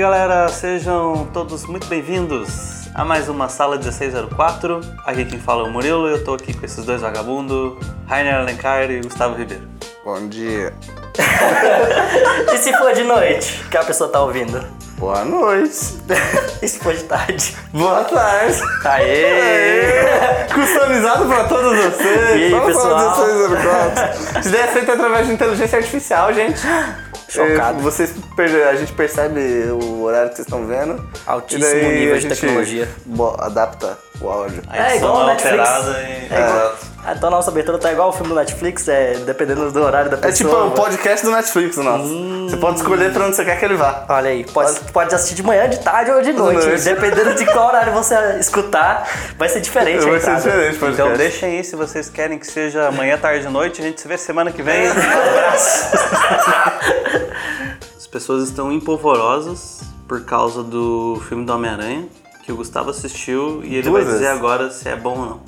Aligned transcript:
galera, 0.00 0.48
sejam 0.48 1.28
todos 1.30 1.66
muito 1.66 1.86
bem-vindos 1.86 2.88
a 2.94 3.04
mais 3.04 3.28
uma 3.28 3.50
sala 3.50 3.76
1604. 3.76 4.80
Aqui 5.04 5.26
quem 5.26 5.38
fala 5.38 5.66
é 5.66 5.68
o 5.68 5.70
Murilo 5.70 6.08
e 6.08 6.12
eu 6.12 6.24
tô 6.24 6.32
aqui 6.32 6.54
com 6.54 6.64
esses 6.64 6.82
dois 6.86 7.02
vagabundos, 7.02 7.76
Rainer 8.06 8.36
Alencar 8.36 8.90
e 8.90 9.02
Gustavo 9.02 9.36
Ribeiro. 9.36 9.68
Bom 10.02 10.26
dia. 10.26 10.72
E 12.52 12.56
se 12.56 12.72
for 12.76 12.92
de 12.94 13.04
noite, 13.04 13.62
que 13.70 13.76
a 13.76 13.84
pessoa 13.84 14.10
tá 14.10 14.20
ouvindo? 14.22 14.64
Boa 14.96 15.22
noite. 15.22 15.98
E 16.62 16.68
se 16.68 16.78
for 16.78 16.94
de 16.94 17.04
tarde? 17.04 17.54
Boa 17.70 18.04
tarde. 18.04 18.58
Aê! 18.84 20.46
Customizado 20.52 21.26
pra 21.26 21.44
todos 21.44 21.76
vocês. 21.76 22.40
E 22.40 22.44
aí, 22.44 22.50
Vamos 22.50 22.66
pessoal? 22.66 22.98
de 22.98 23.32
1604. 23.32 24.40
Isso 24.40 24.50
daí 24.50 24.60
é 24.62 24.66
feito 24.66 24.92
através 24.92 25.26
de 25.26 25.32
inteligência 25.34 25.78
artificial, 25.78 26.32
gente. 26.32 26.60
Chocado. 27.30 27.78
É, 27.78 27.82
Vocês, 27.82 28.12
a 28.68 28.74
gente 28.74 28.92
percebe 28.92 29.40
o 29.70 30.02
horário 30.02 30.30
que 30.30 30.36
vocês 30.36 30.46
estão 30.46 30.66
vendo. 30.66 31.08
Altíssimo 31.26 31.90
nível 31.90 32.18
de 32.18 32.28
tecnologia. 32.28 32.88
adapta 33.38 34.09
o 34.20 34.28
áudio. 34.28 34.62
A 34.68 34.76
É 34.76 34.80
edição 34.90 35.08
igual 35.10 35.22
o 35.22 35.26
Netflix. 35.26 35.58
alterada 35.68 36.00
e... 36.02 36.34
É 36.34 36.48
igual. 36.48 36.74
Então 37.16 37.28
a 37.28 37.32
nossa 37.32 37.50
abertura 37.50 37.78
tá 37.78 37.90
igual 37.90 38.10
o 38.10 38.12
filme 38.12 38.28
do 38.28 38.34
Netflix, 38.34 38.86
é 38.86 39.14
dependendo 39.24 39.72
do 39.72 39.82
horário 39.82 40.10
da 40.10 40.18
É 40.18 40.20
pessoa. 40.20 40.50
tipo 40.50 40.64
o 40.66 40.70
podcast 40.72 41.24
do 41.24 41.32
Netflix, 41.32 41.76
nosso. 41.78 42.04
Hum. 42.04 42.46
Você 42.48 42.58
pode 42.58 42.76
escolher 42.76 43.10
pra 43.10 43.24
onde 43.24 43.36
você 43.36 43.44
quer 43.44 43.58
que 43.58 43.64
ele 43.64 43.74
vá. 43.74 44.04
Olha 44.06 44.28
aí, 44.30 44.44
pode, 44.44 44.78
pode 44.92 45.14
assistir 45.14 45.34
de 45.36 45.42
manhã, 45.42 45.66
de 45.66 45.78
tarde 45.80 46.10
ou 46.10 46.20
de 46.20 46.34
noite. 46.34 46.66
noite. 46.66 46.84
Dependendo 46.84 47.34
de 47.34 47.46
qual 47.46 47.68
horário 47.68 47.92
você 47.94 48.14
escutar, 48.38 49.08
vai 49.38 49.48
ser 49.48 49.60
diferente 49.62 50.06
a 50.06 50.10
Vai 50.10 50.20
ser 50.20 50.36
diferente 50.36 50.78
podcast. 50.78 51.02
Então 51.02 51.16
deixem 51.16 51.56
aí 51.56 51.64
se 51.64 51.74
vocês 51.74 52.10
querem 52.10 52.38
que 52.38 52.46
seja 52.46 52.88
amanhã, 52.88 53.16
tarde 53.16 53.46
e 53.46 53.50
noite. 53.50 53.80
A 53.80 53.84
gente 53.84 53.98
se 53.98 54.06
vê 54.06 54.18
semana 54.18 54.52
que 54.52 54.62
vem. 54.62 54.86
Abraço! 54.88 55.96
As 57.96 58.06
pessoas 58.06 58.44
estão 58.48 58.70
empolvorosas 58.70 59.80
por 60.06 60.22
causa 60.24 60.62
do 60.62 61.20
filme 61.28 61.46
do 61.46 61.52
Homem-Aranha, 61.54 62.06
que 62.50 62.52
o 62.52 62.56
Gustavo 62.56 62.90
assistiu 62.90 63.62
e 63.62 63.76
ele 63.76 63.82
Duas 63.88 64.04
vai 64.04 64.12
dizer 64.12 64.24
vezes. 64.26 64.38
agora 64.38 64.70
se 64.70 64.88
é 64.88 64.96
bom 64.96 65.18
ou 65.18 65.26
não. 65.26 65.42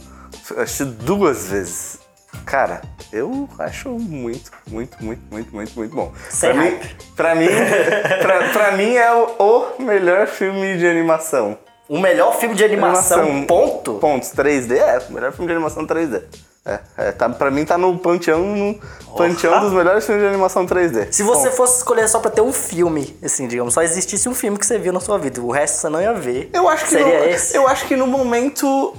Eu 0.57 0.63
assisti 0.63 0.85
duas 0.85 1.49
vezes. 1.49 1.99
Cara, 2.47 2.81
eu 3.13 3.49
acho 3.59 3.89
muito, 3.91 4.51
muito, 4.71 4.97
muito, 5.03 5.21
muito, 5.31 5.55
muito, 5.55 5.73
muito 5.77 5.95
bom. 5.95 6.13
Sem 6.31 6.53
pra 6.53 6.63
mim, 6.65 6.79
pra 7.17 7.35
mim, 7.35 7.49
pra, 8.23 8.49
pra 8.51 8.73
mim 8.77 8.95
é 8.95 9.13
o, 9.13 9.27
o 9.79 9.83
melhor 9.83 10.27
filme 10.29 10.79
de 10.79 10.87
animação. 10.87 11.59
O 11.89 11.99
melhor 11.99 12.35
filme 12.37 12.55
de 12.55 12.65
animação, 12.65 13.21
Animação. 13.21 13.47
ponto. 13.47 13.95
Pontos 13.95 14.31
3D 14.31 14.77
é 14.77 15.03
o 15.11 15.13
melhor 15.13 15.33
filme 15.33 15.47
de 15.49 15.53
animação 15.55 15.87
3D. 15.87 16.23
É, 16.65 16.79
é 16.97 17.13
tá, 17.13 17.29
pra 17.29 17.51
mim 17.51 17.65
tá 17.65 17.77
no 17.77 17.99
panteão, 17.99 18.41
no 18.55 18.79
panteão 19.17 19.61
dos 19.61 19.73
melhores 19.73 20.07
filmes 20.07 20.23
de 20.23 20.29
animação 20.29 20.65
3D. 20.65 21.09
Se 21.11 21.25
você 21.25 21.49
Bom, 21.51 21.57
fosse 21.57 21.79
escolher 21.79 22.09
só 22.09 22.21
pra 22.21 22.31
ter 22.31 22.41
um 22.41 22.53
filme, 22.53 23.19
assim, 23.23 23.49
digamos, 23.49 23.75
só 23.75 23.83
existisse 23.83 24.29
um 24.29 24.35
filme 24.35 24.57
que 24.57 24.65
você 24.65 24.79
viu 24.79 24.93
na 24.93 25.01
sua 25.01 25.19
vida, 25.19 25.41
o 25.41 25.51
resto 25.51 25.79
você 25.79 25.89
não 25.89 26.01
ia 26.01 26.13
ver. 26.13 26.51
eu 26.53 26.69
acho 26.69 26.85
que 26.85 26.91
seria 26.91 27.19
no, 27.19 27.25
esse. 27.29 27.57
eu 27.57 27.67
acho 27.67 27.87
que 27.87 27.97
no 27.97 28.07
momento 28.07 28.95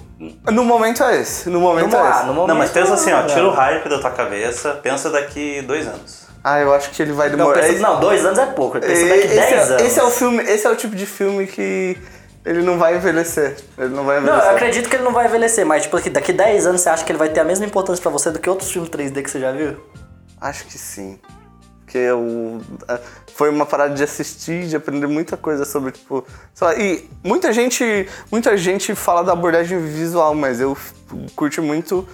no 0.52 0.64
momento 0.66 1.04
é 1.04 1.22
esse, 1.22 1.50
no 1.50 1.60
momento 1.62 1.90
Vamos 1.92 2.06
é 2.06 2.10
lá, 2.10 2.18
esse. 2.18 2.26
no 2.28 2.34
momento. 2.34 2.48
Não, 2.50 2.56
mas 2.58 2.70
pensa 2.70 2.94
assim, 2.96 3.14
ó, 3.14 3.22
não. 3.22 3.28
tira 3.28 3.48
o 3.48 3.52
hype 3.52 3.90
da 3.90 4.00
tua 4.00 4.12
cabeça, 4.12 4.72
pensa 4.84 5.10
daqui 5.10 5.62
dois 5.62 5.88
anos. 5.88 6.24
Ah, 6.44 6.60
eu 6.60 6.74
acho 6.74 6.92
que 6.92 7.02
ele 7.02 7.14
vai 7.14 7.30
Não, 7.30 7.38
demorar. 7.38 7.62
pensa, 7.62 7.74
é- 7.74 7.80
não, 7.80 8.00
dois 8.02 8.26
anos 8.26 8.40
é 8.40 8.46
pouco. 8.48 8.78
Pensa 8.78 8.88
daqui 9.08 9.20
esse, 9.22 9.28
10 9.36 9.38
é, 9.40 9.58
anos. 9.60 9.82
esse 9.84 10.00
é 10.00 10.04
o 10.04 10.12
filme, 10.12 10.44
esse 10.44 10.68
é 10.68 10.70
o 10.70 10.76
tipo 10.76 10.94
de 10.96 11.06
filme 11.06 11.48
que 11.48 11.98
ele 12.46 12.62
não 12.62 12.78
vai 12.78 12.96
envelhecer. 12.98 13.56
Ele 13.78 13.90
não 13.90 14.04
vai 14.04 14.18
Não, 14.20 14.24
envelhecer. 14.28 14.50
eu 14.50 14.56
acredito 14.56 14.90
que 14.90 14.96
ele 14.96 15.04
não 15.04 15.14
vai 15.14 15.28
envelhecer, 15.28 15.66
mas 15.66 15.84
tipo, 15.84 16.00
daqui 16.10 16.34
10 16.34 16.68
anos 16.68 16.82
você 16.82 16.90
acha 16.90 17.04
que 17.06 17.12
ele 17.12 17.20
vai 17.20 17.30
ter 17.30 17.40
a 17.40 17.44
mesma 17.46 17.66
importância 17.66 18.02
pra 18.02 18.12
você 18.12 18.32
do 18.32 18.40
que 18.40 18.50
outros 18.50 18.72
filmes 18.72 18.90
3D 18.90 19.22
que 19.24 19.30
você 19.32 19.40
já 19.40 19.52
viu? 19.52 19.78
Acho 20.42 20.66
que 20.66 20.78
sim. 20.78 21.20
Porque 21.80 21.98
eu, 21.98 22.60
é, 22.88 23.00
foi 23.36 23.50
uma 23.50 23.66
parada 23.66 23.94
de 23.94 24.04
assistir, 24.04 24.68
de 24.68 24.76
aprender 24.76 25.06
muita 25.08 25.38
coisa 25.38 25.64
sobre, 25.64 25.92
tipo. 25.92 26.26
Lá, 26.60 26.74
e 26.76 27.08
muita 27.24 27.54
gente, 27.54 28.08
muita 28.32 28.58
gente 28.58 28.96
fala 28.96 29.24
da 29.24 29.32
abordagem 29.34 29.80
visual, 29.80 30.34
mas 30.34 30.60
eu 30.60 30.76
curto 31.36 31.62
muito 31.62 32.08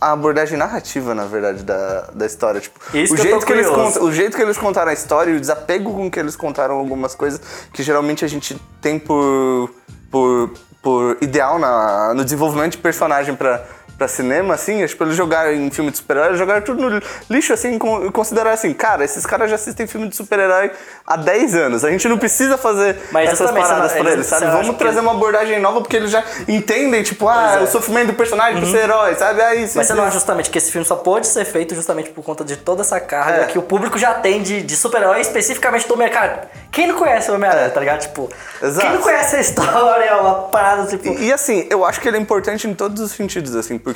a 0.00 0.12
abordagem 0.12 0.56
narrativa, 0.56 1.14
na 1.14 1.26
verdade, 1.26 1.62
da, 1.62 2.08
da 2.14 2.24
história. 2.24 2.60
Tipo, 2.60 2.80
Isso 2.96 3.12
o, 3.12 3.16
que 3.16 3.22
jeito 3.22 3.44
que 3.44 3.52
eles 3.52 3.68
contam, 3.68 4.02
o 4.02 4.12
jeito 4.12 4.36
que 4.36 4.42
eles 4.42 4.56
contaram 4.56 4.90
a 4.90 4.94
história 4.94 5.30
e 5.30 5.36
o 5.36 5.40
desapego 5.40 5.92
com 5.92 6.10
que 6.10 6.18
eles 6.18 6.34
contaram 6.34 6.76
algumas 6.76 7.14
coisas 7.14 7.40
que 7.72 7.82
geralmente 7.82 8.24
a 8.24 8.28
gente 8.28 8.60
tem 8.80 8.98
por, 8.98 9.70
por, 10.10 10.52
por 10.82 11.18
ideal 11.20 11.58
na, 11.58 12.14
no 12.14 12.24
desenvolvimento 12.24 12.72
de 12.72 12.78
personagem 12.78 13.36
pra, 13.36 13.66
pra 14.00 14.08
cinema, 14.08 14.54
assim, 14.54 14.82
é, 14.82 14.86
tipo, 14.86 15.04
eles 15.04 15.14
jogaram 15.14 15.52
em 15.52 15.70
filme 15.70 15.90
de 15.90 15.98
super-herói, 15.98 16.34
jogaram 16.34 16.62
tudo 16.62 16.88
no 16.88 17.02
lixo, 17.28 17.52
assim, 17.52 17.76
e 17.76 18.10
consideraram 18.10 18.52
assim, 18.54 18.72
cara, 18.72 19.04
esses 19.04 19.26
caras 19.26 19.50
já 19.50 19.56
assistem 19.56 19.86
filme 19.86 20.08
de 20.08 20.16
super-herói 20.16 20.70
há 21.06 21.18
10 21.18 21.54
anos, 21.54 21.84
a 21.84 21.90
gente 21.90 22.08
não 22.08 22.16
precisa 22.16 22.56
fazer 22.56 22.96
Mas 23.12 23.28
essas 23.30 23.50
paradas 23.50 23.92
pra 23.92 24.10
eles, 24.12 24.24
sabe? 24.24 24.46
Vamos 24.46 24.70
que- 24.70 24.74
trazer 24.76 25.00
uma 25.00 25.10
abordagem 25.12 25.60
nova 25.60 25.82
porque 25.82 25.96
eles 25.96 26.10
já 26.10 26.24
entendem, 26.48 27.02
tipo, 27.02 27.28
ah, 27.28 27.58
é. 27.60 27.62
o 27.62 27.66
sofrimento 27.66 28.06
do 28.06 28.14
personagem 28.14 28.58
pra 28.58 28.70
ser 28.70 28.84
herói, 28.84 29.14
sabe? 29.16 29.38
É 29.42 29.54
isso. 29.56 29.76
Mas 29.76 29.86
você 29.86 29.92
isso, 29.92 29.96
não 29.96 30.04
acha 30.04 30.14
justamente 30.14 30.48
que 30.48 30.56
esse 30.56 30.72
filme 30.72 30.86
só 30.86 30.96
pode 30.96 31.26
ser 31.26 31.44
feito 31.44 31.74
justamente 31.74 32.08
por 32.08 32.24
conta 32.24 32.42
de 32.42 32.56
toda 32.56 32.80
essa 32.80 32.98
carga 32.98 33.42
É. 33.42 33.46
que 33.48 33.58
o 33.58 33.62
público 33.62 33.98
já 33.98 34.14
tem 34.14 34.40
de, 34.42 34.62
de 34.62 34.76
super-herói, 34.76 35.20
especificamente 35.20 35.86
do 35.86 35.94
mercado? 35.94 36.48
Quem 36.72 36.86
não 36.86 36.94
conhece 36.94 37.30
o 37.30 37.34
Homem-Aranha, 37.34 37.66
É. 37.66 37.68
tá 37.68 37.80
ligado? 37.80 38.00
Tipo, 38.00 38.30
Exato. 38.62 38.86
quem 38.86 38.94
não 38.96 39.02
conhece 39.02 39.36
a 39.36 39.40
história, 39.40 40.04
é 40.04 40.14
uma 40.14 40.34
parada, 40.48 40.86
tipo... 40.86 41.06
E, 41.06 41.26
e, 41.26 41.32
assim, 41.32 41.66
eu 41.68 41.84
acho 41.84 42.00
que 42.00 42.08
ele 42.08 42.16
é 42.16 42.20
importante 42.20 42.66
em 42.66 42.72
todos 42.74 43.02
os 43.02 43.10
sentidos, 43.10 43.56
assim, 43.56 43.76
porque 43.76 43.89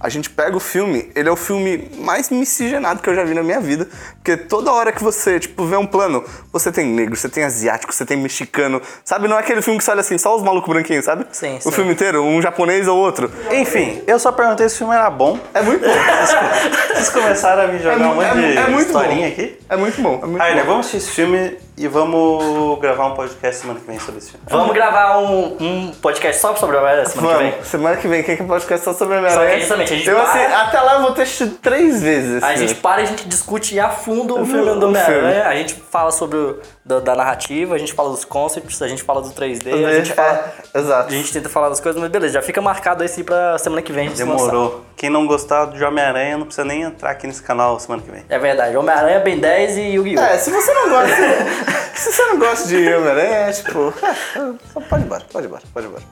a 0.00 0.08
gente 0.08 0.30
pega 0.30 0.56
o 0.56 0.60
filme, 0.60 1.10
ele 1.16 1.28
é 1.28 1.32
o 1.32 1.34
filme 1.36 1.90
mais 1.98 2.30
miscigenado 2.30 3.02
que 3.02 3.10
eu 3.10 3.14
já 3.16 3.24
vi 3.24 3.34
na 3.34 3.42
minha 3.42 3.60
vida. 3.60 3.88
Porque 4.14 4.36
toda 4.36 4.70
hora 4.70 4.92
que 4.92 5.02
você, 5.02 5.40
tipo, 5.40 5.64
vê 5.66 5.76
um 5.76 5.86
plano, 5.86 6.24
você 6.52 6.70
tem 6.70 6.86
negro, 6.86 7.16
você 7.16 7.28
tem 7.28 7.42
asiático, 7.42 7.92
você 7.92 8.06
tem 8.06 8.16
mexicano, 8.16 8.80
sabe? 9.04 9.26
Não 9.26 9.36
é 9.36 9.40
aquele 9.40 9.60
filme 9.60 9.76
que 9.78 9.84
você 9.84 9.90
olha 9.90 10.00
assim, 10.00 10.16
só 10.16 10.36
os 10.36 10.42
malucos 10.42 10.72
branquinhos, 10.72 11.04
sabe? 11.04 11.26
Sim, 11.32 11.56
O 11.56 11.60
sim. 11.62 11.72
filme 11.72 11.92
inteiro, 11.92 12.22
um 12.22 12.40
japonês 12.40 12.86
ou 12.86 12.96
outro. 12.96 13.28
Enfim, 13.50 14.00
eu 14.06 14.20
só 14.20 14.30
perguntei 14.30 14.68
se 14.68 14.76
o 14.76 14.78
filme 14.78 14.94
era 14.94 15.10
bom. 15.10 15.36
É 15.52 15.62
muito 15.62 15.84
bom. 15.84 15.92
Vocês 16.94 17.08
começaram 17.10 17.64
a 17.64 17.66
me 17.66 17.78
jogar 17.78 18.00
É 18.00 18.06
um 18.06 18.14
monte 18.14 18.24
é- 18.26 18.34
de 18.52 18.56
é 18.56 18.60
muito 18.68 18.72
bom. 18.92 19.00
historinha 19.00 19.28
aqui. 19.28 19.58
É 19.68 19.76
muito 19.76 20.00
bom. 20.00 20.20
É 20.22 20.26
muito 20.26 20.38
Rainer, 20.40 20.64
bom. 20.64 20.70
vamos 20.70 20.86
assistir 20.86 20.98
esse 21.08 21.10
filme 21.16 21.56
e 21.78 21.86
vamos 21.86 22.78
gravar 22.80 23.06
um 23.06 23.14
podcast 23.14 23.60
semana 23.60 23.78
que 23.80 23.86
vem 23.86 23.98
sobre 23.98 24.18
esse 24.18 24.30
filme. 24.30 24.44
Vamos 24.48 24.74
gravar 24.74 25.18
um, 25.18 25.56
um 25.60 25.92
podcast 26.02 26.40
só 26.40 26.54
sobre 26.56 26.76
o 26.76 26.78
Homem-Aranha 26.80 27.06
semana 27.06 27.32
que 27.36 27.42
vem? 27.42 27.50
Vamos, 27.52 27.66
semana 27.68 27.96
que 27.96 28.08
vem, 28.08 28.22
quem 28.22 28.36
que 28.36 28.42
pode 28.44 28.62
ficar 28.64 28.78
só 28.78 28.92
sobre 28.92 29.16
a 29.16 29.20
minha 29.20 29.30
Só 29.32 29.46
que 29.46 29.58
justamente, 29.60 29.92
a 29.92 29.96
gente 29.96 30.08
eu, 30.08 30.16
para- 30.16 30.30
assim, 30.30 30.52
Até 30.54 30.80
lá 30.80 30.94
eu 30.94 31.02
vou 31.02 31.12
ter 31.12 31.22
assistido 31.22 31.56
três 31.62 32.02
vezes 32.02 32.42
A 32.42 32.48
filme. 32.48 32.66
gente 32.68 32.80
para 32.80 33.00
e 33.00 33.04
a 33.04 33.06
gente 33.06 33.28
discute 33.28 33.78
a 33.78 33.88
fundo 33.90 34.40
o 34.40 34.44
filme 34.44 34.70
o 34.70 34.74
do 34.78 34.86
Homem-Aranha. 34.88 35.20
filme. 35.32 35.42
A 35.42 35.54
gente 35.56 35.74
fala 35.74 36.10
sobre 36.10 36.36
o, 36.36 36.58
da, 36.88 37.00
da 37.00 37.14
narrativa, 37.14 37.74
a 37.74 37.78
gente 37.78 37.92
fala 37.92 38.08
dos 38.08 38.24
concepts, 38.24 38.80
a 38.80 38.88
gente 38.88 39.02
fala 39.02 39.20
do 39.20 39.28
3D, 39.28 39.72
a 39.84 39.92
gente, 39.96 40.14
fala, 40.14 40.52
É, 40.72 40.78
exato. 40.78 41.08
a 41.08 41.12
gente 41.12 41.30
tenta 41.30 41.46
falar 41.50 41.68
das 41.68 41.80
coisas, 41.80 42.00
mas 42.00 42.10
beleza, 42.10 42.32
já 42.34 42.42
fica 42.42 42.62
marcado 42.62 43.04
esse 43.04 43.22
pra 43.22 43.58
semana 43.58 43.82
que 43.82 43.92
vem 43.92 44.08
lançar. 44.08 44.24
Demorou. 44.24 44.84
Quem 44.96 45.10
não 45.10 45.26
gostar 45.26 45.66
de 45.66 45.84
Homem-Aranha 45.84 46.38
não 46.38 46.46
precisa 46.46 46.64
nem 46.64 46.82
entrar 46.82 47.10
aqui 47.10 47.26
nesse 47.26 47.42
canal 47.42 47.78
semana 47.78 48.02
que 48.02 48.10
vem. 48.10 48.24
É 48.28 48.38
verdade, 48.38 48.74
Homem-Aranha, 48.74 49.20
Ben 49.20 49.38
10 49.38 49.76
e 49.76 49.80
Yu-Gi-Oh! 49.96 50.20
É, 50.22 50.38
se 50.38 50.50
você 50.50 50.72
não 50.72 50.88
gosta. 50.88 51.14
se 51.94 52.10
você 52.12 52.22
não 52.24 52.38
gosta 52.38 52.66
de 52.68 52.76
Homem-Aranha, 52.94 53.34
é 53.36 53.52
tipo. 53.52 53.92
é, 54.02 54.80
pode 54.88 55.02
ir 55.02 55.04
embora, 55.04 55.24
pode 55.30 55.44
ir 55.44 55.48
embora, 55.48 55.62
pode 55.74 55.86
ir 55.86 55.90
embora. 55.90 56.04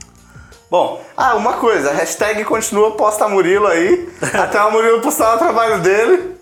Bom, 0.71 1.01
Ah, 1.17 1.37
uma 1.37 1.55
coisa, 1.55 1.91
hashtag 1.93 2.45
continua 2.45 2.91
posta 2.97 3.27
Murilo 3.29 3.67
aí. 3.67 4.09
até 4.35 4.61
o 4.63 4.71
Murilo 4.71 5.01
postar 5.01 5.37
o 5.37 5.39
trabalho 5.39 5.79
dele. 5.79 6.36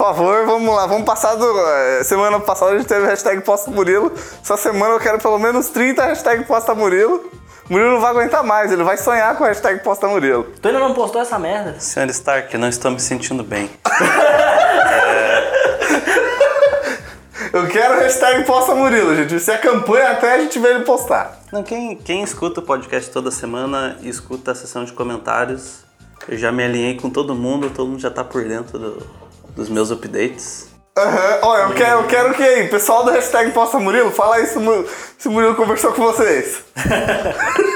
Por 0.00 0.06
favor, 0.06 0.46
vamos 0.46 0.74
lá, 0.74 0.86
vamos 0.86 1.04
passar 1.04 1.34
do. 1.34 1.44
eh, 1.46 2.02
Semana 2.04 2.40
passada 2.40 2.72
a 2.72 2.78
gente 2.78 2.86
teve 2.88 3.04
hashtag 3.06 3.42
posta 3.42 3.70
Murilo. 3.70 4.10
Essa 4.42 4.56
semana 4.56 4.94
eu 4.94 4.98
quero 4.98 5.18
pelo 5.18 5.38
menos 5.38 5.68
30 5.68 6.02
hashtag 6.06 6.42
posta 6.44 6.74
Murilo. 6.74 7.22
Murilo 7.68 7.90
não 7.90 8.00
vai 8.00 8.10
aguentar 8.12 8.42
mais, 8.42 8.72
ele 8.72 8.82
vai 8.82 8.96
sonhar 8.96 9.36
com 9.36 9.44
a 9.44 9.48
hashtag 9.48 9.84
posta 9.84 10.08
Murilo. 10.08 10.44
Tu 10.58 10.68
ainda 10.68 10.80
não 10.80 10.94
postou 10.94 11.20
essa 11.20 11.38
merda? 11.38 11.78
senhor 11.78 12.08
Stark, 12.08 12.56
não 12.56 12.70
estou 12.70 12.90
me 12.92 12.98
sentindo 12.98 13.44
bem. 13.44 13.68
Eu 17.52 17.66
quero 17.68 18.00
hashtag 18.00 18.44
posta 18.44 18.74
Murilo, 18.74 19.14
gente. 19.14 19.34
Isso 19.36 19.50
é 19.50 19.58
campanha 19.58 20.12
até 20.12 20.32
a 20.32 20.38
gente 20.40 20.58
ver 20.58 20.76
ele 20.76 20.84
postar. 20.86 21.40
Não, 21.52 21.62
quem, 21.62 21.94
quem 21.96 22.22
escuta 22.22 22.60
o 22.60 22.62
podcast 22.62 23.10
toda 23.10 23.30
semana 23.30 23.98
e 24.00 24.08
escuta 24.08 24.52
a 24.52 24.54
sessão 24.54 24.82
de 24.82 24.94
comentários, 24.94 25.80
eu 26.26 26.38
já 26.38 26.50
me 26.50 26.64
alinhei 26.64 26.96
com 26.96 27.10
todo 27.10 27.34
mundo, 27.34 27.68
todo 27.68 27.86
mundo 27.90 28.00
já 28.00 28.10
tá 28.10 28.24
por 28.24 28.42
dentro 28.44 28.78
do- 28.78 29.20
dos 29.60 29.68
meus 29.68 29.90
updates. 29.90 30.68
Aham, 30.98 31.38
Olha, 31.42 31.62
eu 31.62 31.74
quero, 31.74 32.00
eu 32.00 32.06
quero 32.08 32.34
que 32.34 32.42
aí, 32.42 32.68
pessoal 32.68 33.04
do 33.04 33.10
hashtag 33.10 33.52
posta 33.52 33.78
Murilo, 33.78 34.10
fala 34.10 34.36
aí 34.36 34.46
se 34.46 34.56
o 34.58 34.60
Mu- 34.60 34.84
se 35.18 35.28
o 35.28 35.30
Murilo 35.30 35.54
conversou 35.54 35.92
com 35.92 36.02
vocês. 36.02 36.62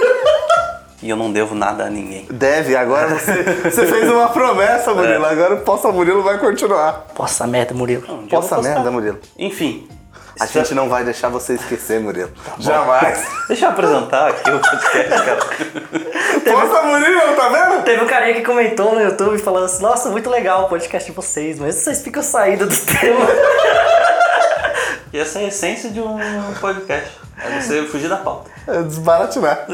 E 1.02 1.10
eu 1.10 1.16
não 1.18 1.30
devo 1.30 1.54
nada 1.54 1.84
a 1.84 1.90
ninguém. 1.90 2.26
Deve, 2.30 2.74
agora 2.74 3.08
você, 3.08 3.42
você 3.62 3.86
fez 3.86 4.10
uma 4.10 4.28
promessa, 4.30 4.94
Murilo. 4.94 5.26
Agora 5.26 5.56
o 5.56 5.60
Posta 5.60 5.92
Murilo 5.92 6.22
vai 6.22 6.38
continuar. 6.38 7.04
Posta 7.14 7.46
merda, 7.46 7.74
Murilo. 7.74 8.04
Um 8.10 8.16
vou 8.20 8.26
Posta 8.28 8.62
merda, 8.62 8.90
Murilo. 8.90 9.18
Enfim. 9.38 9.86
A 10.40 10.46
gente 10.46 10.74
não 10.74 10.88
vai 10.88 11.04
deixar 11.04 11.28
você 11.28 11.54
esquecer, 11.54 12.00
Murilo. 12.00 12.30
Jamais. 12.58 13.24
Deixa 13.46 13.66
eu 13.66 13.70
apresentar 13.70 14.28
aqui 14.28 14.50
o 14.50 14.58
podcast, 14.58 15.08
cara. 15.08 15.36
Posta 16.44 16.82
Murilo, 16.82 17.36
tá 17.36 17.48
vendo? 17.48 17.82
Teve 17.84 18.02
um 18.02 18.06
carinha 18.06 18.34
que 18.34 18.42
comentou 18.42 18.94
no 18.94 19.00
YouTube 19.00 19.38
falando 19.38 19.64
assim, 19.66 19.82
nossa, 19.82 20.10
muito 20.10 20.28
legal 20.28 20.64
o 20.64 20.68
podcast 20.68 21.08
de 21.10 21.14
vocês, 21.14 21.58
mas 21.58 21.76
vocês 21.76 22.02
ficam 22.02 22.22
saindo 22.22 22.66
do 22.66 22.74
tema. 22.84 23.26
E 25.12 25.18
essa 25.18 25.38
é 25.38 25.44
a 25.44 25.48
essência 25.48 25.90
de 25.90 26.00
um 26.00 26.18
podcast. 26.60 27.16
É 27.40 27.60
você 27.60 27.84
fugir 27.86 28.08
da 28.08 28.16
pauta. 28.16 28.50
É 28.66 28.82
desbaratinar. 28.82 29.66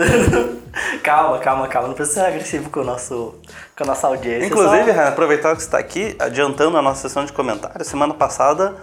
calma, 1.03 1.39
calma, 1.39 1.69
calma. 1.69 1.89
Não 1.89 1.95
precisa 1.95 2.21
ser 2.21 2.27
agressivo 2.27 2.69
com, 2.71 2.81
o 2.81 2.85
nosso, 2.85 3.35
com 3.77 3.85
a 3.85 3.87
nossa 3.87 4.07
audiência. 4.07 4.47
Inclusive, 4.47 4.85
só- 4.85 4.93
Renan, 4.93 5.09
aproveitando 5.09 5.57
que 5.57 5.63
você 5.63 5.69
está 5.69 5.79
aqui, 5.79 6.17
adiantando 6.19 6.77
a 6.77 6.83
nossa 6.83 7.03
sessão 7.09 7.25
de 7.25 7.33
comentários, 7.33 7.87
semana 7.89 8.13
passada 8.15 8.75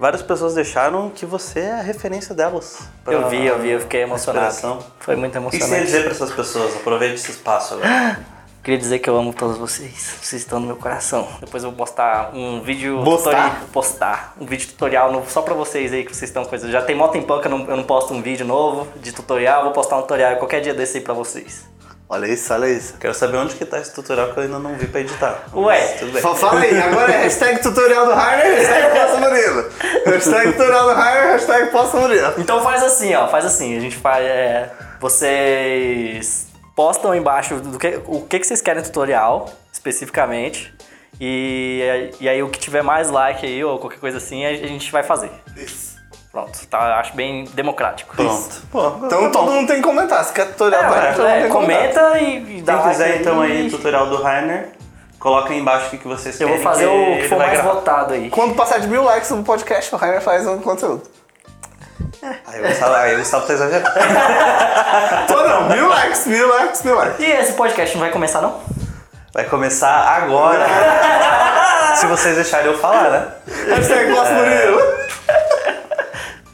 várias 0.00 0.22
pessoas 0.22 0.54
deixaram 0.54 1.10
que 1.10 1.26
você 1.26 1.60
é 1.60 1.72
a 1.72 1.82
referência 1.82 2.34
delas. 2.34 2.80
Eu 3.06 3.28
vi, 3.28 3.46
eu 3.46 3.58
vi, 3.60 3.70
eu 3.70 3.80
fiquei 3.80 4.00
emocionado. 4.02 4.48
inspiração. 4.48 4.84
Foi 4.98 5.14
muito 5.14 5.38
O 5.38 5.50
que 5.50 5.50
você 5.50 5.56
ia 5.58 5.58
emocionante. 5.58 5.84
dizer 5.86 6.02
para 6.04 6.12
essas 6.12 6.32
pessoas? 6.32 6.74
Aproveite 6.76 7.14
esse 7.16 7.30
espaço 7.30 7.74
agora. 7.74 8.18
Queria 8.62 8.78
dizer 8.78 8.98
que 8.98 9.08
eu 9.08 9.16
amo 9.16 9.32
todos 9.32 9.56
vocês. 9.56 10.16
Vocês 10.20 10.42
estão 10.42 10.60
no 10.60 10.66
meu 10.66 10.76
coração. 10.76 11.26
Depois 11.40 11.62
eu 11.64 11.70
vou 11.70 11.78
postar 11.78 12.30
um 12.34 12.60
vídeo 12.60 13.02
Postar? 13.02 13.30
tutorial. 13.30 13.56
Postar. 13.72 14.34
Um 14.38 14.44
vídeo 14.44 14.68
tutorial 14.68 15.10
novo 15.12 15.30
só 15.30 15.40
pra 15.40 15.54
vocês 15.54 15.90
aí 15.94 16.04
que 16.04 16.14
vocês 16.14 16.28
estão 16.28 16.44
coisa. 16.44 16.70
Já 16.70 16.82
tem 16.82 16.94
mó 16.94 17.08
tempão 17.08 17.40
que 17.40 17.46
eu 17.46 17.50
não, 17.50 17.64
eu 17.66 17.76
não 17.76 17.84
posto 17.84 18.12
um 18.12 18.20
vídeo 18.20 18.44
novo 18.44 18.86
de 19.00 19.12
tutorial. 19.12 19.64
Vou 19.64 19.72
postar 19.72 19.96
um 19.96 20.02
tutorial 20.02 20.36
qualquer 20.36 20.60
dia 20.60 20.74
desse 20.74 20.98
aí 20.98 21.02
pra 21.02 21.14
vocês. 21.14 21.69
Olha 22.12 22.26
isso, 22.26 22.52
olha 22.52 22.66
isso. 22.66 22.94
Quero 22.98 23.14
saber 23.14 23.36
onde 23.36 23.54
que 23.54 23.64
tá 23.64 23.78
esse 23.78 23.94
tutorial 23.94 24.32
que 24.32 24.38
eu 24.38 24.42
ainda 24.42 24.58
não 24.58 24.74
vi 24.74 24.88
para 24.88 25.00
editar. 25.00 25.44
Ué. 25.54 25.78
Mas 25.80 26.00
tudo 26.00 26.12
bem. 26.12 26.20
Fa- 26.20 26.34
Fala 26.34 26.60
aí, 26.60 26.76
agora 26.82 27.12
é 27.12 27.22
hashtag 27.22 27.62
tutorial 27.62 28.04
do 28.04 28.12
Rainer, 28.12 28.56
hashtag 28.56 28.98
posta 28.98 29.16
Murilo. 29.18 29.70
Hashtag 30.06 30.52
tutorial 30.52 30.88
do 30.88 30.94
Rainer, 30.94 31.32
hashtag 31.32 31.70
posta 31.70 31.96
Murilo. 31.98 32.34
Então 32.38 32.60
faz 32.64 32.82
assim, 32.82 33.14
ó. 33.14 33.28
Faz 33.28 33.44
assim. 33.44 33.76
A 33.76 33.80
gente 33.80 33.96
faz. 33.96 34.24
é, 34.24 34.70
vocês 34.98 36.48
postam 36.74 37.14
embaixo 37.14 37.56
do 37.60 37.78
que, 37.78 38.00
o 38.06 38.22
que, 38.22 38.40
que 38.40 38.46
vocês 38.46 38.60
querem 38.60 38.82
tutorial, 38.82 39.48
especificamente. 39.72 40.74
E, 41.20 42.10
e 42.20 42.28
aí 42.28 42.42
o 42.42 42.48
que 42.48 42.58
tiver 42.58 42.82
mais 42.82 43.10
like 43.10 43.44
aí, 43.46 43.62
ou 43.62 43.78
qualquer 43.78 43.98
coisa 44.00 44.16
assim, 44.18 44.44
a 44.44 44.52
gente 44.54 44.90
vai 44.90 45.02
fazer. 45.02 45.30
Isso. 45.56 45.89
Pronto, 46.32 46.58
tá? 46.68 47.00
Acho 47.00 47.14
bem 47.16 47.44
democrático. 47.54 48.14
Pronto. 48.14 48.62
Pô, 48.70 48.86
Então 49.04 49.08
tá 49.24 49.30
todo 49.30 49.46
bom. 49.46 49.52
mundo 49.52 49.66
tem 49.66 49.76
que 49.76 49.82
comentar. 49.82 50.24
Se 50.24 50.32
quer 50.32 50.46
tutorial 50.46 50.84
do 50.84 50.90
Rainer, 50.92 51.10
mundo 51.16 51.26
É, 51.26 51.32
tem 51.34 51.42
que 51.42 51.48
comentar. 51.48 52.02
comenta 52.04 52.18
e, 52.20 52.58
e 52.58 52.62
dá 52.62 52.78
Quem 52.78 52.88
quiser 52.90 53.20
então 53.20 53.40
aí 53.40 53.66
e- 53.66 53.70
tutorial 53.70 54.06
do 54.06 54.22
Rainer, 54.22 54.68
coloca 55.18 55.50
aí 55.52 55.58
embaixo 55.58 55.86
o 55.88 55.90
que 55.90 55.98
que 55.98 56.06
vocês 56.06 56.40
Eu 56.40 56.46
querem. 56.46 56.62
vou 56.62 56.72
fazer 56.72 56.86
que 56.88 56.94
o 56.94 57.16
que 57.22 57.28
for 57.28 57.38
mais 57.38 57.52
gravar. 57.52 57.72
votado 57.72 58.14
aí. 58.14 58.30
Quando 58.30 58.54
passar 58.54 58.78
de 58.78 58.86
mil 58.86 59.02
likes 59.02 59.28
no 59.30 59.42
podcast, 59.42 59.92
o 59.92 59.98
Rainer 59.98 60.20
faz 60.20 60.46
um 60.46 60.60
conteúdo. 60.60 61.02
Aí 62.22 62.60
o 62.62 62.68
Gustavo, 62.68 62.94
aí 62.94 63.14
o 63.14 63.18
Gustavo 63.18 63.46
tá 63.46 63.52
exagerando. 63.54 63.90
Tô 65.26 65.42
não, 65.42 65.68
mil 65.70 65.88
likes, 65.88 66.26
mil 66.26 66.48
likes, 66.48 66.82
mil 66.82 66.94
likes. 66.94 67.18
E 67.18 67.24
esse 67.30 67.52
podcast 67.54 67.96
não 67.96 68.02
vai 68.02 68.12
começar, 68.12 68.40
não? 68.40 68.60
Vai 69.32 69.44
começar 69.44 69.88
agora. 70.16 70.64
Se 71.96 72.06
vocês 72.06 72.36
deixarem 72.36 72.66
eu 72.66 72.78
falar, 72.78 73.10
né? 73.10 73.28
Hashtag 73.74 74.14
posta 74.14 74.32
Murilo. 74.34 74.80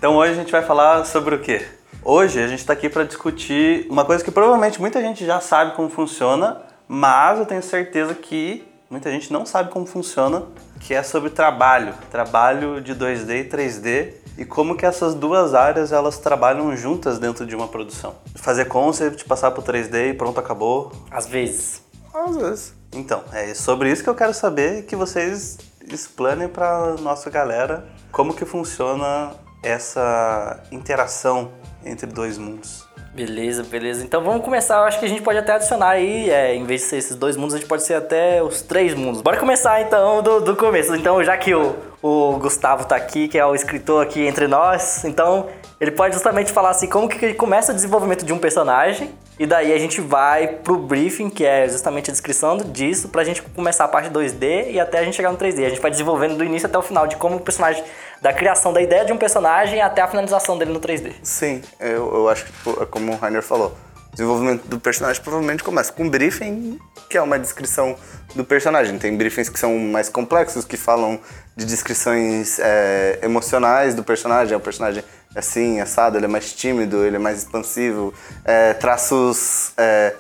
Então 0.06 0.18
hoje 0.18 0.30
a 0.30 0.34
gente 0.36 0.52
vai 0.52 0.62
falar 0.62 1.04
sobre 1.04 1.34
o 1.34 1.40
quê? 1.40 1.66
Hoje 2.04 2.40
a 2.40 2.46
gente 2.46 2.60
está 2.60 2.72
aqui 2.72 2.88
para 2.88 3.02
discutir 3.02 3.88
uma 3.90 4.04
coisa 4.04 4.22
que 4.22 4.30
provavelmente 4.30 4.80
muita 4.80 5.00
gente 5.00 5.26
já 5.26 5.40
sabe 5.40 5.74
como 5.74 5.90
funciona, 5.90 6.62
mas 6.86 7.40
eu 7.40 7.44
tenho 7.44 7.60
certeza 7.60 8.14
que 8.14 8.64
muita 8.88 9.10
gente 9.10 9.32
não 9.32 9.44
sabe 9.44 9.68
como 9.68 9.84
funciona, 9.84 10.44
que 10.78 10.94
é 10.94 11.02
sobre 11.02 11.30
trabalho, 11.30 11.92
trabalho 12.08 12.80
de 12.80 12.94
2D 12.94 13.46
e 13.46 13.48
3D 13.48 14.12
e 14.38 14.44
como 14.44 14.76
que 14.76 14.86
essas 14.86 15.12
duas 15.12 15.54
áreas 15.54 15.90
elas 15.90 16.18
trabalham 16.18 16.76
juntas 16.76 17.18
dentro 17.18 17.44
de 17.44 17.56
uma 17.56 17.66
produção. 17.66 18.14
Fazer 18.36 18.66
concept, 18.66 19.24
passar 19.24 19.50
pro 19.50 19.60
3D 19.60 20.10
e 20.10 20.14
pronto, 20.14 20.38
acabou. 20.38 20.92
Às 21.10 21.26
vezes. 21.26 21.82
Às 22.14 22.36
vezes. 22.36 22.74
Então, 22.92 23.24
é 23.32 23.52
sobre 23.54 23.90
isso 23.90 24.04
que 24.04 24.08
eu 24.08 24.14
quero 24.14 24.32
saber 24.32 24.78
e 24.78 24.82
que 24.84 24.94
vocês 24.94 25.58
explanem 25.92 26.46
para 26.46 26.94
nossa 27.00 27.28
galera 27.28 27.88
como 28.12 28.34
que 28.34 28.44
funciona 28.44 29.34
essa 29.66 30.60
interação 30.70 31.50
entre 31.84 32.06
dois 32.06 32.38
mundos. 32.38 32.86
Beleza, 33.12 33.62
beleza. 33.62 34.04
Então 34.04 34.22
vamos 34.22 34.44
começar. 34.44 34.76
Eu 34.76 34.84
acho 34.84 34.98
que 34.98 35.06
a 35.06 35.08
gente 35.08 35.22
pode 35.22 35.38
até 35.38 35.52
adicionar 35.54 35.88
aí, 35.88 36.28
é, 36.28 36.54
em 36.54 36.64
vez 36.64 36.82
de 36.82 36.86
ser 36.88 36.96
esses 36.98 37.16
dois 37.16 37.34
mundos, 37.34 37.54
a 37.54 37.58
gente 37.58 37.66
pode 37.66 37.82
ser 37.82 37.94
até 37.94 38.42
os 38.42 38.60
três 38.60 38.94
mundos. 38.94 39.22
Bora 39.22 39.38
começar 39.38 39.80
então 39.80 40.22
do, 40.22 40.40
do 40.40 40.54
começo. 40.54 40.94
Então, 40.94 41.24
já 41.24 41.34
que 41.36 41.54
o, 41.54 41.74
o 42.02 42.38
Gustavo 42.38 42.84
tá 42.84 42.94
aqui, 42.94 43.26
que 43.26 43.38
é 43.38 43.46
o 43.46 43.54
escritor 43.54 44.02
aqui 44.02 44.26
entre 44.26 44.46
nós, 44.46 45.02
então 45.04 45.46
ele 45.80 45.90
pode 45.90 46.14
justamente 46.14 46.50
falar 46.52 46.70
assim 46.70 46.88
como 46.88 47.08
que 47.08 47.34
começa 47.34 47.72
o 47.72 47.74
desenvolvimento 47.74 48.24
de 48.24 48.32
um 48.32 48.38
personagem. 48.38 49.10
E 49.38 49.46
daí 49.46 49.70
a 49.74 49.78
gente 49.78 50.00
vai 50.00 50.48
pro 50.48 50.78
briefing, 50.78 51.28
que 51.28 51.44
é 51.44 51.68
justamente 51.68 52.10
a 52.10 52.12
descrição 52.12 52.56
disso, 52.56 53.10
pra 53.10 53.22
gente 53.22 53.42
começar 53.42 53.84
a 53.84 53.88
parte 53.88 54.08
2D 54.08 54.70
e 54.70 54.80
até 54.80 54.98
a 54.98 55.04
gente 55.04 55.14
chegar 55.14 55.30
no 55.30 55.36
3D. 55.36 55.66
A 55.66 55.68
gente 55.68 55.80
vai 55.80 55.90
desenvolvendo 55.90 56.36
do 56.36 56.44
início 56.44 56.66
até 56.66 56.78
o 56.78 56.82
final, 56.82 57.06
de 57.06 57.16
como 57.16 57.36
o 57.36 57.40
personagem, 57.40 57.84
da 58.22 58.32
criação 58.32 58.72
da 58.72 58.80
ideia 58.80 59.04
de 59.04 59.12
um 59.12 59.18
personagem 59.18 59.82
até 59.82 60.00
a 60.00 60.08
finalização 60.08 60.56
dele 60.56 60.72
no 60.72 60.80
3D. 60.80 61.12
Sim, 61.22 61.60
eu, 61.78 62.14
eu 62.14 62.28
acho 62.30 62.46
que, 62.46 62.52
tipo, 62.52 62.82
é 62.82 62.86
como 62.86 63.12
o 63.12 63.16
Rainer 63.16 63.42
falou, 63.42 63.76
o 64.10 64.16
desenvolvimento 64.16 64.66
do 64.66 64.80
personagem 64.80 65.22
provavelmente 65.22 65.62
começa 65.62 65.92
com 65.92 66.04
um 66.04 66.08
briefing, 66.08 66.80
que 67.10 67.18
é 67.18 67.20
uma 67.20 67.38
descrição 67.38 67.94
do 68.34 68.42
personagem. 68.42 68.98
Tem 68.98 69.14
briefings 69.14 69.50
que 69.50 69.58
são 69.58 69.78
mais 69.78 70.08
complexos, 70.08 70.64
que 70.64 70.78
falam 70.78 71.20
de 71.54 71.66
descrições 71.66 72.58
é, 72.58 73.18
emocionais 73.22 73.94
do 73.94 74.02
personagem. 74.02 74.56
O 74.56 74.60
personagem 74.60 75.02
é 75.02 75.04
assim, 75.36 75.80
assado, 75.80 76.16
ele 76.16 76.24
é 76.24 76.28
mais 76.28 76.52
tímido, 76.52 77.04
ele 77.04 77.16
é 77.16 77.18
mais 77.18 77.38
expansivo. 77.38 78.12
É, 78.44 78.72
traços 78.74 79.72
é, 79.76 80.14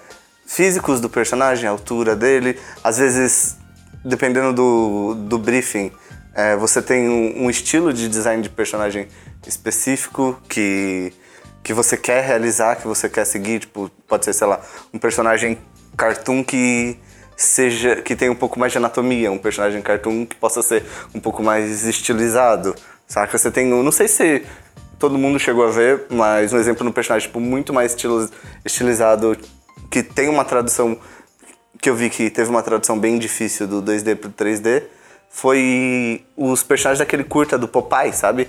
físicos 0.46 1.00
do 1.00 1.08
personagem, 1.08 1.66
a 1.66 1.70
altura 1.70 2.14
dele. 2.14 2.58
Às 2.84 2.98
vezes, 2.98 3.56
dependendo 4.04 4.52
do, 4.52 5.14
do 5.14 5.38
briefing, 5.38 5.90
é, 6.34 6.54
você 6.54 6.82
tem 6.82 7.08
um, 7.08 7.44
um 7.44 7.50
estilo 7.50 7.92
de 7.92 8.08
design 8.08 8.42
de 8.42 8.50
personagem 8.50 9.08
específico 9.46 10.40
que, 10.48 11.12
que 11.64 11.72
você 11.72 11.96
quer 11.96 12.22
realizar, 12.22 12.76
que 12.76 12.86
você 12.86 13.08
quer 13.08 13.24
seguir. 13.24 13.60
Tipo, 13.60 13.90
pode 14.06 14.24
ser, 14.26 14.34
sei 14.34 14.46
lá, 14.46 14.60
um 14.92 14.98
personagem 14.98 15.58
cartoon 15.96 16.44
que 16.44 16.98
seja 17.36 17.96
que 17.96 18.16
tenha 18.16 18.32
um 18.32 18.36
pouco 18.36 18.58
mais 18.58 18.72
de 18.72 18.78
anatomia, 18.78 19.30
um 19.30 19.38
personagem 19.38 19.82
cartoon 19.82 20.24
que 20.24 20.36
possa 20.36 20.62
ser 20.62 20.84
um 21.14 21.20
pouco 21.20 21.42
mais 21.42 21.84
estilizado, 21.84 22.74
saca? 23.06 23.36
Você 23.36 23.50
tem, 23.50 23.66
não 23.66 23.92
sei 23.92 24.08
se 24.08 24.42
todo 24.98 25.18
mundo 25.18 25.38
chegou 25.38 25.66
a 25.66 25.70
ver, 25.70 26.06
mas 26.10 26.52
um 26.52 26.58
exemplo 26.58 26.84
de 26.84 26.90
um 26.90 26.92
personagem 26.92 27.28
tipo, 27.28 27.40
muito 27.40 27.72
mais 27.72 27.96
estilizado 28.64 29.36
que 29.90 30.02
tem 30.02 30.28
uma 30.28 30.44
tradução 30.44 30.98
que 31.80 31.90
eu 31.90 31.94
vi 31.94 32.10
que 32.10 32.30
teve 32.30 32.50
uma 32.50 32.62
tradução 32.62 32.98
bem 32.98 33.18
difícil 33.18 33.66
do 33.66 33.82
2D 33.82 34.16
pro 34.16 34.30
3D 34.30 34.82
foi 35.28 36.24
os 36.36 36.62
personagens 36.62 36.98
daquele 36.98 37.24
curta 37.24 37.58
do 37.58 37.68
Popeye, 37.68 38.12
sabe? 38.12 38.48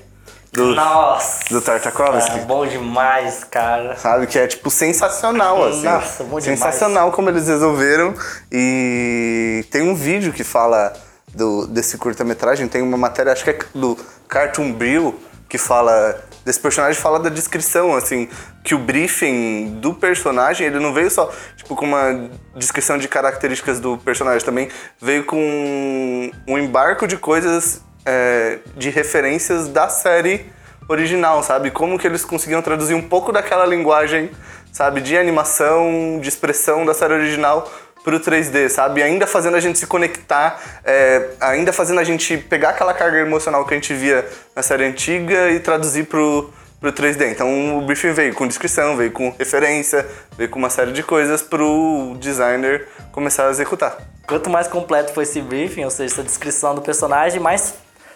Do, 0.51 0.73
Nossa! 0.73 1.43
do 1.49 1.61
Tartakovsky. 1.61 2.39
É 2.39 2.45
bom 2.45 2.65
demais, 2.65 3.43
cara. 3.43 3.95
Sabe? 3.97 4.25
Que 4.25 4.39
é, 4.39 4.47
tipo, 4.47 4.71
sensacional, 4.71 5.67
assim. 5.67 5.83
Nossa, 5.83 6.23
bom 6.23 6.39
demais. 6.39 6.59
Sensacional 6.59 7.11
como 7.11 7.29
eles 7.29 7.47
resolveram. 7.47 8.13
E 8.51 9.65
tem 9.69 9.81
um 9.81 9.93
vídeo 9.93 10.31
que 10.31 10.43
fala 10.43 10.93
do, 11.33 11.67
desse 11.67 11.97
curta-metragem. 11.97 12.67
Tem 12.67 12.81
uma 12.81 12.97
matéria, 12.97 13.33
acho 13.33 13.43
que 13.43 13.49
é 13.49 13.59
do 13.75 13.97
Cartoon 14.27 14.71
Brew, 14.71 15.19
que 15.49 15.57
fala... 15.57 16.23
Desse 16.47 16.61
personagem 16.61 16.97
fala 16.97 17.19
da 17.19 17.27
descrição, 17.27 17.93
assim, 17.93 18.29
que 18.63 18.73
o 18.73 18.79
briefing 18.79 19.79
do 19.81 19.93
personagem, 19.93 20.65
ele 20.65 20.79
não 20.79 20.93
veio 20.93 21.11
só, 21.11 21.29
tipo, 21.57 21.75
com 21.75 21.85
uma 21.85 22.29
descrição 22.55 22.97
de 22.97 23.05
características 23.09 23.81
do 23.81 23.97
personagem, 23.97 24.45
também 24.45 24.69
veio 24.97 25.25
com 25.25 26.31
um 26.47 26.57
embarco 26.57 27.05
de 27.05 27.17
coisas, 27.17 27.81
é, 28.05 28.59
de 28.77 28.89
referências 28.89 29.67
da 29.67 29.89
série 29.89 30.45
original, 30.87 31.43
sabe? 31.43 31.69
Como 31.69 31.99
que 31.99 32.07
eles 32.07 32.23
conseguiam 32.23 32.61
traduzir 32.61 32.93
um 32.93 33.01
pouco 33.01 33.33
daquela 33.33 33.65
linguagem, 33.65 34.31
sabe? 34.71 35.01
De 35.01 35.17
animação, 35.17 36.17
de 36.21 36.29
expressão 36.29 36.85
da 36.85 36.93
série 36.93 37.13
original 37.13 37.69
pro 38.07 38.21
3D, 38.21 38.69
sabe? 38.69 39.03
Ainda 39.03 39.27
fazendo 39.27 39.57
a 39.57 39.59
gente 39.59 39.77
se 39.77 39.85
conectar, 39.85 40.61
é, 40.85 41.31
ainda 41.41 41.73
fazendo 41.73 41.99
a 41.99 42.05
gente 42.05 42.37
pegar 42.37 42.69
aquela 42.69 42.93
carga 42.93 43.17
emocional 43.17 43.65
que 43.65 43.73
a 43.73 43.77
gente 43.77 43.93
via 43.93 44.25
na 44.55 44.63
série 44.63 44.85
antiga 44.85 45.51
e 45.51 45.59
traduzir 45.59 46.05
pro, 46.05 46.49
pro 46.79 46.93
3D. 46.93 47.29
Então 47.29 47.77
o 47.77 47.81
briefing 47.81 48.13
veio 48.13 48.33
com 48.33 48.47
descrição, 48.47 48.95
veio 48.95 49.11
com 49.11 49.35
referência, 49.37 50.07
veio 50.37 50.49
com 50.49 50.57
uma 50.57 50.69
série 50.69 50.93
de 50.93 51.03
coisas 51.03 51.41
pro 51.41 52.15
designer 52.17 52.87
começar 53.11 53.45
a 53.47 53.49
executar. 53.49 53.97
Quanto 54.25 54.49
mais 54.49 54.69
completo 54.69 55.13
for 55.13 55.23
esse 55.23 55.41
briefing, 55.41 55.83
ou 55.83 55.91
seja, 55.91 56.13
essa 56.13 56.23
descrição 56.23 56.75
do 56.75 56.81
personagem, 56.81 57.41
mais 57.41 57.73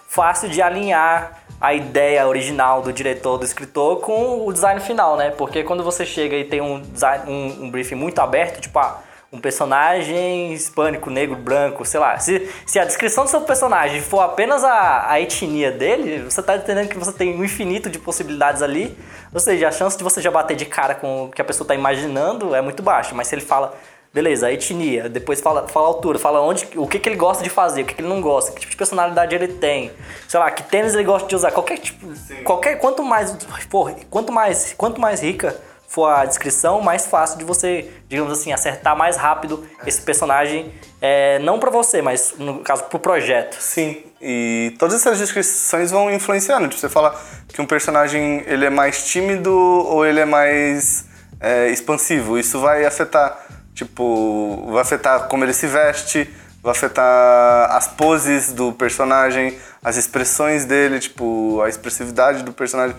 fácil 0.07 0.47
de 0.47 0.61
alinhar 0.61 1.43
a 1.59 1.73
ideia 1.73 2.25
original 2.25 2.81
do 2.81 2.93
diretor, 2.93 3.37
do 3.37 3.43
escritor, 3.43 3.99
com 3.99 4.47
o 4.47 4.53
design 4.53 4.79
final, 4.79 5.17
né? 5.17 5.31
Porque 5.31 5.65
quando 5.65 5.83
você 5.83 6.05
chega 6.05 6.37
e 6.37 6.45
tem 6.45 6.61
um, 6.61 6.79
design, 6.79 7.29
um, 7.29 7.65
um 7.65 7.69
briefing 7.69 7.95
muito 7.95 8.19
aberto, 8.19 8.61
tipo, 8.61 8.79
ah, 8.79 9.01
um 9.31 9.39
personagem 9.39 10.51
hispânico, 10.51 11.09
negro, 11.09 11.37
branco, 11.37 11.85
sei 11.85 11.99
lá. 11.99 12.19
Se, 12.19 12.49
se 12.65 12.77
a 12.77 12.83
descrição 12.83 13.23
do 13.23 13.29
seu 13.29 13.41
personagem 13.41 14.01
for 14.01 14.19
apenas 14.19 14.61
a, 14.63 15.09
a 15.09 15.21
etnia 15.21 15.71
dele, 15.71 16.23
você 16.29 16.43
tá 16.43 16.57
entendendo 16.57 16.89
que 16.89 16.97
você 16.97 17.13
tem 17.13 17.39
um 17.39 17.43
infinito 17.43 17.89
de 17.89 17.97
possibilidades 17.97 18.61
ali. 18.61 18.97
Ou 19.33 19.39
seja, 19.39 19.69
a 19.69 19.71
chance 19.71 19.97
de 19.97 20.03
você 20.03 20.21
já 20.21 20.29
bater 20.29 20.57
de 20.57 20.65
cara 20.65 20.95
com 20.95 21.25
o 21.25 21.29
que 21.29 21.41
a 21.41 21.45
pessoa 21.45 21.65
tá 21.65 21.73
imaginando 21.73 22.53
é 22.53 22.61
muito 22.61 22.83
baixa. 22.83 23.15
Mas 23.15 23.27
se 23.27 23.35
ele 23.35 23.41
fala 23.41 23.73
Beleza, 24.13 24.47
a 24.47 24.51
etnia, 24.51 25.07
depois 25.07 25.39
fala, 25.39 25.69
fala 25.69 25.85
a 25.85 25.87
altura, 25.87 26.19
fala 26.19 26.41
onde, 26.41 26.67
o 26.75 26.85
que, 26.85 26.99
que 26.99 27.07
ele 27.07 27.15
gosta 27.15 27.41
de 27.41 27.49
fazer, 27.49 27.83
o 27.83 27.85
que, 27.85 27.93
que 27.93 28.01
ele 28.01 28.09
não 28.09 28.19
gosta, 28.19 28.51
que 28.51 28.59
tipo 28.59 28.71
de 28.71 28.75
personalidade 28.75 29.33
ele 29.33 29.47
tem, 29.47 29.89
sei 30.27 30.37
lá, 30.37 30.51
que 30.51 30.63
tênis 30.63 30.93
ele 30.93 31.05
gosta 31.05 31.29
de 31.29 31.33
usar, 31.33 31.49
qualquer 31.51 31.77
tipo, 31.77 32.05
qualquer, 32.43 32.77
quanto 32.77 33.01
mais, 33.05 33.31
porra, 33.69 33.95
quanto 34.09 34.29
mais, 34.33 34.73
quanto 34.73 34.99
mais 34.99 35.21
rica 35.21 35.55
for 35.91 36.07
a 36.07 36.25
descrição, 36.25 36.79
mais 36.79 37.05
fácil 37.05 37.37
de 37.37 37.43
você, 37.43 37.91
digamos 38.07 38.31
assim, 38.31 38.53
acertar 38.53 38.95
mais 38.95 39.17
rápido 39.17 39.67
esse 39.85 40.01
personagem, 40.01 40.73
é, 41.01 41.37
não 41.39 41.59
pra 41.59 41.69
você, 41.69 42.01
mas 42.01 42.33
no 42.37 42.59
caso 42.59 42.85
pro 42.85 42.97
projeto. 42.97 43.55
Sim, 43.59 44.01
e 44.21 44.73
todas 44.79 44.95
essas 44.95 45.19
descrições 45.19 45.91
vão 45.91 46.09
influenciando. 46.09 46.69
Tipo, 46.69 46.79
você 46.79 46.87
fala 46.87 47.19
que 47.49 47.61
um 47.61 47.65
personagem 47.65 48.41
ele 48.47 48.65
é 48.65 48.69
mais 48.69 49.03
tímido 49.03 49.53
ou 49.53 50.05
ele 50.05 50.21
é 50.21 50.25
mais 50.25 51.05
é, 51.41 51.67
expansivo. 51.67 52.39
Isso 52.39 52.57
vai 52.61 52.85
afetar, 52.85 53.45
tipo, 53.75 54.69
vai 54.71 54.83
afetar 54.83 55.27
como 55.27 55.43
ele 55.43 55.53
se 55.53 55.67
veste, 55.67 56.33
vai 56.63 56.71
afetar 56.71 57.75
as 57.75 57.89
poses 57.89 58.53
do 58.53 58.71
personagem, 58.71 59.59
as 59.83 59.97
expressões 59.97 60.63
dele, 60.63 61.01
tipo, 61.01 61.61
a 61.61 61.67
expressividade 61.67 62.43
do 62.43 62.53
personagem. 62.53 62.95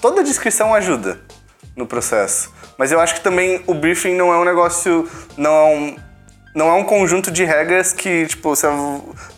Toda 0.00 0.24
descrição 0.24 0.74
ajuda 0.74 1.20
no 1.76 1.86
processo. 1.86 2.52
Mas 2.78 2.92
eu 2.92 3.00
acho 3.00 3.14
que 3.14 3.20
também 3.20 3.62
o 3.66 3.74
briefing 3.74 4.14
não 4.14 4.32
é 4.32 4.38
um 4.38 4.44
negócio, 4.44 5.08
não 5.36 5.50
é 5.50 5.64
um, 5.64 5.96
não 6.54 6.68
é 6.68 6.72
um 6.74 6.84
conjunto 6.84 7.32
de 7.32 7.44
regras 7.44 7.92
que, 7.92 8.26
tipo, 8.26 8.48
você 8.48 8.68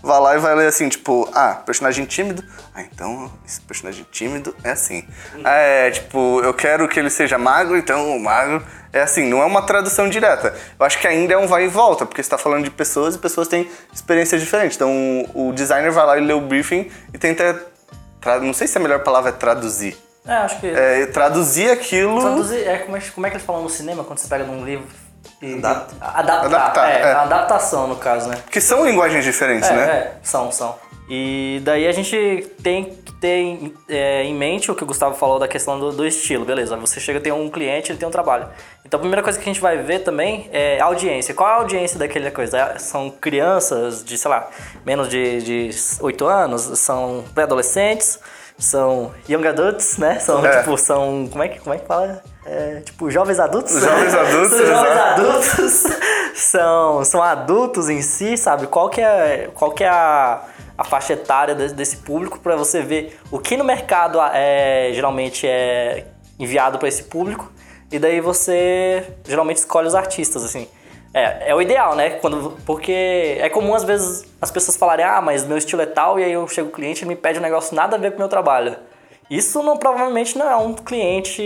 vai 0.02 0.20
lá 0.20 0.36
e 0.36 0.38
vai 0.38 0.54
ler 0.54 0.66
assim, 0.66 0.88
tipo, 0.88 1.28
ah, 1.34 1.54
personagem 1.64 2.04
tímido, 2.04 2.44
ah, 2.74 2.82
então 2.82 3.32
esse 3.46 3.60
personagem 3.62 4.06
tímido 4.10 4.54
é 4.62 4.70
assim. 4.70 5.02
É, 5.42 5.90
tipo, 5.90 6.40
eu 6.42 6.52
quero 6.52 6.86
que 6.86 7.00
ele 7.00 7.08
seja 7.08 7.38
magro, 7.38 7.76
então 7.76 8.14
o 8.14 8.20
magro 8.20 8.62
é 8.92 9.00
assim, 9.00 9.26
não 9.26 9.40
é 9.40 9.46
uma 9.46 9.62
tradução 9.62 10.10
direta. 10.10 10.54
Eu 10.78 10.84
acho 10.84 10.98
que 10.98 11.06
ainda 11.06 11.32
é 11.32 11.38
um 11.38 11.46
vai 11.46 11.64
e 11.64 11.68
volta, 11.68 12.04
porque 12.04 12.22
você 12.22 12.28
tá 12.28 12.36
falando 12.36 12.64
de 12.64 12.70
pessoas 12.70 13.14
e 13.14 13.18
pessoas 13.18 13.48
têm 13.48 13.66
experiências 13.92 14.40
diferentes. 14.40 14.76
Então 14.76 14.90
o 15.34 15.52
designer 15.54 15.90
vai 15.90 16.04
lá 16.04 16.18
e 16.18 16.20
lê 16.20 16.34
o 16.34 16.40
briefing 16.40 16.90
e 17.14 17.18
tenta, 17.18 17.66
não 18.42 18.52
sei 18.52 18.66
se 18.66 18.76
a 18.76 18.80
melhor 18.80 19.02
palavra 19.02 19.30
é 19.30 19.32
traduzir. 19.32 20.05
É, 20.26 20.32
acho 20.32 20.60
que... 20.60 20.66
É, 20.66 21.06
traduzir 21.06 21.70
aquilo... 21.70 22.20
Traduzir, 22.20 22.66
é, 22.66 22.78
como, 22.78 22.96
é, 22.96 23.00
como 23.14 23.26
é 23.26 23.30
que 23.30 23.36
eles 23.36 23.46
falam 23.46 23.62
no 23.62 23.70
cinema, 23.70 24.04
quando 24.04 24.18
você 24.18 24.28
pega 24.28 24.44
num 24.44 24.64
livro 24.64 24.86
e... 25.40 25.54
Adapta. 25.54 25.94
Adaptar, 26.00 26.44
Adaptar, 26.46 26.90
é, 26.90 27.00
é. 27.00 27.12
a 27.12 27.22
adaptação 27.22 27.86
no 27.86 27.96
caso, 27.96 28.28
né? 28.28 28.38
Que 28.50 28.60
são 28.60 28.84
linguagens 28.84 29.24
diferentes, 29.24 29.68
É, 29.68 29.74
né? 29.74 29.84
é, 29.84 30.12
são, 30.22 30.50
são. 30.50 30.76
E 31.08 31.60
daí 31.62 31.86
a 31.86 31.92
gente 31.92 32.50
tem 32.62 32.84
que 32.84 33.12
ter 33.12 33.36
em, 33.36 33.74
é, 33.88 34.24
em 34.24 34.34
mente 34.34 34.70
o 34.70 34.74
que 34.74 34.82
o 34.82 34.86
Gustavo 34.86 35.14
falou 35.14 35.38
da 35.38 35.46
questão 35.46 35.78
do, 35.78 35.92
do 35.92 36.04
estilo, 36.04 36.44
beleza? 36.44 36.76
Você 36.76 36.98
chega, 36.98 37.20
tem 37.20 37.32
um 37.32 37.48
cliente, 37.48 37.92
ele 37.92 37.98
tem 37.98 38.08
um 38.08 38.10
trabalho. 38.10 38.48
Então 38.84 38.98
a 38.98 39.00
primeira 39.00 39.22
coisa 39.22 39.38
que 39.38 39.48
a 39.48 39.52
gente 39.52 39.60
vai 39.60 39.78
ver 39.78 40.00
também 40.00 40.50
é 40.52 40.80
a 40.80 40.84
audiência. 40.84 41.32
Qual 41.32 41.48
é 41.48 41.52
a 41.52 41.56
audiência 41.56 41.96
daquela 41.96 42.30
coisa? 42.32 42.58
É, 42.58 42.78
São 42.78 43.08
crianças 43.08 44.04
de, 44.04 44.18
sei 44.18 44.30
lá, 44.30 44.48
menos 44.84 45.08
de, 45.08 45.42
de 45.42 45.70
8 46.00 46.26
anos, 46.26 46.62
são 46.78 47.24
pré-adolescentes, 47.32 48.18
são 48.58 49.12
young 49.28 49.46
adults, 49.46 49.98
né? 49.98 50.18
São, 50.18 50.44
É. 50.44 50.58
tipo, 50.60 50.76
são, 50.78 51.28
como 51.30 51.42
é 51.42 51.48
que, 51.48 51.60
como 51.60 51.74
é 51.74 51.78
que 51.78 51.86
fala? 51.86 52.22
É, 52.44 52.80
tipo, 52.84 53.10
jovens 53.10 53.38
adultos? 53.38 53.72
Jovens 53.72 54.14
adultos, 54.14 54.56
São 54.56 54.66
jovens 54.66 54.98
adultos 54.98 55.82
são, 56.34 57.04
são 57.04 57.22
adultos 57.22 57.88
em 57.88 58.02
si, 58.02 58.36
sabe? 58.36 58.66
Qual 58.66 58.88
que 58.88 59.00
é, 59.00 59.50
qual 59.54 59.72
que 59.72 59.82
é 59.84 59.88
a, 59.88 60.42
a 60.78 60.84
faixa 60.84 61.14
etária 61.14 61.54
desse, 61.54 61.74
desse 61.74 61.96
público 61.98 62.38
para 62.38 62.56
você 62.56 62.82
ver 62.82 63.18
o 63.30 63.38
que 63.38 63.56
no 63.56 63.64
mercado 63.64 64.18
é, 64.32 64.90
geralmente 64.92 65.46
é 65.46 66.06
enviado 66.38 66.78
para 66.78 66.88
esse 66.88 67.04
público 67.04 67.50
e 67.90 67.98
daí 67.98 68.20
você 68.20 69.04
geralmente 69.26 69.58
escolhe 69.58 69.86
os 69.88 69.94
artistas, 69.94 70.44
assim. 70.44 70.68
É, 71.16 71.48
é 71.48 71.54
o 71.54 71.62
ideal, 71.62 71.96
né? 71.96 72.10
Quando, 72.10 72.58
porque 72.66 73.38
é 73.40 73.48
comum 73.48 73.74
às 73.74 73.84
vezes 73.84 74.26
as 74.38 74.50
pessoas 74.50 74.76
falarem, 74.76 75.02
ah, 75.02 75.22
mas 75.22 75.46
meu 75.46 75.56
estilo 75.56 75.80
é 75.80 75.86
tal, 75.86 76.20
e 76.20 76.24
aí 76.24 76.32
eu 76.32 76.46
chego 76.46 76.68
o 76.68 76.72
cliente 76.72 77.06
e 77.06 77.08
me 77.08 77.16
pede 77.16 77.38
um 77.38 77.42
negócio 77.42 77.74
nada 77.74 77.96
a 77.96 77.98
ver 77.98 78.10
com 78.10 78.16
o 78.16 78.20
meu 78.20 78.28
trabalho. 78.28 78.76
Isso 79.30 79.62
não, 79.62 79.78
provavelmente 79.78 80.36
não 80.36 80.46
é 80.46 80.56
um 80.56 80.74
cliente 80.74 81.42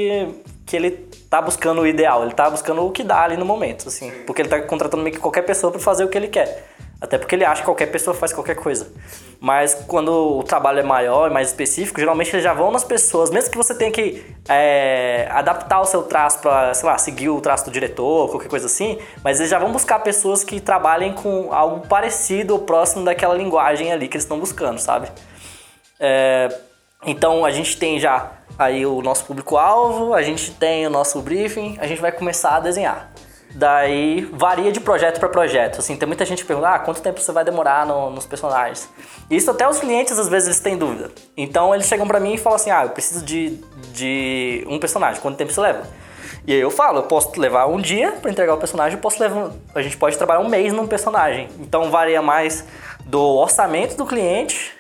que 0.67 0.75
ele 0.75 0.91
tá 1.31 1.41
buscando 1.41 1.83
o 1.83 1.87
ideal, 1.87 2.25
ele 2.25 2.33
tá 2.33 2.51
buscando 2.51 2.85
o 2.85 2.91
que 2.91 3.05
dá 3.05 3.23
ali 3.23 3.37
no 3.37 3.45
momento, 3.45 3.87
assim. 3.87 4.11
Porque 4.27 4.43
ele 4.43 4.49
tá 4.49 4.61
contratando 4.61 5.05
meio 5.05 5.15
que 5.15 5.23
qualquer 5.23 5.43
pessoa 5.43 5.71
para 5.71 5.81
fazer 5.81 6.03
o 6.03 6.09
que 6.09 6.19
ele 6.19 6.27
quer. 6.27 6.67
Até 7.01 7.17
porque 7.17 7.35
ele 7.35 7.45
acha 7.45 7.63
que 7.63 7.65
qualquer 7.65 7.87
pessoa 7.87 8.15
faz 8.15 8.33
qualquer 8.33 8.57
coisa. 8.57 8.93
Mas 9.41 9.73
quando 9.87 10.39
o 10.39 10.43
trabalho 10.43 10.81
é 10.81 10.83
maior 10.83 11.31
e 11.31 11.33
mais 11.33 11.49
específico, 11.49 11.99
geralmente 11.99 12.31
eles 12.31 12.45
já 12.45 12.53
vão 12.53 12.71
nas 12.71 12.85
pessoas, 12.85 13.31
mesmo 13.31 13.51
que 13.51 13.57
você 13.57 13.75
tenha 13.75 13.91
que 13.91 14.23
é, 14.47 15.27
adaptar 15.31 15.81
o 15.81 15.87
seu 15.87 16.03
traço 16.03 16.41
para, 16.41 16.75
sei 16.75 16.87
lá, 16.87 16.99
seguir 16.99 17.31
o 17.31 17.41
traço 17.41 17.65
do 17.65 17.71
diretor, 17.71 18.29
qualquer 18.29 18.49
coisa 18.49 18.67
assim, 18.67 18.99
mas 19.25 19.39
eles 19.39 19.51
já 19.51 19.59
vão 19.59 19.73
buscar 19.73 20.01
pessoas 20.01 20.45
que 20.45 20.61
trabalhem 20.61 21.15
com 21.15 21.55
algo 21.55 21.87
parecido 21.87 22.53
ou 22.53 22.61
próximo 22.61 23.03
daquela 23.03 23.35
linguagem 23.35 23.91
ali 23.91 24.07
que 24.07 24.17
eles 24.19 24.25
estão 24.25 24.39
buscando, 24.39 24.79
sabe? 24.79 25.09
É, 25.99 26.55
então 27.07 27.47
a 27.47 27.51
gente 27.51 27.79
tem 27.79 27.99
já 27.99 28.31
aí 28.59 28.85
o 28.85 29.01
nosso 29.01 29.25
público-alvo, 29.25 30.13
a 30.13 30.21
gente 30.23 30.51
tem 30.51 30.87
o 30.87 30.91
nosso 30.91 31.19
briefing, 31.23 31.79
a 31.81 31.87
gente 31.87 32.01
vai 32.01 32.13
começar 32.13 32.57
a 32.57 32.61
desenhar. 32.61 33.11
Daí 33.53 34.23
varia 34.33 34.71
de 34.71 34.81
projeto 34.81 35.19
para 35.19 35.29
projeto. 35.29 35.81
Assim, 35.81 35.97
tem 35.97 36.07
muita 36.07 36.25
gente 36.25 36.43
que 36.43 36.47
pergunta: 36.47 36.69
ah, 36.69 36.79
quanto 36.79 37.03
tempo 37.03 37.21
você 37.21 37.33
vai 37.33 37.45
demorar 37.45 37.85
no- 37.85 38.11
nos 38.11 38.25
personagens? 38.27 38.89
Isso 39.29 39.51
até 39.51 39.69
os 39.69 39.79
clientes 39.81 40.19
às 40.19 40.29
vezes 40.29 40.49
eles 40.49 40.61
têm 40.61 40.77
dúvida. 40.77 41.11
Então 41.37 41.75
eles 41.75 41.87
chegam 41.87 42.07
pra 42.07 42.21
mim 42.21 42.35
e 42.35 42.39
falam 42.39 42.57
assim: 42.57 42.71
ah, 42.71 42.85
eu 42.85 42.91
preciso 42.91 43.25
de, 43.25 43.57
de 43.93 44.65
um 44.69 44.79
personagem, 44.79 45.21
quanto 45.21 45.37
tempo 45.37 45.53
você 45.53 45.61
leva? 45.61 45.83
E 46.47 46.53
aí 46.55 46.61
eu 46.61 46.71
falo, 46.71 47.01
eu 47.01 47.03
posso 47.03 47.39
levar 47.39 47.67
um 47.67 47.79
dia 47.79 48.13
pra 48.13 48.31
entregar 48.31 48.55
o 48.55 48.57
personagem, 48.57 48.99
posso 48.99 49.21
levar, 49.23 49.51
a 49.75 49.83
gente 49.83 49.97
pode 49.97 50.17
trabalhar 50.17 50.41
um 50.41 50.49
mês 50.49 50.73
num 50.73 50.87
personagem. 50.87 51.49
Então 51.59 51.91
varia 51.91 52.23
mais 52.23 52.65
do 53.05 53.21
orçamento 53.21 53.95
do 53.97 54.07
cliente 54.07 54.73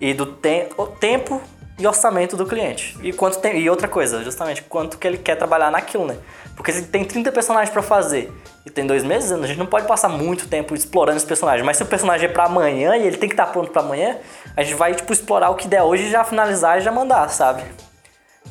e 0.00 0.14
do 0.14 0.26
te 0.26 0.68
tempo 1.00 1.40
e 1.78 1.86
orçamento 1.86 2.36
do 2.36 2.46
cliente. 2.46 2.96
E 3.02 3.12
quanto 3.12 3.38
tem 3.38 3.58
e 3.58 3.68
outra 3.68 3.88
coisa, 3.88 4.22
justamente 4.22 4.62
quanto 4.62 4.98
que 4.98 5.06
ele 5.06 5.18
quer 5.18 5.36
trabalhar 5.36 5.70
naquilo, 5.70 6.06
né? 6.06 6.16
Porque 6.56 6.72
se 6.72 6.82
tem 6.84 7.04
30 7.04 7.32
personagens 7.32 7.70
pra 7.70 7.82
fazer 7.82 8.32
e 8.64 8.70
tem 8.70 8.86
dois 8.86 9.02
meses, 9.02 9.32
a 9.32 9.46
gente 9.46 9.58
não 9.58 9.66
pode 9.66 9.86
passar 9.86 10.08
muito 10.08 10.46
tempo 10.48 10.74
explorando 10.74 11.16
esse 11.16 11.26
personagem. 11.26 11.64
Mas 11.64 11.76
se 11.76 11.82
o 11.82 11.86
personagem 11.86 12.28
é 12.28 12.32
pra 12.32 12.44
amanhã 12.44 12.96
e 12.96 13.06
ele 13.06 13.16
tem 13.16 13.28
que 13.28 13.34
estar 13.34 13.46
pronto 13.46 13.70
pra 13.70 13.82
amanhã, 13.82 14.18
a 14.56 14.62
gente 14.62 14.74
vai 14.74 14.94
tipo 14.94 15.12
explorar 15.12 15.50
o 15.50 15.54
que 15.54 15.66
der 15.66 15.82
hoje 15.82 16.04
e 16.04 16.10
já 16.10 16.22
finalizar 16.24 16.78
e 16.78 16.82
já 16.82 16.92
mandar, 16.92 17.28
sabe? 17.28 17.62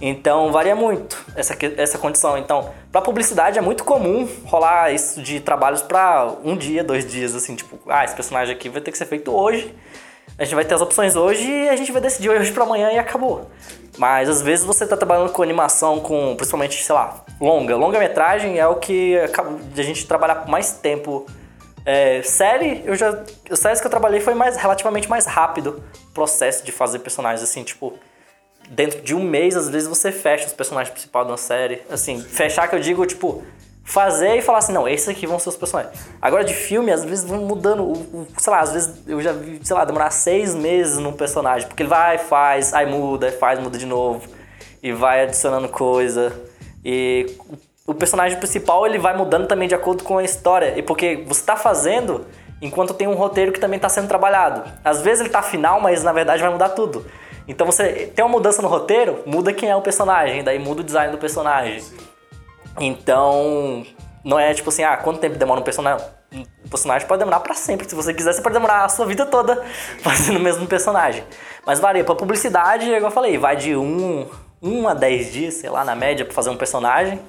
Então 0.01 0.51
varia 0.51 0.75
muito 0.75 1.17
essa, 1.35 1.55
essa 1.77 1.97
condição. 1.97 2.37
Então, 2.37 2.71
para 2.91 3.01
publicidade 3.01 3.59
é 3.59 3.61
muito 3.61 3.83
comum 3.83 4.27
rolar 4.45 4.91
isso 4.91 5.21
de 5.21 5.39
trabalhos 5.39 5.81
para 5.81 6.33
um 6.43 6.57
dia, 6.57 6.83
dois 6.83 7.05
dias, 7.05 7.35
assim, 7.35 7.55
tipo, 7.55 7.79
ah, 7.87 8.03
esse 8.03 8.15
personagem 8.15 8.55
aqui 8.55 8.67
vai 8.67 8.81
ter 8.81 8.91
que 8.91 8.97
ser 8.97 9.05
feito 9.05 9.31
hoje. 9.31 9.73
A 10.37 10.43
gente 10.43 10.55
vai 10.55 10.65
ter 10.65 10.73
as 10.73 10.81
opções 10.81 11.15
hoje 11.15 11.47
e 11.47 11.69
a 11.69 11.75
gente 11.75 11.91
vai 11.91 12.01
decidir 12.01 12.29
hoje 12.29 12.51
para 12.51 12.63
amanhã 12.63 12.91
e 12.91 12.97
acabou. 12.97 13.49
Mas 13.97 14.29
às 14.29 14.41
vezes 14.41 14.65
você 14.65 14.87
tá 14.87 14.97
trabalhando 14.97 15.31
com 15.31 15.43
animação, 15.43 15.99
com 15.99 16.35
principalmente, 16.35 16.83
sei 16.83 16.95
lá, 16.95 17.23
longa. 17.39 17.75
Longa-metragem 17.75 18.57
é 18.57 18.65
o 18.67 18.75
que 18.75 19.17
a 19.17 19.81
gente 19.81 20.07
trabalhar 20.07 20.35
por 20.35 20.49
mais 20.49 20.71
tempo. 20.71 21.25
É, 21.85 22.21
série, 22.23 22.81
eu 22.85 22.95
já. 22.95 23.23
As 23.49 23.59
séries 23.59 23.81
que 23.81 23.87
eu 23.87 23.91
trabalhei 23.91 24.19
foi 24.19 24.33
mais, 24.33 24.55
relativamente 24.55 25.09
mais 25.09 25.25
rápido 25.25 25.83
o 26.09 26.13
processo 26.13 26.63
de 26.63 26.71
fazer 26.71 26.99
personagens, 26.99 27.43
assim, 27.43 27.63
tipo 27.63 27.93
dentro 28.71 29.01
de 29.01 29.13
um 29.13 29.21
mês, 29.21 29.55
às 29.55 29.69
vezes 29.69 29.87
você 29.87 30.11
fecha 30.11 30.47
os 30.47 30.53
personagens 30.53 30.91
principais 30.91 31.25
de 31.25 31.31
uma 31.31 31.37
série. 31.37 31.81
Assim, 31.89 32.21
fechar 32.21 32.67
que 32.67 32.75
eu 32.75 32.79
digo, 32.79 33.05
tipo, 33.05 33.43
fazer 33.83 34.37
e 34.37 34.41
falar 34.41 34.59
assim, 34.59 34.73
não, 34.73 34.87
esses 34.87 35.09
aqui 35.09 35.25
vão 35.25 35.39
ser 35.39 35.49
os 35.49 35.57
personagens. 35.57 35.93
Agora 36.21 36.43
de 36.43 36.53
filme, 36.53 36.91
às 36.91 37.03
vezes 37.03 37.25
vão 37.25 37.39
mudando, 37.39 38.27
sei 38.37 38.51
lá, 38.51 38.59
às 38.59 38.71
vezes 38.71 38.93
eu 39.07 39.21
já 39.21 39.33
vi, 39.33 39.59
sei 39.63 39.75
lá, 39.75 39.85
demorar 39.85 40.11
seis 40.11 40.55
meses 40.55 40.97
num 40.97 41.13
personagem, 41.13 41.67
porque 41.67 41.83
ele 41.83 41.89
vai, 41.89 42.17
faz, 42.17 42.73
aí 42.73 42.85
muda, 42.85 43.27
aí 43.27 43.31
faz, 43.31 43.59
muda 43.59 43.77
de 43.77 43.85
novo, 43.85 44.29
e 44.81 44.91
vai 44.91 45.23
adicionando 45.23 45.67
coisa. 45.67 46.31
E 46.85 47.35
o 47.85 47.93
personagem 47.93 48.37
principal, 48.37 48.85
ele 48.85 48.97
vai 48.97 49.15
mudando 49.15 49.47
também 49.47 49.67
de 49.67 49.75
acordo 49.75 50.03
com 50.03 50.17
a 50.17 50.23
história, 50.23 50.77
e 50.77 50.81
porque 50.81 51.23
você 51.27 51.43
tá 51.43 51.55
fazendo 51.55 52.25
enquanto 52.61 52.93
tem 52.93 53.07
um 53.07 53.15
roteiro 53.15 53.51
que 53.51 53.59
também 53.59 53.77
está 53.77 53.89
sendo 53.89 54.07
trabalhado. 54.07 54.63
Às 54.83 55.01
vezes 55.01 55.21
ele 55.21 55.29
tá 55.29 55.41
final, 55.41 55.81
mas 55.81 56.03
na 56.03 56.13
verdade 56.13 56.41
vai 56.41 56.51
mudar 56.51 56.69
tudo. 56.69 57.05
Então 57.47 57.65
você 57.65 58.11
tem 58.15 58.23
uma 58.23 58.31
mudança 58.31 58.61
no 58.61 58.67
roteiro, 58.67 59.23
muda 59.25 59.51
quem 59.51 59.69
é 59.69 59.75
o 59.75 59.81
personagem, 59.81 60.43
daí 60.43 60.59
muda 60.59 60.81
o 60.81 60.83
design 60.83 61.11
do 61.11 61.17
personagem. 61.17 61.83
Então, 62.79 63.85
não 64.23 64.39
é 64.39 64.53
tipo 64.53 64.69
assim, 64.69 64.83
ah, 64.83 64.97
quanto 64.97 65.19
tempo 65.19 65.37
demora 65.37 65.59
um 65.59 65.63
personagem? 65.63 66.05
Um 66.33 66.69
personagem 66.69 67.07
pode 67.07 67.19
demorar 67.19 67.39
pra 67.41 67.53
sempre. 67.53 67.89
Se 67.89 67.95
você 67.95 68.13
quiser, 68.13 68.33
você 68.33 68.41
pode 68.41 68.53
demorar 68.53 68.85
a 68.85 68.89
sua 68.89 69.05
vida 69.05 69.25
toda 69.25 69.63
fazendo 70.01 70.37
o 70.37 70.39
mesmo 70.39 70.65
personagem. 70.67 71.23
Mas 71.65 71.79
varia. 71.79 72.03
Pra 72.03 72.15
publicidade, 72.15 72.85
igual 72.85 73.03
eu 73.03 73.11
falei, 73.11 73.37
vai 73.37 73.55
de 73.55 73.75
um, 73.75 74.27
um 74.61 74.87
a 74.87 74.93
10 74.93 75.31
dias, 75.31 75.53
sei 75.55 75.69
lá, 75.69 75.83
na 75.83 75.95
média, 75.95 76.23
pra 76.23 76.33
fazer 76.33 76.49
um 76.49 76.57
personagem. 76.57 77.19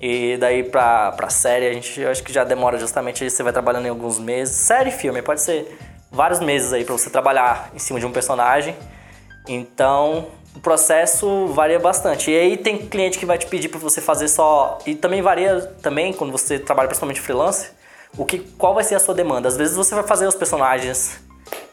E 0.00 0.36
daí 0.36 0.62
pra, 0.62 1.12
pra 1.12 1.30
série, 1.30 1.66
a 1.66 1.72
gente 1.72 2.00
eu 2.00 2.10
acho 2.10 2.22
que 2.22 2.32
já 2.32 2.44
demora 2.44 2.78
justamente, 2.78 3.28
você 3.28 3.42
vai 3.42 3.52
trabalhando 3.52 3.86
em 3.86 3.88
alguns 3.88 4.18
meses. 4.18 4.54
Série 4.54 4.90
e 4.90 4.92
filme, 4.92 5.22
pode 5.22 5.40
ser 5.40 5.78
vários 6.12 6.38
meses 6.38 6.72
aí 6.72 6.84
pra 6.84 6.92
você 6.92 7.08
trabalhar 7.08 7.70
em 7.74 7.78
cima 7.78 7.98
de 7.98 8.06
um 8.06 8.12
personagem. 8.12 8.76
Então, 9.48 10.28
o 10.56 10.60
processo 10.60 11.46
varia 11.48 11.78
bastante. 11.78 12.30
E 12.30 12.36
aí 12.36 12.56
tem 12.56 12.78
cliente 12.78 13.18
que 13.18 13.26
vai 13.26 13.36
te 13.36 13.46
pedir 13.46 13.68
para 13.68 13.78
você 13.78 14.00
fazer 14.00 14.26
só. 14.28 14.78
E 14.86 14.94
também 14.94 15.20
varia 15.20 15.60
também 15.82 16.12
quando 16.12 16.32
você 16.32 16.58
trabalha 16.58 16.88
principalmente 16.88 17.20
freelance. 17.20 17.70
o 18.16 18.24
que, 18.24 18.38
qual 18.38 18.74
vai 18.74 18.82
ser 18.82 18.94
a 18.94 18.98
sua 18.98 19.14
demanda. 19.14 19.46
Às 19.46 19.56
vezes 19.56 19.76
você 19.76 19.94
vai 19.94 20.04
fazer 20.04 20.26
os 20.26 20.34
personagens 20.34 21.20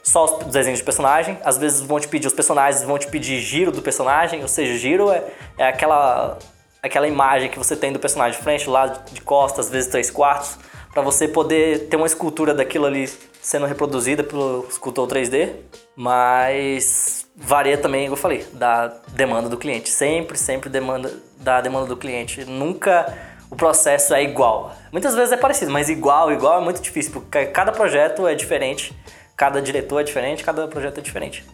só 0.03 0.25
os 0.25 0.45
desenhos 0.47 0.79
de 0.79 0.85
personagem, 0.85 1.37
às 1.45 1.57
vezes 1.57 1.79
vão 1.79 1.97
te 1.97 2.09
pedir 2.09 2.27
os 2.27 2.33
personagens, 2.33 2.83
vão 2.83 2.99
te 2.99 3.07
pedir 3.07 3.39
giro 3.39 3.71
do 3.71 3.81
personagem, 3.81 4.41
ou 4.41 4.49
seja, 4.49 4.77
giro 4.77 5.09
é, 5.09 5.23
é 5.57 5.65
aquela 5.65 6.37
aquela 6.81 7.07
imagem 7.07 7.49
que 7.49 7.57
você 7.57 7.77
tem 7.77 7.93
do 7.93 7.99
personagem 7.99 8.37
de 8.37 8.43
frente, 8.43 8.69
lá 8.69 8.87
de 8.87 9.21
costas, 9.21 9.67
às 9.67 9.71
vezes 9.71 9.89
três 9.89 10.11
quartos, 10.11 10.57
para 10.91 11.01
você 11.01 11.29
poder 11.29 11.87
ter 11.87 11.95
uma 11.95 12.05
escultura 12.05 12.53
daquilo 12.53 12.85
ali 12.85 13.09
sendo 13.41 13.65
reproduzida 13.65 14.21
pelo 14.21 14.67
escultor 14.69 15.07
3D, 15.07 15.53
mas 15.95 17.22
varia 17.35 17.77
também, 17.77 18.03
como 18.03 18.13
eu 18.13 18.21
falei, 18.21 18.45
da 18.53 18.87
demanda 19.09 19.49
do 19.49 19.57
cliente. 19.57 19.89
Sempre, 19.89 20.37
sempre 20.37 20.69
demanda 20.69 21.11
da 21.37 21.61
demanda 21.61 21.87
do 21.87 21.97
cliente. 21.97 22.45
Nunca 22.45 23.13
o 23.49 23.55
processo 23.55 24.13
é 24.13 24.23
igual. 24.23 24.75
Muitas 24.91 25.15
vezes 25.15 25.31
é 25.31 25.37
parecido, 25.37 25.71
mas 25.71 25.89
igual, 25.89 26.31
igual 26.31 26.61
é 26.61 26.63
muito 26.63 26.81
difícil, 26.81 27.11
porque 27.11 27.45
cada 27.47 27.71
projeto 27.71 28.27
é 28.27 28.35
diferente 28.35 28.95
cada 29.35 29.61
diretor 29.61 29.99
é 29.99 30.03
diferente, 30.03 30.43
cada 30.43 30.67
projeto 30.67 30.99
é 30.99 31.01
diferente. 31.01 31.45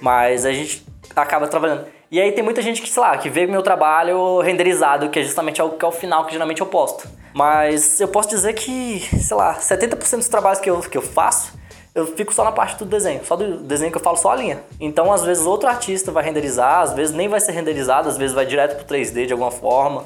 Mas 0.00 0.44
a 0.44 0.52
gente 0.52 0.84
acaba 1.14 1.46
trabalhando. 1.46 1.86
E 2.10 2.20
aí 2.20 2.32
tem 2.32 2.42
muita 2.42 2.60
gente 2.60 2.82
que, 2.82 2.88
sei 2.88 3.02
lá, 3.02 3.16
que 3.16 3.30
vê 3.30 3.46
meu 3.46 3.62
trabalho 3.62 4.40
renderizado, 4.40 5.08
que 5.10 5.18
é 5.18 5.22
justamente 5.22 5.62
o 5.62 5.70
que 5.70 5.84
é 5.84 5.88
o 5.88 5.92
final 5.92 6.26
que 6.26 6.32
geralmente 6.32 6.60
eu 6.60 6.66
posto. 6.66 7.08
Mas 7.32 8.00
eu 8.00 8.08
posso 8.08 8.28
dizer 8.28 8.54
que, 8.54 9.00
sei 9.22 9.36
lá, 9.36 9.54
70% 9.54 10.16
dos 10.16 10.28
trabalhos 10.28 10.58
que 10.58 10.68
eu, 10.68 10.80
que 10.80 10.98
eu 10.98 11.02
faço, 11.02 11.52
eu 11.94 12.06
fico 12.06 12.32
só 12.32 12.44
na 12.44 12.52
parte 12.52 12.78
do 12.78 12.84
desenho, 12.84 13.24
só 13.24 13.34
do 13.34 13.58
desenho 13.58 13.90
que 13.90 13.98
eu 13.98 14.02
falo 14.02 14.16
só 14.16 14.30
a 14.30 14.36
linha. 14.36 14.62
Então, 14.78 15.12
às 15.12 15.24
vezes, 15.24 15.44
outro 15.44 15.68
artista 15.68 16.12
vai 16.12 16.22
renderizar, 16.22 16.80
às 16.80 16.92
vezes 16.92 17.14
nem 17.14 17.28
vai 17.28 17.40
ser 17.40 17.52
renderizado, 17.52 18.08
às 18.08 18.16
vezes 18.16 18.34
vai 18.34 18.46
direto 18.46 18.76
pro 18.76 18.94
3D 18.94 19.26
de 19.26 19.32
alguma 19.32 19.50
forma. 19.50 20.04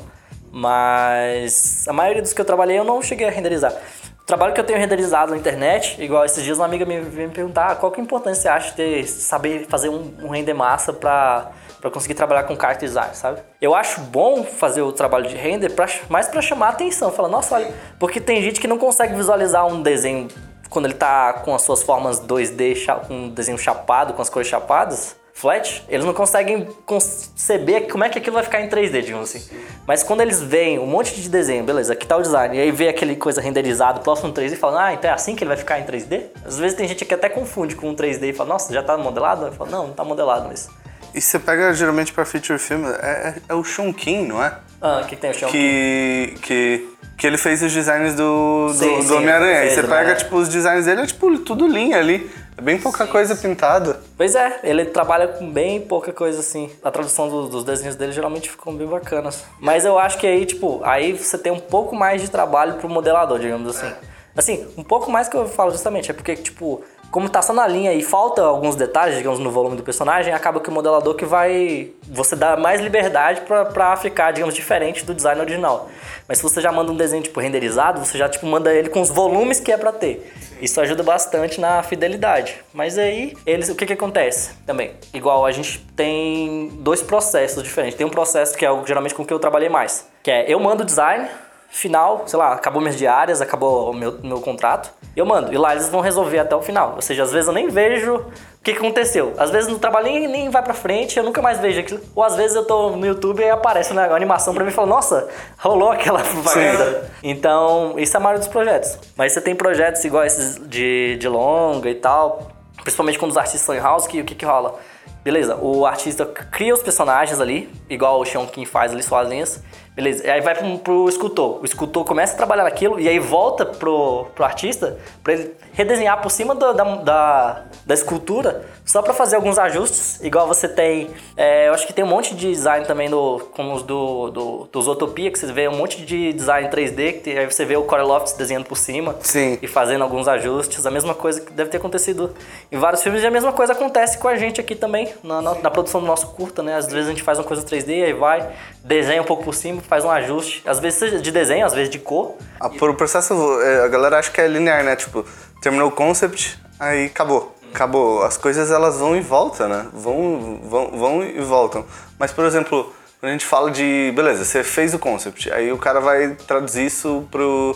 Mas 0.50 1.86
a 1.88 1.92
maioria 1.92 2.22
dos 2.22 2.32
que 2.32 2.40
eu 2.40 2.44
trabalhei 2.44 2.78
eu 2.78 2.84
não 2.84 3.02
cheguei 3.02 3.26
a 3.26 3.30
renderizar. 3.30 3.74
O 4.22 4.24
trabalho 4.24 4.54
que 4.54 4.60
eu 4.60 4.64
tenho 4.64 4.78
renderizado 4.78 5.32
na 5.32 5.36
internet, 5.36 6.02
igual 6.02 6.24
esses 6.24 6.42
dias 6.42 6.56
uma 6.56 6.64
amiga 6.64 6.86
me 6.86 6.98
veio 7.00 7.28
me 7.28 7.34
perguntar 7.34 7.72
ah, 7.72 7.74
qual 7.74 7.92
que 7.92 8.00
é 8.00 8.02
a 8.02 8.04
importância 8.04 8.42
você 8.42 8.48
acha 8.48 8.74
de 8.74 9.04
saber 9.04 9.66
fazer 9.66 9.90
um, 9.90 10.14
um 10.22 10.28
render 10.28 10.54
massa 10.54 10.94
pra, 10.94 11.50
pra 11.78 11.90
conseguir 11.90 12.14
trabalhar 12.14 12.44
com 12.44 12.56
character 12.58 12.88
design, 12.88 13.14
sabe? 13.14 13.40
Eu 13.60 13.74
acho 13.74 14.00
bom 14.00 14.42
fazer 14.42 14.80
o 14.80 14.92
trabalho 14.92 15.28
de 15.28 15.36
render 15.36 15.70
pra, 15.70 15.86
mais 16.08 16.28
pra 16.28 16.40
chamar 16.40 16.68
a 16.68 16.70
atenção. 16.70 17.12
Falar, 17.12 17.28
nossa, 17.28 17.56
olha, 17.56 17.74
porque 17.98 18.18
tem 18.18 18.40
gente 18.40 18.58
que 18.60 18.66
não 18.66 18.78
consegue 18.78 19.14
visualizar 19.14 19.66
um 19.66 19.82
desenho 19.82 20.28
quando 20.74 20.86
ele 20.86 20.94
tá 20.94 21.32
com 21.32 21.54
as 21.54 21.62
suas 21.62 21.82
formas 21.82 22.20
2D, 22.20 23.06
com 23.06 23.14
um 23.14 23.28
desenho 23.30 23.56
chapado, 23.56 24.12
com 24.12 24.20
as 24.20 24.28
cores 24.28 24.48
chapadas 24.48 25.16
flat, 25.34 25.84
eles 25.88 26.06
não 26.06 26.14
conseguem 26.14 26.64
conceber 26.86 27.88
como 27.90 28.04
é 28.04 28.08
que 28.08 28.18
aquilo 28.18 28.34
vai 28.34 28.44
ficar 28.44 28.60
em 28.60 28.68
3D, 28.68 29.02
digamos 29.02 29.34
assim. 29.34 29.56
Mas 29.84 30.02
quando 30.02 30.20
eles 30.20 30.40
veem 30.40 30.78
um 30.78 30.86
monte 30.86 31.20
de 31.20 31.28
desenho, 31.28 31.64
beleza, 31.64 31.92
aqui 31.92 32.06
tá 32.06 32.16
o 32.16 32.22
design, 32.22 32.56
e 32.56 32.60
aí 32.60 32.70
vê 32.70 32.88
aquele 32.88 33.16
coisa 33.16 33.40
renderizado 33.40 34.00
próximo 34.00 34.32
3D 34.32 34.52
e 34.52 34.56
falam, 34.56 34.78
ah, 34.78 34.94
então 34.94 35.10
é 35.10 35.12
assim 35.12 35.34
que 35.34 35.42
ele 35.42 35.48
vai 35.48 35.56
ficar 35.56 35.80
em 35.80 35.84
3D? 35.84 36.26
Às 36.44 36.58
vezes 36.58 36.76
tem 36.76 36.86
gente 36.86 37.04
que 37.04 37.12
até 37.12 37.28
confunde 37.28 37.74
com 37.74 37.88
um 37.88 37.96
3D 37.96 38.28
e 38.28 38.32
fala, 38.32 38.50
nossa, 38.50 38.72
já 38.72 38.82
tá 38.82 38.96
modelado? 38.96 39.46
Eu 39.46 39.52
falo, 39.52 39.70
não, 39.70 39.86
não 39.88 39.94
tá 39.94 40.04
modelado, 40.04 40.46
mas... 40.48 40.70
E 41.14 41.20
você 41.20 41.38
pega 41.38 41.72
geralmente 41.72 42.12
pra 42.12 42.24
feature 42.24 42.58
film, 42.58 42.84
é, 42.86 42.90
é, 42.90 43.34
é 43.48 43.54
o 43.54 43.62
Sean 43.62 43.92
King, 43.92 44.26
não 44.26 44.42
é? 44.42 44.52
Ah, 44.82 45.04
que, 45.08 45.14
tem 45.14 45.30
o 45.30 45.34
Sean 45.34 45.48
que, 45.48 46.34
que 46.42 46.88
Que 47.16 47.26
ele 47.26 47.38
fez 47.38 47.62
os 47.62 47.72
designs 47.72 48.14
do, 48.14 48.66
do, 48.72 49.04
do 49.04 49.16
Homem-Aranha. 49.16 49.60
Aí 49.60 49.70
você 49.70 49.84
pega, 49.84 50.16
tipo, 50.16 50.36
os 50.36 50.48
designs 50.48 50.86
dele, 50.86 51.02
é 51.02 51.06
tipo 51.06 51.38
tudo 51.38 51.68
linha 51.68 51.98
ali. 51.98 52.28
É 52.56 52.60
bem 52.60 52.78
pouca 52.78 53.04
sim, 53.04 53.10
coisa 53.10 53.34
sim. 53.34 53.48
pintada. 53.48 54.00
Pois 54.16 54.34
é, 54.34 54.60
ele 54.62 54.84
trabalha 54.84 55.28
com 55.28 55.50
bem 55.50 55.80
pouca 55.80 56.12
coisa 56.12 56.40
assim. 56.40 56.70
A 56.82 56.90
tradução 56.90 57.28
do, 57.28 57.48
dos 57.48 57.64
desenhos 57.64 57.96
dele 57.96 58.12
geralmente 58.12 58.50
ficam 58.50 58.74
bem 58.74 58.86
bacanas. 58.86 59.44
Mas 59.60 59.84
eu 59.84 59.98
acho 59.98 60.18
que 60.18 60.26
aí, 60.26 60.44
tipo, 60.44 60.80
aí 60.84 61.12
você 61.12 61.38
tem 61.38 61.52
um 61.52 61.60
pouco 61.60 61.94
mais 61.94 62.22
de 62.22 62.28
trabalho 62.28 62.74
pro 62.74 62.88
modelador, 62.88 63.38
digamos 63.38 63.76
assim. 63.76 63.86
É. 63.86 64.14
Assim, 64.36 64.66
um 64.76 64.82
pouco 64.82 65.10
mais 65.10 65.28
que 65.28 65.36
eu 65.36 65.48
falo 65.48 65.70
justamente, 65.70 66.10
é 66.10 66.14
porque, 66.14 66.34
tipo, 66.34 66.82
como 67.14 67.28
tá 67.28 67.40
só 67.40 67.52
na 67.52 67.64
linha 67.64 67.92
e 67.92 68.02
falta 68.02 68.42
alguns 68.42 68.74
detalhes, 68.74 69.16
digamos, 69.16 69.38
no 69.38 69.48
volume 69.48 69.76
do 69.76 69.84
personagem, 69.84 70.34
acaba 70.34 70.58
que 70.58 70.68
o 70.68 70.72
modelador 70.72 71.14
que 71.14 71.24
vai. 71.24 71.92
Você 72.08 72.34
dá 72.34 72.56
mais 72.56 72.80
liberdade 72.80 73.42
pra 73.42 73.96
ficar, 73.96 74.32
digamos, 74.32 74.52
diferente 74.52 75.04
do 75.04 75.14
design 75.14 75.40
original. 75.40 75.88
Mas 76.26 76.38
se 76.38 76.42
você 76.42 76.60
já 76.60 76.72
manda 76.72 76.90
um 76.90 76.96
desenho, 76.96 77.22
tipo, 77.22 77.38
renderizado, 77.38 78.04
você 78.04 78.18
já, 78.18 78.28
tipo, 78.28 78.44
manda 78.46 78.74
ele 78.74 78.88
com 78.88 79.00
os 79.00 79.10
volumes 79.10 79.60
que 79.60 79.70
é 79.70 79.76
pra 79.76 79.92
ter. 79.92 80.28
Isso 80.60 80.80
ajuda 80.80 81.04
bastante 81.04 81.60
na 81.60 81.84
fidelidade. 81.84 82.56
Mas 82.72 82.98
aí, 82.98 83.36
eles, 83.46 83.68
o 83.68 83.76
que 83.76 83.86
que 83.86 83.92
acontece 83.92 84.50
também? 84.66 84.90
Igual 85.12 85.46
a 85.46 85.52
gente 85.52 85.78
tem 85.94 86.72
dois 86.80 87.00
processos 87.00 87.62
diferentes. 87.62 87.96
Tem 87.96 88.04
um 88.04 88.10
processo 88.10 88.58
que 88.58 88.66
é 88.66 88.84
geralmente 88.84 89.14
com 89.14 89.22
o 89.22 89.26
que 89.26 89.32
eu 89.32 89.38
trabalhei 89.38 89.68
mais, 89.68 90.08
que 90.20 90.32
é 90.32 90.52
eu 90.52 90.58
mando 90.58 90.82
o 90.82 90.86
design, 90.86 91.28
final, 91.74 92.22
sei 92.26 92.38
lá, 92.38 92.52
acabou 92.52 92.80
minhas 92.80 92.96
diárias, 92.96 93.42
acabou 93.42 93.90
o 93.90 93.92
meu, 93.92 94.20
meu 94.22 94.40
contrato, 94.40 94.92
eu 95.16 95.26
mando. 95.26 95.52
E 95.52 95.58
lá 95.58 95.72
eles 95.72 95.88
vão 95.88 96.00
resolver 96.00 96.38
até 96.38 96.54
o 96.54 96.62
final. 96.62 96.92
Ou 96.94 97.02
seja, 97.02 97.24
às 97.24 97.32
vezes 97.32 97.48
eu 97.48 97.52
nem 97.52 97.68
vejo 97.68 98.14
o 98.14 98.62
que, 98.62 98.70
aconteceu. 98.70 99.34
Às 99.36 99.50
vezes 99.50 99.68
no 99.68 99.76
trabalho 99.76 100.06
nem, 100.06 100.28
nem 100.28 100.50
vai 100.50 100.62
pra 100.62 100.72
frente, 100.72 101.18
eu 101.18 101.24
nunca 101.24 101.42
mais 101.42 101.58
vejo 101.58 101.80
aquilo. 101.80 102.00
Ou 102.14 102.22
às 102.22 102.36
vezes 102.36 102.54
eu 102.54 102.64
tô 102.64 102.90
no 102.90 103.04
YouTube 103.04 103.42
e 103.42 103.50
aparece 103.50 103.92
uma 103.92 104.04
animação 104.04 104.54
pra 104.54 104.62
mim 104.62 104.70
e 104.70 104.72
fala, 104.72 104.86
nossa, 104.86 105.28
rolou 105.58 105.90
aquela 105.90 106.20
propaganda. 106.22 107.10
Então, 107.24 107.94
isso 107.98 108.16
é 108.16 108.18
a 108.18 108.20
maioria 108.20 108.38
dos 108.38 108.48
projetos. 108.48 108.96
Mas 109.16 109.32
você 109.32 109.40
tem 109.40 109.56
projetos 109.56 110.04
igual 110.04 110.24
esses 110.24 110.56
de, 110.68 111.16
de 111.16 111.28
longa 111.28 111.90
e 111.90 111.96
tal, 111.96 112.52
principalmente 112.84 113.18
quando 113.18 113.32
os 113.32 113.36
artistas 113.36 113.62
estão 113.62 113.74
em 113.74 113.80
house, 113.80 114.06
que 114.06 114.20
o 114.20 114.24
que, 114.24 114.36
que 114.36 114.44
rola? 114.44 114.78
Beleza, 115.24 115.56
o 115.56 115.86
artista 115.86 116.26
cria 116.26 116.74
os 116.74 116.82
personagens 116.82 117.40
ali, 117.40 117.72
igual 117.88 118.20
o 118.20 118.26
Sean 118.26 118.44
King 118.46 118.66
faz 118.66 118.92
ali 118.92 119.02
sozinhas. 119.02 119.60
Beleza, 119.94 120.26
e 120.26 120.30
aí 120.30 120.40
vai 120.40 120.56
pro, 120.56 120.78
pro 120.78 121.08
escultor. 121.08 121.60
O 121.60 121.64
escultor 121.64 122.04
começa 122.04 122.34
a 122.34 122.36
trabalhar 122.36 122.64
naquilo 122.64 122.98
e 122.98 123.08
aí 123.08 123.20
volta 123.20 123.64
pro, 123.64 124.26
pro 124.34 124.44
artista 124.44 124.98
para 125.22 125.34
ele 125.34 125.54
redesenhar 125.72 126.20
por 126.20 126.30
cima 126.30 126.52
do, 126.52 126.72
da, 126.72 126.84
da, 126.96 127.62
da, 127.86 127.94
escultura 127.94 128.64
só 128.84 129.02
para 129.02 129.14
fazer 129.14 129.36
alguns 129.36 129.56
ajustes. 129.56 130.20
Igual 130.20 130.48
você 130.48 130.68
tem. 130.68 131.10
É, 131.36 131.68
eu 131.68 131.74
acho 131.74 131.86
que 131.86 131.92
tem 131.92 132.04
um 132.04 132.08
monte 132.08 132.34
de 132.34 132.50
design 132.50 132.84
também 132.86 133.08
do, 133.08 133.38
como 133.52 133.72
os 133.72 133.82
do, 133.84 134.30
do, 134.30 134.68
dos 134.72 134.88
Utopia, 134.88 135.30
que 135.30 135.38
você 135.38 135.52
vê 135.52 135.68
um 135.68 135.76
monte 135.76 136.04
de 136.04 136.32
design 136.32 136.68
3D, 136.68 137.22
que 137.22 137.30
aí 137.30 137.46
você 137.46 137.64
vê 137.64 137.76
o 137.76 137.84
Corey 137.84 138.04
Lofts 138.04 138.32
desenhando 138.32 138.64
por 138.64 138.76
cima 138.76 139.14
Sim. 139.20 139.58
e 139.62 139.68
fazendo 139.68 140.02
alguns 140.02 140.26
ajustes. 140.26 140.84
A 140.86 140.90
mesma 140.90 141.14
coisa 141.14 141.40
que 141.40 141.52
deve 141.52 141.70
ter 141.70 141.76
acontecido 141.76 142.34
em 142.70 142.78
vários 142.78 143.00
filmes 143.00 143.22
e 143.22 143.26
a 143.26 143.30
mesma 143.30 143.52
coisa 143.52 143.72
acontece 143.72 144.18
com 144.18 144.26
a 144.26 144.34
gente 144.34 144.60
aqui 144.60 144.74
também, 144.74 145.12
na, 145.22 145.40
na, 145.40 145.54
na 145.54 145.70
produção 145.70 146.00
do 146.00 146.06
nosso 146.06 146.28
curta, 146.28 146.64
né? 146.64 146.74
Às 146.74 146.86
vezes 146.86 147.06
a 147.06 147.10
gente 147.10 147.22
faz 147.22 147.38
uma 147.38 147.44
coisa 147.44 147.62
3D, 147.62 148.04
aí 148.04 148.12
vai, 148.12 148.50
desenha 148.84 149.22
um 149.22 149.24
pouco 149.24 149.42
por 149.42 149.54
cima, 149.54 149.80
faz 149.80 150.04
um 150.04 150.10
ajuste. 150.10 150.62
Às 150.66 150.78
vezes 150.78 151.22
de 151.22 151.32
desenho, 151.32 151.64
às 151.64 151.72
vezes 151.72 151.90
de 151.90 151.98
cor. 151.98 152.36
Ah, 152.60 152.68
por 152.68 152.90
o 152.90 152.94
processo, 152.94 153.34
é, 153.62 153.84
a 153.84 153.88
galera 153.88 154.18
acha 154.18 154.30
que 154.30 154.40
é 154.40 154.46
linear, 154.46 154.84
né? 154.84 154.94
Tipo, 154.94 155.24
terminou 155.60 155.88
o 155.88 155.92
concept, 155.92 156.60
aí 156.78 157.06
acabou. 157.06 157.56
Acabou. 157.72 158.22
As 158.22 158.36
coisas 158.36 158.70
elas 158.70 158.98
vão 158.98 159.16
e 159.16 159.20
voltam, 159.20 159.68
né? 159.68 159.86
Vão, 159.92 160.60
vão, 160.62 160.90
vão 160.90 161.22
e 161.24 161.40
voltam. 161.40 161.84
Mas, 162.18 162.30
por 162.30 162.44
exemplo, 162.44 162.92
quando 163.18 163.30
a 163.30 163.32
gente 163.32 163.46
fala 163.46 163.70
de. 163.70 164.12
Beleza, 164.14 164.44
você 164.44 164.62
fez 164.62 164.92
o 164.92 164.98
concept, 164.98 165.50
aí 165.50 165.72
o 165.72 165.78
cara 165.78 165.98
vai 165.98 166.36
traduzir 166.46 166.86
isso 166.86 167.26
pro, 167.30 167.74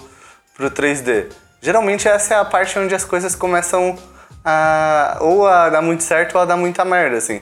pro 0.54 0.70
3D. 0.70 1.32
Geralmente 1.60 2.06
essa 2.06 2.34
é 2.34 2.36
a 2.36 2.44
parte 2.44 2.78
onde 2.78 2.94
as 2.94 3.04
coisas 3.04 3.34
começam 3.34 3.98
a. 4.44 5.16
ou 5.20 5.46
a 5.48 5.70
dar 5.70 5.82
muito 5.82 6.04
certo 6.04 6.36
ou 6.36 6.42
a 6.42 6.44
dar 6.44 6.56
muita 6.56 6.84
merda, 6.84 7.16
assim. 7.16 7.40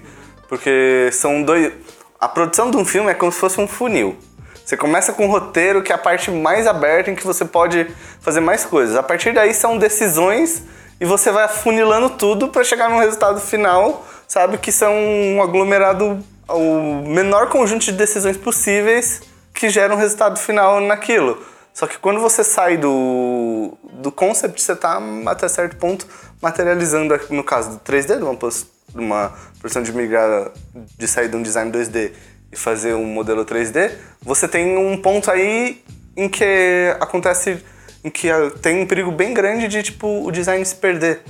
Porque 0.49 1.11
são 1.13 1.43
dois. 1.43 1.73
A 2.19 2.29
produção 2.29 2.71
de 2.71 2.77
um 2.77 2.85
filme 2.85 3.11
é 3.11 3.15
como 3.15 3.31
se 3.31 3.39
fosse 3.39 3.61
um 3.61 3.69
funil. 3.69 4.17
Você 4.65 4.77
começa 4.77 5.13
com 5.13 5.27
um 5.27 5.31
roteiro 5.31 5.83
que 5.83 5.93
é 5.93 5.95
a 5.95 5.99
parte 5.99 6.31
mais 6.31 6.67
aberta 6.67 7.11
em 7.11 7.15
que 7.15 7.25
você 7.25 7.45
pode 7.45 7.87
fazer 8.21 8.41
mais 8.41 8.65
coisas. 8.65 8.97
A 8.97 9.03
partir 9.03 9.33
daí 9.33 9.53
são 9.53 9.79
decisões 9.79 10.63
e 11.01 11.05
você 11.05 11.31
vai 11.31 11.45
afunilando 11.45 12.11
tudo 12.11 12.49
para 12.49 12.65
chegar 12.65 12.89
num 12.89 12.99
resultado 12.99 13.39
final, 13.41 14.05
sabe? 14.27 14.59
Que 14.59 14.73
são 14.73 14.93
um 14.93 15.43
aglomerado, 15.43 16.19
o 16.49 17.03
menor 17.07 17.49
conjunto 17.49 17.85
de 17.85 17.93
decisões 17.93 18.37
possíveis 18.37 19.21
que 19.55 19.69
geram 19.69 19.95
um 19.95 19.99
resultado 19.99 20.39
final 20.39 20.81
naquilo. 20.81 21.39
Só 21.73 21.87
que 21.87 21.99
quando 21.99 22.21
você 22.21 22.43
sai 22.43 22.79
do, 22.79 23.77
do 23.85 24.11
concept, 24.11 24.61
você 24.61 24.73
está 24.73 24.99
até 25.27 25.47
certo 25.47 25.77
ponto 25.77 26.07
materializando, 26.41 27.15
no 27.29 27.45
caso 27.45 27.71
do 27.71 27.79
3D, 27.81 28.17
de 28.17 28.23
uma, 28.25 28.35
uma 29.01 29.33
posição 29.61 29.83
de 29.83 29.93
migrar, 29.93 30.51
de 30.97 31.09
sair 31.09 31.29
de 31.29 31.37
um 31.37 31.43
design 31.43 31.71
2D 31.71 32.13
e 32.53 32.57
fazer 32.57 32.95
um 32.95 33.05
modelo 33.05 33.45
3D, 33.45 33.93
você 34.23 34.47
tem 34.47 34.77
um 34.77 34.97
ponto 35.01 35.31
aí 35.31 35.83
em 36.17 36.29
que 36.29 36.95
acontece, 37.01 37.63
em 38.05 38.11
que 38.11 38.29
tem 38.63 38.83
um 38.83 38.87
perigo 38.87 39.11
bem 39.11 39.35
grande 39.35 39.69
de 39.69 39.83
tipo 39.83 40.25
o 40.27 40.31
design 40.31 40.65
se 40.65 40.75
perder 40.77 41.23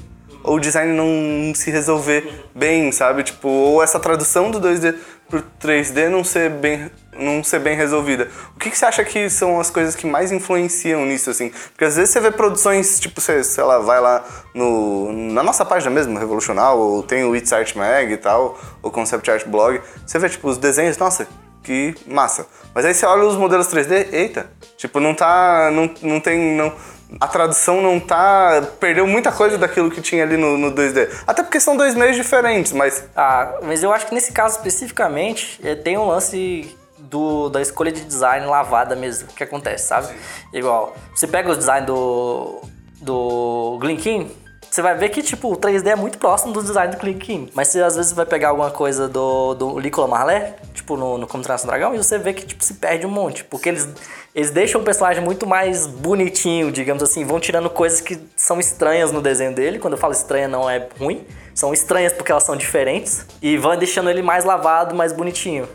ou 0.46 0.56
o 0.56 0.60
design 0.60 0.92
não 0.92 1.52
se 1.54 1.70
resolver 1.70 2.46
bem, 2.54 2.92
sabe? 2.92 3.24
Tipo, 3.24 3.48
ou 3.48 3.82
essa 3.82 3.98
tradução 3.98 4.50
do 4.50 4.60
2D 4.60 4.94
pro 5.28 5.42
3D 5.60 6.08
não 6.08 6.22
ser 6.22 6.50
bem 6.50 6.90
não 7.18 7.42
ser 7.42 7.60
bem 7.60 7.76
resolvida. 7.76 8.28
O 8.54 8.58
que, 8.58 8.70
que, 8.70 8.76
você 8.76 8.84
acha 8.84 9.04
que 9.04 9.30
são 9.30 9.58
as 9.58 9.70
coisas 9.70 9.96
que 9.96 10.06
mais 10.06 10.32
influenciam 10.32 11.04
nisso, 11.06 11.30
assim? 11.30 11.50
Porque 11.70 11.84
às 11.84 11.96
vezes 11.96 12.10
você 12.10 12.20
vê 12.20 12.30
produções, 12.30 13.00
tipo, 13.00 13.20
você, 13.20 13.42
sei 13.42 13.64
lá, 13.64 13.78
vai 13.78 14.00
lá 14.00 14.24
no, 14.54 15.12
na 15.32 15.42
nossa 15.42 15.64
página 15.64 15.90
mesmo, 15.90 16.18
Revolucional, 16.18 16.78
ou 16.78 17.02
tem 17.02 17.24
o 17.24 17.34
It's 17.34 17.52
Art 17.52 17.74
Mag 17.74 18.12
e 18.12 18.16
tal, 18.16 18.58
o 18.82 18.90
Concept 18.90 19.30
Art 19.30 19.46
Blog, 19.46 19.80
você 20.06 20.18
vê, 20.18 20.28
tipo, 20.28 20.48
os 20.48 20.58
desenhos, 20.58 20.98
nossa, 20.98 21.26
que 21.62 21.94
massa. 22.06 22.46
Mas 22.74 22.84
aí 22.84 22.94
você 22.94 23.06
olha 23.06 23.24
os 23.24 23.36
modelos 23.36 23.66
3D, 23.68 24.08
eita, 24.12 24.50
tipo, 24.76 25.00
não 25.00 25.14
tá, 25.14 25.70
não, 25.72 25.90
não 26.02 26.20
tem, 26.20 26.54
não, 26.54 26.72
a 27.20 27.28
tradução 27.28 27.80
não 27.80 28.00
tá. 28.00 28.62
Perdeu 28.80 29.06
muita 29.06 29.30
coisa 29.30 29.56
daquilo 29.56 29.90
que 29.90 30.00
tinha 30.00 30.22
ali 30.24 30.36
no, 30.36 30.58
no 30.58 30.72
2D. 30.72 31.08
Até 31.26 31.42
porque 31.42 31.60
são 31.60 31.76
dois 31.76 31.94
meios 31.94 32.16
diferentes, 32.16 32.72
mas. 32.72 33.04
Ah, 33.16 33.58
mas 33.62 33.82
eu 33.82 33.92
acho 33.92 34.06
que 34.06 34.14
nesse 34.14 34.32
caso 34.32 34.56
especificamente 34.56 35.60
eh, 35.62 35.74
tem 35.74 35.96
um 35.96 36.06
lance 36.06 36.76
do, 36.98 37.48
da 37.48 37.60
escolha 37.62 37.92
de 37.92 38.02
design 38.02 38.46
lavada 38.46 38.96
mesmo 38.96 39.28
que 39.28 39.44
acontece, 39.44 39.86
sabe? 39.86 40.08
Igual, 40.52 40.96
você 41.14 41.26
pega 41.26 41.50
o 41.50 41.56
design 41.56 41.86
do, 41.86 42.60
do 43.00 43.78
Glinkin, 43.80 44.30
você 44.70 44.82
vai 44.82 44.96
ver 44.96 45.08
que, 45.08 45.22
tipo, 45.22 45.52
o 45.52 45.56
3D 45.56 45.86
é 45.86 45.96
muito 45.96 46.18
próximo 46.18 46.52
do 46.52 46.62
design 46.62 46.94
do 46.94 46.98
Glinkin. 46.98 47.48
Mas 47.54 47.68
você 47.68 47.80
às 47.80 47.96
vezes 47.96 48.12
vai 48.12 48.26
pegar 48.26 48.50
alguma 48.50 48.70
coisa 48.70 49.08
do, 49.08 49.54
do 49.54 49.80
Nicolas 49.80 50.10
Marlé, 50.10 50.56
tipo, 50.74 50.96
no, 50.96 51.16
no 51.18 51.26
Como 51.26 51.42
Treinar 51.42 51.64
Dragão, 51.64 51.94
e 51.94 51.98
você 51.98 52.18
vê 52.18 52.32
que, 52.32 52.44
tipo, 52.44 52.62
se 52.62 52.74
perde 52.74 53.06
um 53.06 53.10
monte. 53.10 53.44
Porque 53.44 53.68
eles, 53.68 53.88
eles 54.34 54.50
deixam 54.50 54.80
o 54.80 54.84
personagem 54.84 55.22
muito 55.22 55.46
mais 55.46 55.86
bonitinho, 55.86 56.70
digamos 56.70 57.02
assim, 57.02 57.24
vão 57.24 57.40
tirando 57.40 57.70
coisas 57.70 58.00
que 58.00 58.20
são 58.36 58.60
estranhas 58.60 59.10
no 59.10 59.22
desenho 59.22 59.54
dele. 59.54 59.78
Quando 59.78 59.94
eu 59.94 59.98
falo 59.98 60.12
estranha, 60.12 60.48
não 60.48 60.68
é 60.68 60.88
ruim. 60.98 61.24
São 61.54 61.72
estranhas 61.72 62.12
porque 62.12 62.30
elas 62.30 62.42
são 62.42 62.56
diferentes. 62.56 63.24
E 63.40 63.56
vão 63.56 63.76
deixando 63.76 64.10
ele 64.10 64.20
mais 64.20 64.44
lavado, 64.44 64.94
mais 64.94 65.12
bonitinho. 65.12 65.66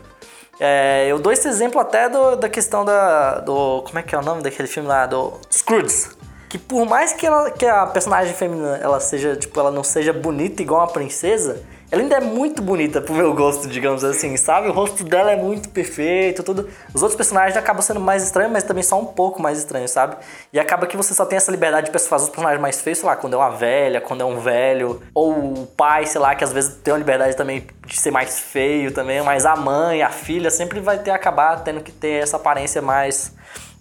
É, 0.60 1.06
eu 1.08 1.18
dou 1.18 1.32
esse 1.32 1.48
exemplo 1.48 1.80
até 1.80 2.08
do, 2.08 2.36
da 2.36 2.48
questão 2.48 2.84
da. 2.84 3.40
do. 3.40 3.82
Como 3.82 3.98
é 3.98 4.02
que 4.02 4.14
é 4.14 4.18
o 4.18 4.22
nome 4.22 4.42
daquele 4.42 4.68
filme 4.68 4.88
lá? 4.88 5.06
Do. 5.06 5.32
Scrooge. 5.50 6.21
Que 6.52 6.58
por 6.58 6.84
mais 6.84 7.14
que, 7.14 7.26
ela, 7.26 7.50
que 7.50 7.64
a 7.64 7.86
personagem 7.86 8.34
feminina 8.34 8.76
ela 8.76 9.00
seja, 9.00 9.34
tipo, 9.34 9.58
ela 9.58 9.70
não 9.70 9.82
seja 9.82 10.12
bonita 10.12 10.60
igual 10.60 10.82
uma 10.82 10.86
princesa, 10.86 11.62
ela 11.90 12.02
ainda 12.02 12.16
é 12.16 12.20
muito 12.20 12.60
bonita 12.60 13.00
pro 13.00 13.14
meu 13.14 13.32
gosto, 13.32 13.66
digamos 13.66 14.04
assim, 14.04 14.36
sabe? 14.36 14.68
O 14.68 14.72
rosto 14.72 15.02
dela 15.02 15.32
é 15.32 15.36
muito 15.36 15.70
perfeito, 15.70 16.42
tudo. 16.42 16.68
Os 16.92 17.00
outros 17.00 17.16
personagens 17.16 17.56
acabam 17.56 17.80
sendo 17.80 18.00
mais 18.00 18.22
estranhos, 18.22 18.52
mas 18.52 18.64
também 18.64 18.82
só 18.82 19.00
um 19.00 19.06
pouco 19.06 19.40
mais 19.40 19.56
estranhos, 19.56 19.92
sabe? 19.92 20.14
E 20.52 20.60
acaba 20.60 20.86
que 20.86 20.94
você 20.94 21.14
só 21.14 21.24
tem 21.24 21.38
essa 21.38 21.50
liberdade 21.50 21.90
de 21.90 21.98
fazer 21.98 22.24
os 22.24 22.28
personagens 22.28 22.60
mais 22.60 22.82
feios, 22.82 22.98
sei 22.98 23.08
lá, 23.08 23.16
quando 23.16 23.32
é 23.32 23.36
uma 23.38 23.50
velha, 23.52 23.98
quando 24.02 24.20
é 24.20 24.24
um 24.26 24.38
velho, 24.38 25.00
ou 25.14 25.32
o 25.32 25.66
pai, 25.66 26.04
sei 26.04 26.20
lá, 26.20 26.34
que 26.34 26.44
às 26.44 26.52
vezes 26.52 26.74
tem 26.84 26.92
uma 26.92 26.98
liberdade 26.98 27.34
também 27.34 27.66
de 27.86 27.98
ser 27.98 28.10
mais 28.10 28.40
feio 28.40 28.92
também, 28.92 29.22
mas 29.22 29.46
a 29.46 29.56
mãe, 29.56 30.02
a 30.02 30.10
filha 30.10 30.50
sempre 30.50 30.80
vai 30.80 30.98
ter 30.98 31.12
acabar 31.12 31.64
tendo 31.64 31.80
que 31.80 31.90
ter 31.90 32.22
essa 32.22 32.36
aparência 32.36 32.82
mais 32.82 33.32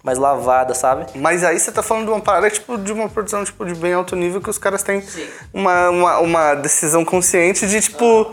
mais 0.03 0.17
lavada, 0.17 0.73
sabe? 0.73 1.05
Mas 1.15 1.43
aí 1.43 1.59
você 1.59 1.71
tá 1.71 1.83
falando 1.83 2.05
de 2.05 2.11
uma 2.11 2.19
parada, 2.19 2.49
tipo, 2.49 2.77
de 2.77 2.91
uma 2.91 3.07
produção, 3.07 3.43
tipo, 3.43 3.65
de 3.65 3.75
bem 3.75 3.93
alto 3.93 4.15
nível 4.15 4.41
que 4.41 4.49
os 4.49 4.57
caras 4.57 4.81
têm 4.83 5.03
uma, 5.53 5.89
uma, 5.89 6.19
uma 6.19 6.53
decisão 6.55 7.05
consciente 7.05 7.67
de, 7.67 7.81
tipo, 7.81 8.31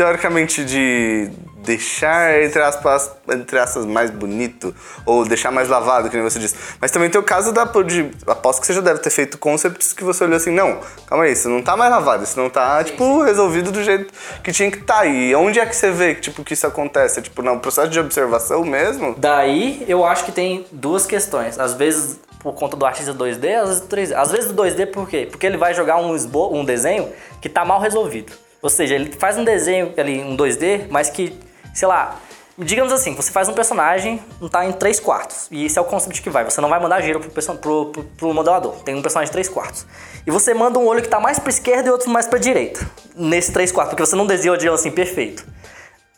teoricamente, 0.00 0.64
de 0.64 1.30
deixar, 1.62 2.42
entre 2.42 2.62
aspas, 2.62 3.10
entre 3.28 3.58
aspas, 3.58 3.84
mais 3.84 4.10
bonito, 4.10 4.74
ou 5.04 5.26
deixar 5.26 5.50
mais 5.50 5.68
lavado, 5.68 6.08
que 6.08 6.16
nem 6.16 6.24
você 6.24 6.38
disse. 6.38 6.54
Mas 6.80 6.90
também 6.90 7.10
tem 7.10 7.20
o 7.20 7.22
caso 7.22 7.52
da, 7.52 7.64
de, 7.64 8.10
aposto 8.26 8.62
que 8.62 8.66
você 8.66 8.72
já 8.72 8.80
deve 8.80 9.00
ter 9.00 9.10
feito 9.10 9.36
concepts 9.36 9.92
que 9.92 10.02
você 10.02 10.24
olhou 10.24 10.38
assim, 10.38 10.52
não, 10.52 10.80
calma 11.06 11.24
aí, 11.24 11.32
isso 11.32 11.50
não 11.50 11.60
tá 11.60 11.76
mais 11.76 11.90
lavado, 11.90 12.24
isso 12.24 12.40
não 12.40 12.48
tá, 12.48 12.82
tipo, 12.82 13.22
resolvido 13.22 13.70
do 13.70 13.84
jeito 13.84 14.10
que 14.42 14.52
tinha 14.52 14.70
que 14.70 14.78
estar. 14.78 15.00
Tá. 15.00 15.04
E 15.04 15.34
onde 15.34 15.60
é 15.60 15.66
que 15.66 15.76
você 15.76 15.90
vê 15.90 16.14
que, 16.14 16.22
tipo, 16.22 16.42
que 16.42 16.54
isso 16.54 16.66
acontece? 16.66 17.20
Tipo, 17.20 17.42
no 17.42 17.60
processo 17.60 17.90
de 17.90 18.00
observação 18.00 18.64
mesmo? 18.64 19.14
Daí, 19.18 19.84
eu 19.86 20.02
acho 20.06 20.24
que 20.24 20.32
tem 20.32 20.64
duas 20.72 21.04
questões. 21.04 21.58
Às 21.58 21.74
vezes, 21.74 22.18
por 22.42 22.54
conta 22.54 22.74
do 22.74 22.86
artista 22.86 23.12
2D, 23.12 23.54
às 23.54 23.68
vezes 23.68 23.82
3D. 23.82 24.16
Às 24.16 24.32
vezes 24.32 24.50
do 24.50 24.62
2D 24.62 24.86
por 24.86 25.06
quê? 25.06 25.28
Porque 25.30 25.44
ele 25.44 25.58
vai 25.58 25.74
jogar 25.74 25.98
um, 25.98 26.16
esbo 26.16 26.56
um 26.56 26.64
desenho 26.64 27.12
que 27.42 27.50
tá 27.50 27.66
mal 27.66 27.78
resolvido. 27.78 28.32
Ou 28.62 28.68
seja, 28.70 28.94
ele 28.94 29.12
faz 29.12 29.38
um 29.38 29.44
desenho 29.44 29.92
ali, 29.96 30.22
um 30.22 30.36
2D, 30.36 30.86
mas 30.90 31.08
que 31.08 31.38
sei 31.72 31.88
lá, 31.88 32.20
digamos 32.58 32.92
assim, 32.92 33.14
você 33.14 33.30
faz 33.30 33.48
um 33.48 33.54
personagem, 33.54 34.22
não 34.40 34.48
tá 34.48 34.64
em 34.64 34.72
3 34.72 35.00
quartos. 35.00 35.48
E 35.50 35.64
esse 35.64 35.78
é 35.78 35.82
o 35.82 35.84
conceito 35.84 36.20
que 36.22 36.30
vai. 36.30 36.44
Você 36.44 36.60
não 36.60 36.68
vai 36.68 36.80
mandar 36.80 37.00
giro 37.00 37.20
pro, 37.20 37.30
pro, 37.30 37.86
pro, 37.86 38.04
pro 38.04 38.34
modelador. 38.34 38.74
Tem 38.82 38.94
um 38.94 39.02
personagem 39.02 39.28
de 39.28 39.32
3 39.32 39.48
quartos. 39.48 39.86
E 40.26 40.30
você 40.30 40.52
manda 40.52 40.78
um 40.78 40.86
olho 40.86 41.02
que 41.02 41.08
tá 41.08 41.20
mais 41.20 41.38
pra 41.38 41.50
esquerda 41.50 41.88
e 41.88 41.92
outro 41.92 42.10
mais 42.10 42.26
pra 42.26 42.38
direita. 42.38 42.88
Nesse 43.14 43.52
3 43.52 43.72
quartos, 43.72 43.94
porque 43.94 44.04
você 44.04 44.16
não 44.16 44.26
desenhou, 44.26 44.56
digamos 44.56 44.80
assim, 44.80 44.90
perfeito. 44.90 45.46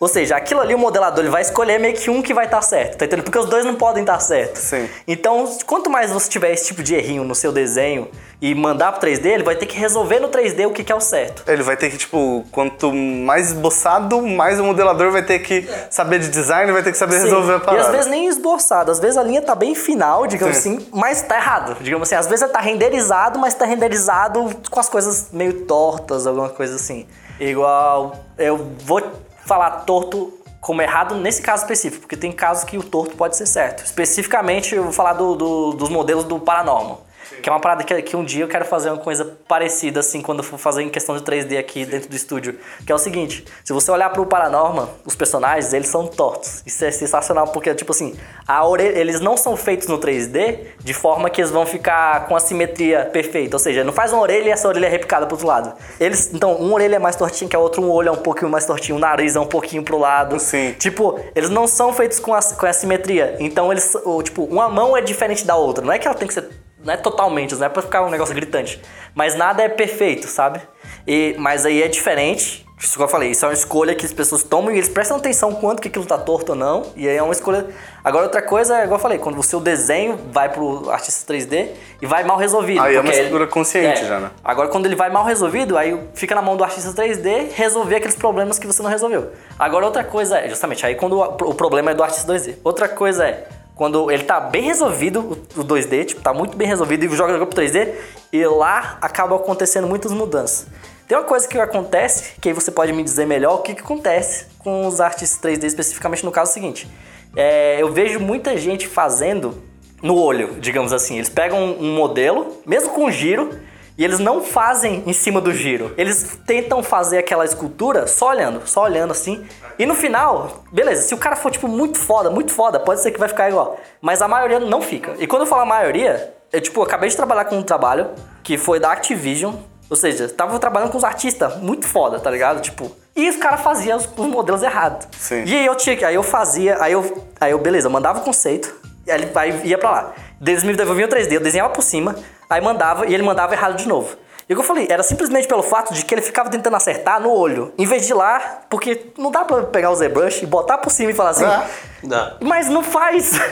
Ou 0.02 0.08
seja, 0.08 0.34
aquilo 0.34 0.60
ali 0.60 0.74
o 0.74 0.78
modelador 0.78 1.20
ele 1.20 1.30
vai 1.30 1.42
escolher 1.42 1.78
meio 1.78 1.94
que 1.94 2.10
um 2.10 2.20
que 2.20 2.34
vai 2.34 2.46
estar 2.46 2.56
tá 2.56 2.62
certo, 2.62 2.98
tá 2.98 3.04
entendendo? 3.04 3.22
Porque 3.22 3.38
os 3.38 3.46
dois 3.46 3.64
não 3.64 3.76
podem 3.76 4.02
estar 4.02 4.14
tá 4.14 4.18
certos. 4.18 4.60
Sim. 4.60 4.88
Então, 5.06 5.48
quanto 5.64 5.88
mais 5.88 6.10
você 6.10 6.28
tiver 6.28 6.50
esse 6.52 6.66
tipo 6.66 6.82
de 6.82 6.92
errinho 6.96 7.22
no 7.22 7.36
seu 7.36 7.52
desenho 7.52 8.08
e 8.40 8.52
mandar 8.52 8.90
pro 8.90 9.08
3D, 9.08 9.26
ele 9.26 9.44
vai 9.44 9.54
ter 9.54 9.64
que 9.66 9.78
resolver 9.78 10.18
no 10.18 10.28
3D 10.28 10.66
o 10.66 10.72
que, 10.72 10.82
que 10.82 10.90
é 10.90 10.94
o 10.96 11.00
certo. 11.00 11.44
Ele 11.46 11.62
vai 11.62 11.76
ter 11.76 11.88
que, 11.88 11.98
tipo, 11.98 12.44
quanto 12.50 12.92
mais 12.92 13.50
esboçado, 13.52 14.20
mais 14.20 14.58
o 14.58 14.64
modelador 14.64 15.12
vai 15.12 15.22
ter 15.22 15.38
que 15.38 15.64
saber 15.88 16.18
de 16.18 16.30
design, 16.30 16.72
vai 16.72 16.82
ter 16.82 16.90
que 16.90 16.98
saber 16.98 17.18
Sim. 17.18 17.26
resolver 17.26 17.54
a 17.54 17.60
parada. 17.60 17.84
E 17.84 17.86
às 17.86 17.92
vezes 17.92 18.10
nem 18.10 18.26
esboçado, 18.26 18.90
às 18.90 18.98
vezes 18.98 19.16
a 19.16 19.22
linha 19.22 19.40
tá 19.40 19.54
bem 19.54 19.72
final, 19.72 20.26
digamos 20.26 20.56
Sim. 20.56 20.78
assim, 20.78 20.88
mas 20.92 21.22
tá 21.22 21.36
errado. 21.36 21.76
Digamos 21.80 22.08
assim, 22.08 22.16
às 22.16 22.26
vezes 22.26 22.50
tá 22.50 22.58
renderizado, 22.58 23.38
mas 23.38 23.54
tá 23.54 23.64
renderizado 23.64 24.50
com 24.68 24.80
as 24.80 24.88
coisas 24.88 25.28
meio 25.32 25.60
tortas, 25.60 26.26
alguma 26.26 26.48
coisa 26.48 26.74
assim. 26.74 27.06
Igual, 27.38 28.16
eu 28.36 28.56
vou 28.84 29.00
falar 29.44 29.70
torto 29.84 30.32
como 30.60 30.80
errado 30.80 31.16
nesse 31.16 31.42
caso 31.42 31.64
específico, 31.64 32.02
porque 32.02 32.16
tem 32.16 32.30
casos 32.30 32.62
que 32.62 32.78
o 32.78 32.82
torto 32.82 33.16
pode 33.16 33.36
ser 33.36 33.46
certo. 33.46 33.84
Especificamente, 33.84 34.74
eu 34.74 34.84
vou 34.84 34.92
falar 34.92 35.14
do, 35.14 35.34
do, 35.34 35.72
dos 35.72 35.88
modelos 35.88 36.24
do 36.24 36.38
Paranormal. 36.38 37.04
Que 37.42 37.48
é 37.48 37.52
uma 37.52 37.60
parada 37.60 37.84
que, 37.84 38.02
que, 38.02 38.16
um 38.16 38.24
dia 38.24 38.44
eu 38.44 38.48
quero 38.48 38.64
fazer 38.64 38.90
uma 38.90 38.98
coisa 38.98 39.24
parecida, 39.48 40.00
assim, 40.00 40.20
quando 40.20 40.38
eu 40.38 40.44
for 40.44 40.58
fazer 40.58 40.82
em 40.82 40.88
questão 40.88 41.16
de 41.16 41.22
3D 41.22 41.58
aqui 41.58 41.84
Sim. 41.84 41.90
dentro 41.90 42.08
do 42.08 42.16
estúdio. 42.16 42.58
Que 42.84 42.92
é 42.92 42.94
o 42.94 42.98
seguinte: 42.98 43.44
se 43.64 43.72
você 43.72 43.90
olhar 43.90 44.10
pro 44.10 44.26
Paranorma, 44.26 44.90
os 45.04 45.14
personagens, 45.14 45.72
eles 45.72 45.88
são 45.88 46.06
tortos. 46.06 46.62
Isso 46.66 46.84
é 46.84 46.90
sensacional, 46.90 47.48
porque, 47.48 47.74
tipo 47.74 47.92
assim, 47.92 48.16
a 48.46 48.66
orelha, 48.66 48.98
eles 48.98 49.20
não 49.20 49.36
são 49.36 49.56
feitos 49.56 49.88
no 49.88 49.98
3D 49.98 50.58
de 50.78 50.94
forma 50.94 51.30
que 51.30 51.40
eles 51.40 51.50
vão 51.50 51.66
ficar 51.66 52.26
com 52.26 52.36
a 52.36 52.40
simetria 52.40 53.06
perfeita. 53.06 53.56
Ou 53.56 53.60
seja, 53.60 53.84
não 53.84 53.92
faz 53.92 54.12
uma 54.12 54.22
orelha 54.22 54.48
e 54.48 54.50
essa 54.50 54.68
orelha 54.68 54.86
é 54.86 54.90
repicada 54.90 55.26
pro 55.26 55.34
outro 55.34 55.46
lado. 55.46 55.72
Eles, 55.98 56.32
então, 56.32 56.54
uma 56.54 56.74
orelha 56.74 56.96
é 56.96 56.98
mais 56.98 57.16
tortinha 57.16 57.48
que 57.48 57.56
a 57.56 57.58
outra, 57.58 57.80
um 57.80 57.90
olho 57.90 58.08
é 58.08 58.12
um 58.12 58.16
pouquinho 58.16 58.50
mais 58.50 58.66
tortinho, 58.66 58.96
o 58.96 59.00
nariz 59.00 59.36
é 59.36 59.40
um 59.40 59.46
pouquinho 59.46 59.82
pro 59.82 59.98
lado. 59.98 60.38
Sim. 60.38 60.74
Tipo, 60.78 61.18
eles 61.34 61.50
não 61.50 61.66
são 61.66 61.92
feitos 61.92 62.18
com 62.18 62.34
a, 62.34 62.40
com 62.42 62.66
a 62.66 62.72
simetria. 62.72 63.36
Então, 63.38 63.70
eles, 63.70 63.92
tipo, 64.24 64.44
uma 64.44 64.68
mão 64.68 64.96
é 64.96 65.00
diferente 65.00 65.44
da 65.44 65.56
outra. 65.56 65.84
Não 65.84 65.92
é 65.92 65.98
que 65.98 66.06
ela 66.06 66.16
tem 66.16 66.28
que 66.28 66.34
ser 66.34 66.48
não 66.84 66.94
é 66.94 66.96
totalmente, 66.96 67.54
não 67.54 67.66
é 67.66 67.68
pra 67.68 67.82
ficar 67.82 68.02
um 68.02 68.10
negócio 68.10 68.34
gritante. 68.34 68.80
Mas 69.14 69.34
nada 69.34 69.62
é 69.62 69.68
perfeito, 69.68 70.26
sabe? 70.26 70.60
E, 71.06 71.34
mas 71.38 71.66
aí 71.66 71.82
é 71.82 71.88
diferente. 71.88 72.66
Isso 72.78 72.96
que 72.96 73.02
eu 73.02 73.06
falei, 73.06 73.30
isso 73.30 73.44
é 73.44 73.48
uma 73.48 73.54
escolha 73.54 73.94
que 73.94 74.04
as 74.04 74.12
pessoas 74.12 74.42
tomam 74.42 74.72
e 74.72 74.76
eles 74.76 74.88
prestam 74.88 75.16
atenção 75.16 75.54
quanto 75.54 75.80
que 75.80 75.86
aquilo 75.86 76.04
tá 76.04 76.18
torto 76.18 76.50
ou 76.50 76.58
não. 76.58 76.82
E 76.96 77.08
aí 77.08 77.16
é 77.16 77.22
uma 77.22 77.32
escolha. 77.32 77.66
Agora 78.02 78.24
outra 78.24 78.42
coisa 78.42 78.76
é, 78.76 78.82
igual 78.82 78.98
eu 78.98 79.02
falei, 79.02 79.18
quando 79.18 79.38
o 79.38 79.42
seu 79.42 79.60
desenho 79.60 80.18
vai 80.32 80.48
pro 80.48 80.90
artista 80.90 81.32
3D 81.32 81.68
e 82.00 82.06
vai 82.06 82.24
mal 82.24 82.36
resolvido. 82.36 82.82
Aí 82.82 82.96
é 82.96 83.00
uma 83.00 83.14
escolha 83.14 83.46
consciente 83.46 84.02
é, 84.02 84.06
já, 84.06 84.18
né? 84.18 84.32
Agora 84.42 84.68
quando 84.68 84.86
ele 84.86 84.96
vai 84.96 85.10
mal 85.10 85.24
resolvido, 85.24 85.78
aí 85.78 85.96
fica 86.14 86.34
na 86.34 86.42
mão 86.42 86.56
do 86.56 86.64
artista 86.64 86.90
3D 86.90 87.52
resolver 87.54 87.94
aqueles 87.94 88.16
problemas 88.16 88.58
que 88.58 88.66
você 88.66 88.82
não 88.82 88.90
resolveu. 88.90 89.30
Agora 89.56 89.86
outra 89.86 90.02
coisa 90.02 90.40
é, 90.40 90.48
justamente, 90.48 90.84
aí 90.84 90.96
quando 90.96 91.20
o, 91.20 91.22
o 91.22 91.54
problema 91.54 91.92
é 91.92 91.94
do 91.94 92.02
artista 92.02 92.32
2D. 92.32 92.56
Outra 92.64 92.88
coisa 92.88 93.24
é, 93.24 93.46
quando 93.82 94.12
ele 94.12 94.22
tá 94.22 94.38
bem 94.38 94.62
resolvido, 94.62 95.36
o 95.56 95.64
2D, 95.64 96.04
tipo, 96.04 96.22
tá 96.22 96.32
muito 96.32 96.56
bem 96.56 96.68
resolvido, 96.68 97.04
e 97.04 97.08
joga 97.16 97.44
pro 97.44 97.60
3D, 97.60 97.92
e 98.32 98.46
lá 98.46 98.96
acaba 99.00 99.34
acontecendo 99.34 99.88
muitas 99.88 100.12
mudanças. 100.12 100.68
Tem 101.08 101.18
uma 101.18 101.24
coisa 101.24 101.48
que 101.48 101.58
acontece, 101.58 102.34
que 102.40 102.48
aí 102.48 102.54
você 102.54 102.70
pode 102.70 102.92
me 102.92 103.02
dizer 103.02 103.26
melhor 103.26 103.54
o 103.54 103.58
que, 103.58 103.74
que 103.74 103.80
acontece 103.80 104.46
com 104.60 104.86
os 104.86 105.00
artes 105.00 105.36
3D, 105.36 105.64
especificamente 105.64 106.24
no 106.24 106.30
caso 106.30 106.52
seguinte. 106.52 106.88
É, 107.34 107.82
eu 107.82 107.92
vejo 107.92 108.20
muita 108.20 108.56
gente 108.56 108.86
fazendo 108.86 109.60
no 110.00 110.16
olho, 110.16 110.60
digamos 110.60 110.92
assim. 110.92 111.16
Eles 111.16 111.28
pegam 111.28 111.58
um 111.60 111.92
modelo, 111.92 112.58
mesmo 112.64 112.90
com 112.90 113.10
giro, 113.10 113.50
e 113.96 114.04
eles 114.04 114.18
não 114.18 114.42
fazem 114.42 115.02
em 115.06 115.12
cima 115.12 115.40
do 115.40 115.52
giro. 115.52 115.92
Eles 115.96 116.38
tentam 116.46 116.82
fazer 116.82 117.18
aquela 117.18 117.44
escultura 117.44 118.06
só 118.06 118.30
olhando, 118.30 118.62
só 118.66 118.84
olhando 118.84 119.10
assim. 119.10 119.44
E 119.78 119.86
no 119.86 119.94
final, 119.94 120.64
beleza, 120.72 121.02
se 121.02 121.14
o 121.14 121.18
cara 121.18 121.36
for 121.36 121.50
tipo 121.50 121.68
muito 121.68 121.98
foda, 121.98 122.30
muito 122.30 122.52
foda, 122.52 122.80
pode 122.80 123.00
ser 123.00 123.10
que 123.10 123.18
vai 123.18 123.28
ficar 123.28 123.48
igual. 123.48 123.78
Mas 124.00 124.22
a 124.22 124.28
maioria 124.28 124.60
não 124.60 124.80
fica. 124.80 125.14
E 125.18 125.26
quando 125.26 125.42
eu 125.42 125.46
falo 125.46 125.62
a 125.62 125.66
maioria, 125.66 126.34
eu 126.52 126.60
tipo, 126.60 126.80
eu 126.80 126.84
acabei 126.84 127.08
de 127.08 127.16
trabalhar 127.16 127.44
com 127.44 127.56
um 127.56 127.62
trabalho 127.62 128.10
que 128.42 128.56
foi 128.56 128.80
da 128.80 128.92
Activision. 128.92 129.54
Ou 129.90 129.96
seja, 129.96 130.26
tava 130.28 130.58
trabalhando 130.58 130.90
com 130.90 130.96
uns 130.96 131.04
artistas 131.04 131.58
muito 131.58 131.86
foda, 131.86 132.18
tá 132.18 132.30
ligado? 132.30 132.62
Tipo, 132.62 132.90
e 133.14 133.28
os 133.28 133.36
caras 133.36 133.60
faziam 133.60 133.98
os, 133.98 134.06
os, 134.06 134.26
modelos 134.26 134.62
errados. 134.62 135.06
Sim. 135.18 135.44
E 135.44 135.54
aí 135.54 135.66
eu 135.66 135.74
tinha 135.74 135.94
que. 135.96 136.04
Aí 136.04 136.14
eu 136.14 136.22
fazia, 136.22 136.82
aí 136.82 136.92
eu, 136.92 137.26
aí 137.38 137.50
eu 137.52 137.58
beleza, 137.58 137.90
mandava 137.90 138.20
o 138.20 138.22
conceito, 138.22 138.74
e 139.06 139.10
aí 139.10 139.20
ele 139.20 139.68
ia 139.68 139.76
pra 139.76 139.90
lá. 139.90 140.14
Eles 140.40 140.64
me 140.64 140.74
devolviam 140.74 141.08
3D, 141.08 141.32
eu 141.32 141.40
desenhava 141.40 141.74
por 141.74 141.82
cima, 141.82 142.16
Aí 142.52 142.60
mandava 142.60 143.06
e 143.06 143.14
ele 143.14 143.22
mandava 143.22 143.54
errado 143.54 143.76
de 143.76 143.88
novo. 143.88 144.14
E 144.46 144.52
o 144.52 144.56
que 144.56 144.60
eu 144.60 144.66
falei, 144.66 144.86
era 144.90 145.02
simplesmente 145.02 145.48
pelo 145.48 145.62
fato 145.62 145.94
de 145.94 146.04
que 146.04 146.14
ele 146.14 146.20
ficava 146.20 146.50
tentando 146.50 146.76
acertar 146.76 147.18
no 147.18 147.30
olho, 147.30 147.72
em 147.78 147.86
vez 147.86 148.04
de 148.04 148.12
ir 148.12 148.14
lá, 148.14 148.60
porque 148.68 149.06
não 149.16 149.30
dá 149.30 149.44
pra 149.44 149.62
pegar 149.62 149.90
o 149.90 149.94
ZBrush 149.94 150.42
e 150.42 150.46
botar 150.46 150.76
por 150.76 150.90
cima 150.90 151.12
e 151.12 151.14
falar 151.14 151.30
assim. 151.30 151.44
Dá. 151.44 151.66
Dá. 152.04 152.36
Mas 152.40 152.68
não 152.68 152.82
faz. 152.82 153.32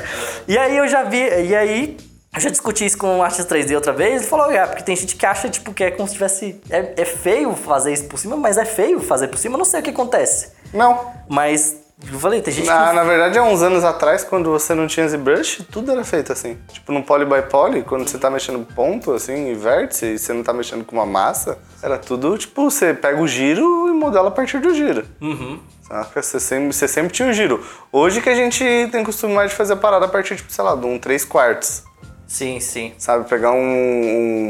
E 0.48 0.58
aí 0.58 0.76
eu 0.76 0.88
já 0.88 1.04
vi, 1.04 1.16
e 1.16 1.54
aí 1.54 1.96
eu 2.34 2.40
já 2.40 2.50
discuti 2.50 2.84
isso 2.84 2.98
com 2.98 3.18
um 3.18 3.22
artista 3.22 3.54
3D 3.54 3.74
outra 3.74 3.92
vez, 3.92 4.22
ele 4.22 4.28
falou, 4.28 4.50
é, 4.50 4.66
porque 4.66 4.82
tem 4.82 4.96
gente 4.96 5.14
que 5.14 5.24
acha, 5.24 5.48
tipo, 5.48 5.72
que 5.72 5.84
é 5.84 5.90
como 5.92 6.08
se 6.08 6.14
tivesse... 6.14 6.60
É, 6.68 6.94
é 6.96 7.04
feio 7.04 7.54
fazer 7.54 7.92
isso 7.92 8.06
por 8.06 8.18
cima, 8.18 8.36
mas 8.36 8.58
é 8.58 8.64
feio 8.64 9.00
fazer 9.00 9.28
por 9.28 9.38
cima, 9.38 9.54
eu 9.54 9.58
não 9.58 9.64
sei 9.64 9.80
o 9.80 9.82
que 9.82 9.90
acontece. 9.90 10.52
Não. 10.72 11.12
Mas 11.28 11.76
Eu 12.10 12.18
falei, 12.18 12.40
tem 12.40 12.52
gente 12.52 12.66
Na, 12.66 12.88
que. 12.88 12.94
na 12.94 13.04
verdade, 13.04 13.38
há 13.38 13.42
uns 13.42 13.62
anos 13.62 13.84
atrás, 13.84 14.24
quando 14.24 14.50
você 14.50 14.74
não 14.74 14.86
tinha 14.86 15.08
ZBrush, 15.08 15.66
tudo 15.70 15.90
era 15.92 16.04
feito 16.04 16.32
assim. 16.32 16.58
Tipo, 16.72 16.92
no 16.92 17.02
poly 17.02 17.24
by 17.24 17.42
poly, 17.50 17.82
quando 17.82 18.08
você 18.08 18.18
tá 18.18 18.30
mexendo 18.30 18.66
ponto, 18.74 19.12
assim, 19.12 19.50
e 19.50 19.54
vértice, 19.54 20.06
e 20.06 20.18
você 20.18 20.32
não 20.32 20.42
tá 20.42 20.52
mexendo 20.52 20.84
com 20.84 20.96
uma 20.96 21.06
massa, 21.06 21.58
era 21.82 21.98
tudo, 21.98 22.36
tipo, 22.38 22.70
você 22.70 22.94
pega 22.94 23.20
o 23.20 23.28
giro 23.28 23.88
e 23.88 23.92
modela 23.92 24.28
a 24.28 24.32
partir 24.32 24.60
do 24.60 24.74
giro. 24.74 25.04
Uhum. 25.20 25.58
Saca? 25.82 26.22
Você 26.22 26.40
sempre, 26.40 26.72
você 26.72 26.86
sempre 26.88 27.12
tinha 27.12 27.28
o 27.28 27.32
giro. 27.32 27.64
Hoje 27.92 28.20
que 28.20 28.28
a 28.28 28.34
gente 28.34 28.64
tem 28.90 29.04
costume 29.04 29.34
mais 29.34 29.50
de 29.50 29.56
fazer 29.56 29.74
a 29.74 29.76
parada 29.76 30.06
a 30.06 30.08
partir, 30.08 30.36
tipo, 30.36 30.52
sei 30.52 30.64
lá, 30.64 30.74
de 30.74 30.86
um 30.86 30.98
3 30.98 31.24
quartos. 31.24 31.82
Sim, 32.30 32.60
sim. 32.60 32.92
Sabe? 32.96 33.28
Pegar 33.28 33.50
um, 33.50 33.56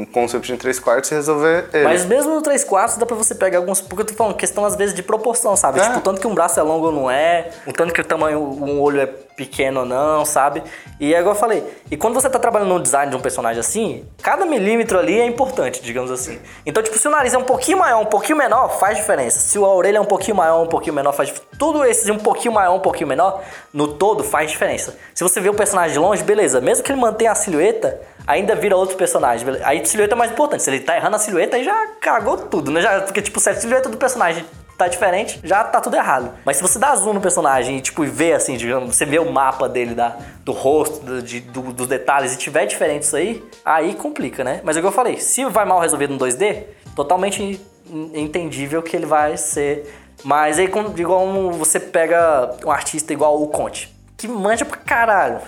um 0.02 0.06
concept 0.12 0.52
em 0.52 0.56
3 0.56 0.78
quartos 0.78 1.10
e 1.10 1.14
resolver 1.14 1.70
ele. 1.72 1.84
Mas 1.84 2.04
mesmo 2.04 2.34
no 2.34 2.42
3 2.42 2.62
quartos 2.62 2.98
dá 2.98 3.06
pra 3.06 3.16
você 3.16 3.34
pegar 3.34 3.56
alguns. 3.56 3.80
Porque 3.80 4.02
eu 4.02 4.06
tô 4.06 4.12
falando, 4.12 4.36
questão 4.36 4.66
às 4.66 4.76
vezes 4.76 4.94
de 4.94 5.02
proporção, 5.02 5.56
sabe? 5.56 5.80
É. 5.80 5.84
Tipo, 5.84 5.96
o 5.96 6.00
tanto 6.02 6.20
que 6.20 6.26
um 6.26 6.34
braço 6.34 6.60
é 6.60 6.62
longo 6.62 6.86
ou 6.86 6.92
não 6.92 7.10
é, 7.10 7.48
o 7.66 7.72
tanto 7.72 7.94
que 7.94 8.00
o 8.02 8.04
tamanho, 8.04 8.38
um 8.38 8.82
olho 8.82 9.00
é 9.00 9.06
pequeno 9.40 9.80
ou 9.80 9.86
não, 9.86 10.22
sabe? 10.26 10.62
E 11.00 11.14
é 11.14 11.18
igual 11.18 11.34
eu 11.34 11.40
falei. 11.40 11.64
E 11.90 11.96
quando 11.96 12.12
você 12.12 12.28
tá 12.28 12.38
trabalhando 12.38 12.68
no 12.68 12.78
design 12.80 13.10
de 13.10 13.16
um 13.16 13.20
personagem 13.20 13.58
assim, 13.58 14.04
cada 14.22 14.44
milímetro 14.44 14.98
ali 14.98 15.18
é 15.18 15.24
importante, 15.24 15.82
digamos 15.82 16.10
assim. 16.10 16.38
Então, 16.66 16.82
tipo, 16.82 16.98
se 16.98 17.08
o 17.08 17.10
nariz 17.10 17.32
é 17.32 17.38
um 17.38 17.44
pouquinho 17.44 17.78
maior, 17.78 18.02
um 18.02 18.06
pouquinho 18.06 18.36
menor, 18.36 18.68
faz 18.78 18.98
diferença. 18.98 19.40
Se 19.40 19.56
a 19.56 19.62
orelha 19.62 19.96
é 19.96 20.00
um 20.00 20.04
pouquinho 20.04 20.36
maior, 20.36 20.62
um 20.62 20.66
pouquinho 20.66 20.94
menor, 20.94 21.12
faz 21.12 21.32
Tudo 21.58 21.82
esses 21.86 22.10
um 22.10 22.18
pouquinho 22.18 22.52
maior, 22.52 22.74
um 22.74 22.80
pouquinho 22.80 23.08
menor, 23.08 23.42
no 23.72 23.88
todo 23.88 24.22
faz 24.22 24.50
diferença. 24.50 24.98
Se 25.14 25.24
você 25.24 25.40
vê 25.40 25.48
o 25.48 25.54
personagem 25.54 25.94
de 25.94 25.98
longe, 25.98 26.22
beleza. 26.22 26.60
Mesmo 26.60 26.84
que 26.84 26.92
ele 26.92 27.00
mantenha 27.00 27.32
a 27.32 27.34
silhueta, 27.34 27.98
ainda 28.26 28.54
vira 28.54 28.76
outro 28.76 28.96
personagem. 28.96 29.46
Aí 29.64 29.80
a 29.80 29.84
silhueta 29.86 30.14
é 30.14 30.18
mais 30.18 30.30
importante. 30.30 30.62
Se 30.62 30.68
ele 30.68 30.80
tá 30.80 30.96
errando 30.96 31.16
a 31.16 31.18
silhueta, 31.18 31.56
aí 31.56 31.64
já 31.64 31.86
cagou 31.98 32.36
tudo, 32.36 32.70
né? 32.70 32.82
Já, 32.82 33.00
porque, 33.00 33.22
tipo, 33.22 33.40
se 33.40 33.48
a 33.48 33.54
silhueta 33.54 33.88
do 33.88 33.96
personagem 33.96 34.44
tá 34.84 34.88
diferente, 34.88 35.38
já 35.44 35.62
tá 35.64 35.80
tudo 35.80 35.96
errado. 35.96 36.32
Mas 36.44 36.56
se 36.56 36.62
você 36.62 36.78
dá 36.78 36.94
zoom 36.96 37.12
no 37.14 37.20
personagem 37.20 37.76
e, 37.76 37.80
tipo, 37.80 38.04
e 38.04 38.08
vê 38.08 38.32
assim, 38.32 38.56
digamos, 38.56 38.96
você 38.96 39.04
vê 39.04 39.18
o 39.18 39.30
mapa 39.30 39.68
dele, 39.68 39.94
da, 39.94 40.16
do 40.44 40.52
rosto, 40.52 41.04
do, 41.04 41.22
de- 41.22 41.40
do- 41.40 41.72
dos 41.72 41.86
detalhes, 41.86 42.34
e 42.34 42.38
tiver 42.38 42.66
diferente 42.66 43.02
isso 43.02 43.16
aí, 43.16 43.44
aí 43.64 43.94
complica, 43.94 44.42
né? 44.42 44.60
Mas 44.64 44.76
é 44.76 44.80
o 44.80 44.82
que 44.82 44.88
eu 44.88 44.92
falei, 44.92 45.18
se 45.18 45.44
vai 45.46 45.64
mal 45.64 45.78
resolvido 45.80 46.12
no 46.12 46.18
2D, 46.18 46.64
totalmente 46.96 47.42
en- 47.42 48.10
entendível 48.14 48.82
que 48.82 48.96
ele 48.96 49.06
vai 49.06 49.36
ser. 49.36 49.94
Mas 50.24 50.58
aí, 50.58 50.70
igual 50.96 51.50
você 51.52 51.78
pega 51.80 52.56
um 52.64 52.70
artista 52.70 53.12
igual 53.12 53.40
o 53.42 53.48
Conte, 53.48 53.94
que 54.16 54.28
manja 54.28 54.64
pra 54.64 54.76
caralho. 54.76 55.40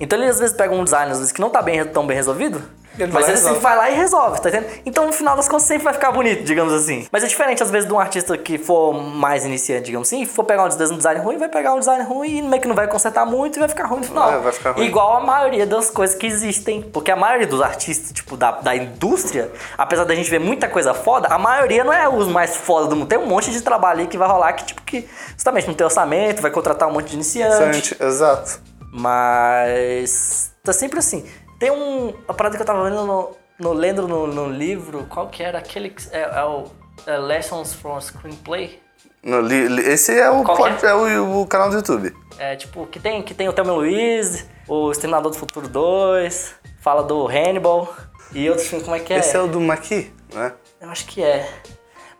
Então 0.00 0.18
ele 0.18 0.28
às 0.28 0.38
vezes 0.38 0.54
pega 0.54 0.74
um 0.74 0.84
design, 0.84 1.10
às 1.12 1.18
vezes, 1.18 1.32
que 1.32 1.40
não 1.40 1.48
tá 1.48 1.62
bem, 1.62 1.82
tão 1.86 2.06
bem 2.06 2.14
resolvido, 2.14 2.62
Ele 2.98 3.12
mas 3.12 3.26
e 3.26 3.30
ele 3.30 3.36
sempre 3.38 3.54
resolve. 3.54 3.60
vai 3.60 3.76
lá 3.76 3.90
e 3.90 3.94
resolve, 3.94 4.40
tá 4.40 4.48
entendendo? 4.48 4.72
Então 4.84 5.06
no 5.06 5.12
final 5.12 5.36
das 5.36 5.48
contas 5.48 5.66
sempre 5.66 5.84
vai 5.84 5.94
ficar 5.94 6.10
bonito, 6.12 6.42
digamos 6.44 6.72
assim. 6.72 7.06
Mas 7.12 7.22
é 7.24 7.26
diferente 7.26 7.62
às 7.62 7.70
vezes 7.70 7.86
de 7.88 7.94
um 7.94 7.98
artista 8.00 8.36
que 8.36 8.58
for 8.58 8.92
mais 8.92 9.44
iniciante, 9.44 9.84
digamos 9.86 10.08
assim, 10.08 10.24
for 10.26 10.44
pegar 10.44 10.64
um 10.64 10.68
des- 10.68 10.90
design 10.90 11.20
ruim, 11.20 11.38
vai 11.38 11.48
pegar 11.48 11.74
um 11.74 11.78
design 11.78 12.02
ruim 12.04 12.38
e 12.38 12.42
meio 12.42 12.60
que 12.60 12.68
não 12.68 12.74
vai 12.74 12.88
consertar 12.88 13.24
muito 13.26 13.56
e 13.56 13.60
vai 13.60 13.68
ficar 13.68 13.86
ruim 13.86 14.00
no 14.00 14.06
final. 14.06 14.32
É, 14.32 14.38
vai 14.38 14.52
ficar 14.52 14.70
ruim. 14.72 14.84
Igual 14.86 15.16
a 15.16 15.20
maioria 15.20 15.66
das 15.66 15.90
coisas 15.90 16.16
que 16.16 16.26
existem. 16.26 16.82
Porque 16.82 17.10
a 17.10 17.16
maioria 17.16 17.46
dos 17.46 17.60
artistas, 17.62 18.12
tipo, 18.12 18.36
da, 18.36 18.50
da 18.52 18.74
indústria, 18.74 19.50
apesar 19.76 20.04
da 20.04 20.14
gente 20.14 20.28
ver 20.30 20.38
muita 20.40 20.68
coisa 20.68 20.92
foda, 20.94 21.28
a 21.28 21.38
maioria 21.38 21.84
não 21.84 21.92
é 21.92 22.08
os 22.08 22.28
mais 22.28 22.56
foda 22.56 22.86
do 22.88 22.96
mundo. 22.96 23.08
Tem 23.08 23.18
um 23.18 23.26
monte 23.26 23.50
de 23.50 23.60
trabalho 23.60 24.00
aí 24.00 24.06
que 24.06 24.18
vai 24.18 24.28
rolar 24.28 24.52
que, 24.54 24.64
tipo, 24.64 24.82
que 24.82 25.08
justamente 25.34 25.66
não 25.66 25.74
tem 25.74 25.84
orçamento, 25.84 26.42
vai 26.42 26.50
contratar 26.50 26.88
um 26.88 26.92
monte 26.92 27.08
de 27.08 27.14
iniciante. 27.14 27.96
Exato. 28.00 28.60
Mas 28.92 30.52
tá 30.62 30.72
sempre 30.72 30.98
assim. 30.98 31.24
Tem 31.58 31.70
um. 31.70 32.14
A 32.26 32.34
parada 32.34 32.56
que 32.56 32.62
eu 32.62 32.66
tava 32.66 32.84
vendo 32.88 33.04
no. 33.04 33.30
no- 33.58 33.72
lendo 33.72 34.06
no, 34.06 34.26
no 34.26 34.46
livro, 34.48 35.06
qual 35.08 35.28
que 35.28 35.42
era? 35.42 35.58
Aquele 35.58 35.90
que 35.90 36.02
é, 36.12 36.20
é 36.22 36.44
o 36.44 36.64
é 37.06 37.16
Lessons 37.16 37.74
from 37.74 38.00
Screenplay. 38.00 38.80
No 39.22 39.40
li- 39.40 39.66
li- 39.68 39.82
esse 39.82 40.16
é 40.18 40.30
o, 40.30 40.42
é? 40.42 40.44
pod- 40.44 40.84
é 40.86 40.94
o, 40.94 41.40
o 41.42 41.46
canal 41.46 41.68
do 41.70 41.76
YouTube. 41.76 42.14
É 42.38 42.54
tipo, 42.54 42.86
que 42.86 43.00
tem, 43.00 43.20
que 43.22 43.34
tem 43.34 43.48
o 43.48 43.52
Thelma 43.52 43.72
Luiz, 43.72 44.46
o 44.68 44.92
Exterminador 44.92 45.32
do 45.32 45.36
Futuro 45.36 45.66
2, 45.68 46.54
fala 46.80 47.02
do 47.02 47.26
Hannibal 47.26 47.92
e 48.32 48.48
outros 48.48 48.68
filmes, 48.68 48.84
como 48.84 48.96
é 48.96 49.00
que 49.00 49.12
é? 49.12 49.18
Esse 49.18 49.36
é 49.36 49.40
o 49.40 49.48
do 49.48 49.60
Maqui, 49.60 50.12
né? 50.32 50.52
Eu 50.80 50.88
acho 50.90 51.04
que 51.06 51.22
é. 51.22 51.48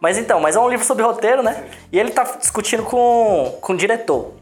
Mas 0.00 0.18
então, 0.18 0.40
mas 0.40 0.56
é 0.56 0.60
um 0.60 0.68
livro 0.68 0.84
sobre 0.84 1.04
roteiro, 1.04 1.42
né? 1.42 1.68
E 1.92 1.98
ele 1.98 2.10
tá 2.10 2.24
discutindo 2.24 2.82
com, 2.82 3.56
com 3.60 3.72
o 3.72 3.76
diretor. 3.76 4.32